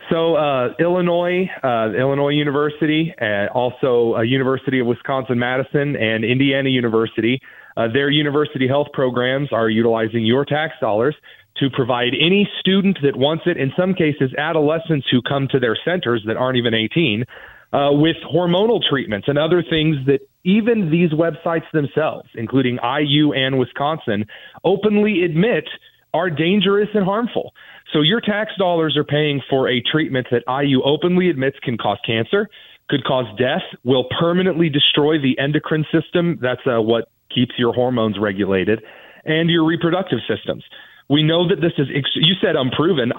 [0.09, 6.69] So, uh, Illinois, uh, Illinois University, and also uh, University of Wisconsin Madison, and Indiana
[6.69, 7.39] University,
[7.77, 11.15] uh, their university health programs are utilizing your tax dollars
[11.57, 13.57] to provide any student that wants it.
[13.57, 17.25] In some cases, adolescents who come to their centers that aren't even 18
[17.71, 23.59] uh, with hormonal treatments and other things that even these websites themselves, including IU and
[23.59, 24.25] Wisconsin,
[24.63, 25.65] openly admit
[26.13, 27.53] are dangerous and harmful.
[27.93, 31.97] So your tax dollars are paying for a treatment that IU openly admits can cause
[32.05, 32.47] cancer,
[32.89, 36.39] could cause death, will permanently destroy the endocrine system.
[36.41, 38.81] That's uh, what keeps your hormones regulated,
[39.25, 40.63] and your reproductive systems.
[41.09, 43.11] We know that this is, you said unproven.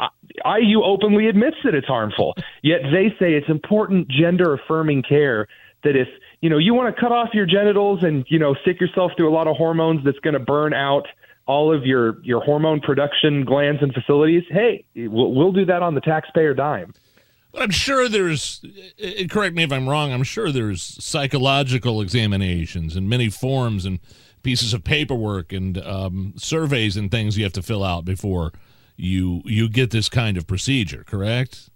[0.45, 5.49] IU openly admits that it's harmful, yet they say it's important gender affirming care
[5.83, 6.09] that if,
[6.41, 9.31] you know, you want to cut off your genitals and, you know, stick yourself through
[9.31, 11.07] a lot of hormones that's going to burn out
[11.47, 15.95] all of your, your hormone production glands and facilities, hey, we'll, we'll do that on
[15.95, 16.95] the taxpayer dime.
[17.53, 18.65] But I'm sure there's,
[19.29, 23.99] correct me if I'm wrong, I'm sure there's psychological examinations and many forms and
[24.43, 28.53] pieces of paperwork and um, surveys and things you have to fill out before
[28.97, 31.70] you you get this kind of procedure, correct?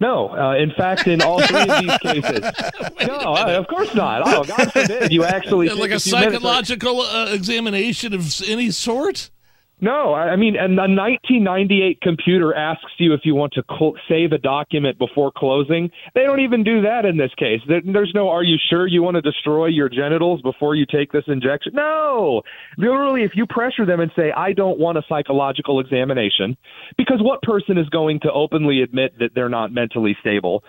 [0.00, 2.40] No, uh, in fact, in all three of these cases,
[3.06, 4.22] no, uh, of course not.
[4.24, 9.30] Oh, God forbid you actually like a psychological uh, examination of any sort.
[9.80, 14.32] No, I mean, and a 1998 computer asks you if you want to cl- save
[14.32, 15.90] a document before closing.
[16.16, 17.60] They don't even do that in this case.
[17.68, 21.22] There's no, are you sure you want to destroy your genitals before you take this
[21.28, 21.74] injection?
[21.74, 22.42] No.
[22.76, 26.56] Literally, if you pressure them and say, I don't want a psychological examination,
[26.96, 30.64] because what person is going to openly admit that they're not mentally stable?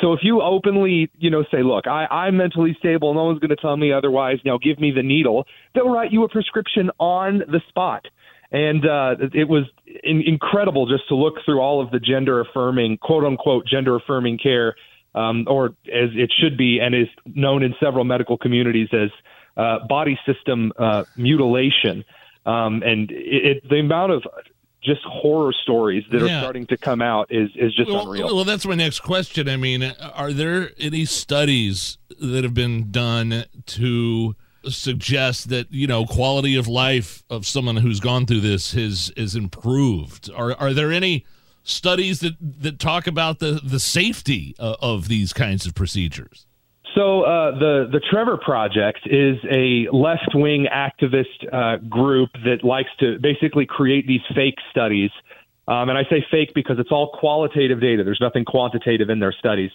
[0.00, 3.50] So if you openly, you know, say, look, I, I'm mentally stable, no one's going
[3.50, 7.40] to tell me otherwise, now give me the needle, they'll write you a prescription on
[7.40, 8.06] the spot.
[8.54, 9.64] And uh, it was
[10.04, 14.38] in- incredible just to look through all of the gender affirming, quote unquote, gender affirming
[14.38, 14.76] care,
[15.12, 19.10] um, or as it should be, and is known in several medical communities as
[19.56, 22.04] uh, body system uh, mutilation.
[22.46, 24.22] Um, and it, it, the amount of
[24.84, 26.36] just horror stories that yeah.
[26.36, 28.36] are starting to come out is is just well, unreal.
[28.36, 29.48] Well, that's my next question.
[29.48, 34.36] I mean, are there any studies that have been done to
[34.70, 39.34] suggest that you know quality of life of someone who's gone through this has is
[39.34, 40.30] improved.
[40.34, 41.24] Are are there any
[41.62, 46.46] studies that that talk about the the safety of, of these kinds of procedures?
[46.94, 52.90] So uh, the the Trevor Project is a left wing activist uh, group that likes
[53.00, 55.10] to basically create these fake studies
[55.66, 58.04] um, and I say fake because it's all qualitative data.
[58.04, 59.70] There's nothing quantitative in their studies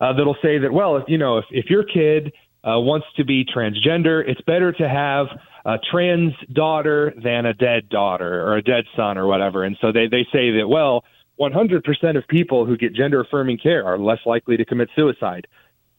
[0.00, 2.32] uh, that'll say that, well, if you know, if, if your kid
[2.64, 5.26] uh, wants to be transgender, it's better to have
[5.64, 9.64] a trans daughter than a dead daughter or a dead son or whatever.
[9.64, 11.04] And so they, they say that, well,
[11.38, 15.46] 100% of people who get gender affirming care are less likely to commit suicide.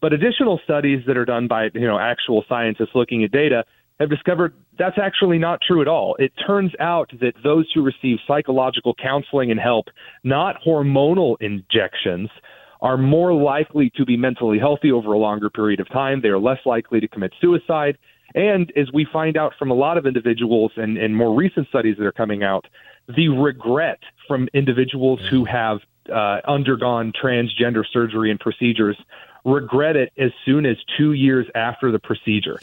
[0.02, 3.66] But additional studies that are done by you know actual scientists looking at data
[4.00, 6.16] have discovered that's actually not true at all.
[6.20, 9.88] It turns out that those who receive psychological counseling and help,
[10.24, 12.30] not hormonal injections,
[12.82, 16.22] are more likely to be mentally healthy over a longer period of time.
[16.22, 17.98] They are less likely to commit suicide.
[18.36, 21.98] And as we find out from a lot of individuals and, and more recent studies
[21.98, 22.66] that are coming out,
[23.08, 25.80] the regret from individuals who have
[26.14, 28.98] uh, undergone transgender surgery and procedures
[29.46, 32.60] regret it as soon as two years after the procedure,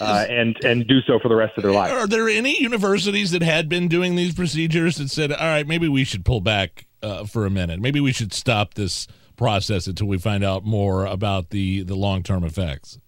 [0.00, 1.92] uh, and and do so for the rest of their life.
[1.92, 5.88] Are there any universities that had been doing these procedures that said, "All right, maybe
[5.88, 7.80] we should pull back uh, for a minute.
[7.80, 9.06] Maybe we should stop this
[9.40, 12.98] process until we find out more about the the long term effects"?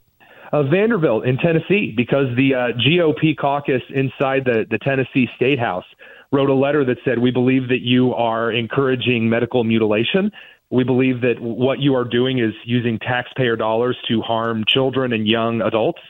[0.50, 5.84] Uh, Vanderbilt in Tennessee, because the uh, GOP caucus inside the the Tennessee State House
[6.32, 10.32] wrote a letter that said, "We believe that you are encouraging medical mutilation."
[10.70, 15.28] We believe that what you are doing is using taxpayer dollars to harm children and
[15.28, 16.00] young adults.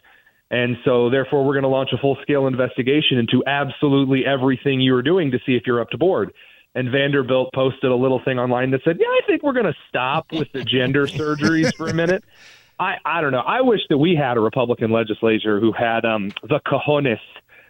[0.53, 4.95] And so, therefore, we're going to launch a full scale investigation into absolutely everything you
[4.95, 6.33] are doing to see if you're up to board.
[6.75, 9.77] And Vanderbilt posted a little thing online that said, Yeah, I think we're going to
[9.89, 12.25] stop with the gender surgeries for a minute.
[12.79, 13.41] I, I don't know.
[13.41, 17.19] I wish that we had a Republican legislature who had um, the cojones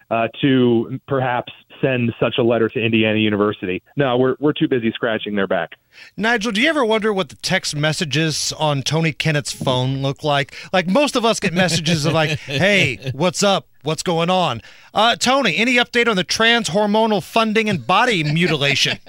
[0.09, 1.51] uh, to perhaps
[1.81, 3.83] send such a letter to Indiana University.
[3.95, 5.71] No, we're, we're too busy scratching their back.
[6.15, 10.55] Nigel, do you ever wonder what the text messages on Tony Kinnett's phone look like?
[10.71, 13.67] Like most of us get messages of like, "Hey, what's up?
[13.83, 14.61] What's going on?"
[14.93, 18.99] Uh, Tony, any update on the trans hormonal funding and body mutilation?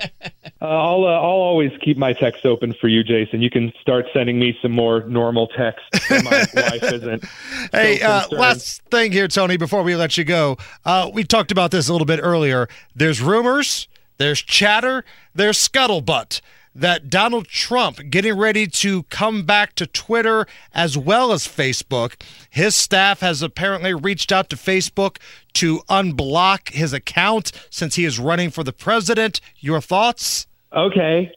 [0.63, 3.43] Uh, I'll uh, I'll always keep my text open for you, Jason.
[3.43, 5.85] You can start sending me some more normal text.
[6.09, 7.25] My wife isn't.
[7.71, 10.57] Hey, so uh, last thing here, Tony, before we let you go.
[10.87, 12.67] Uh, we talked about this a little bit earlier.
[12.97, 16.41] There's rumors, there's chatter, there's scuttlebutt
[16.75, 22.21] that Donald Trump getting ready to come back to Twitter as well as Facebook.
[22.51, 25.19] His staff has apparently reached out to Facebook
[25.55, 29.41] to unblock his account since he is running for the president.
[29.59, 30.47] Your thoughts?
[30.73, 31.31] Okay.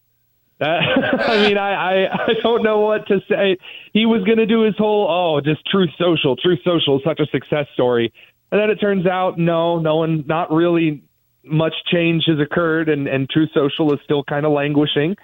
[0.60, 3.58] Uh, I mean, I, I I don't know what to say.
[3.94, 6.36] He was going to do his whole oh, just Truth Social.
[6.36, 8.12] Truth Social is such a success story,
[8.52, 11.04] and then it turns out no, no one, not really
[11.50, 15.16] much change has occurred, and and Truth Social is still kind of languishing,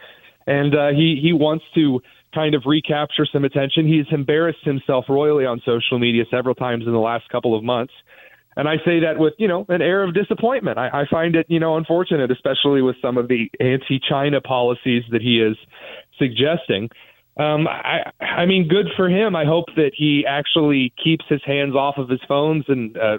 [0.48, 2.02] and uh, he he wants to
[2.34, 3.88] kind of recapture some attention.
[3.88, 7.94] He's embarrassed himself royally on social media several times in the last couple of months.
[8.56, 10.78] And I say that with, you know, an air of disappointment.
[10.78, 15.22] I, I find it, you know, unfortunate, especially with some of the anti-China policies that
[15.22, 15.58] he is
[16.20, 16.90] suggesting.
[17.38, 19.36] Um, I, I mean, good for him.
[19.36, 23.18] I hope that he actually keeps his hands off of his phones and, uh,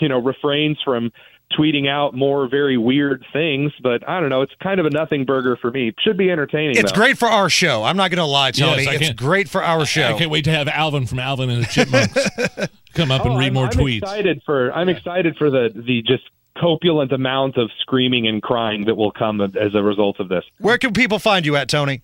[0.00, 1.10] you know, refrains from
[1.56, 3.72] tweeting out more very weird things.
[3.82, 4.42] But I don't know.
[4.42, 5.92] It's kind of a nothing burger for me.
[6.00, 6.76] Should be entertaining.
[6.76, 6.96] It's though.
[6.96, 7.84] great for our show.
[7.84, 8.84] I'm not going to lie, Tony.
[8.84, 10.08] Yes, it's great for our show.
[10.08, 12.14] I can't wait to have Alvin from Alvin and the Chipmunks
[12.94, 13.98] come up and Oh, read I'm, more I'm tweets.
[14.02, 16.24] Excited for I'm excited for the the just
[16.58, 20.44] copulent amount of screaming and crying that will come as a result of this.
[20.58, 22.02] Where can people find you at, Tony?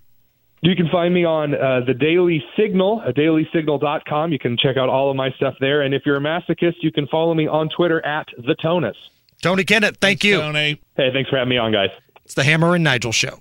[0.62, 4.32] You can find me on uh, the Daily Signal, dailysignal.com.
[4.32, 5.82] You can check out all of my stuff there.
[5.82, 8.96] And if you're a masochist, you can follow me on Twitter at the Tonus.
[9.44, 10.40] Tony Kinnett, thank you.
[10.40, 10.80] Tony.
[10.96, 11.90] Hey, thanks for having me on, guys.
[12.24, 13.40] It's the Hammer and Nigel Show.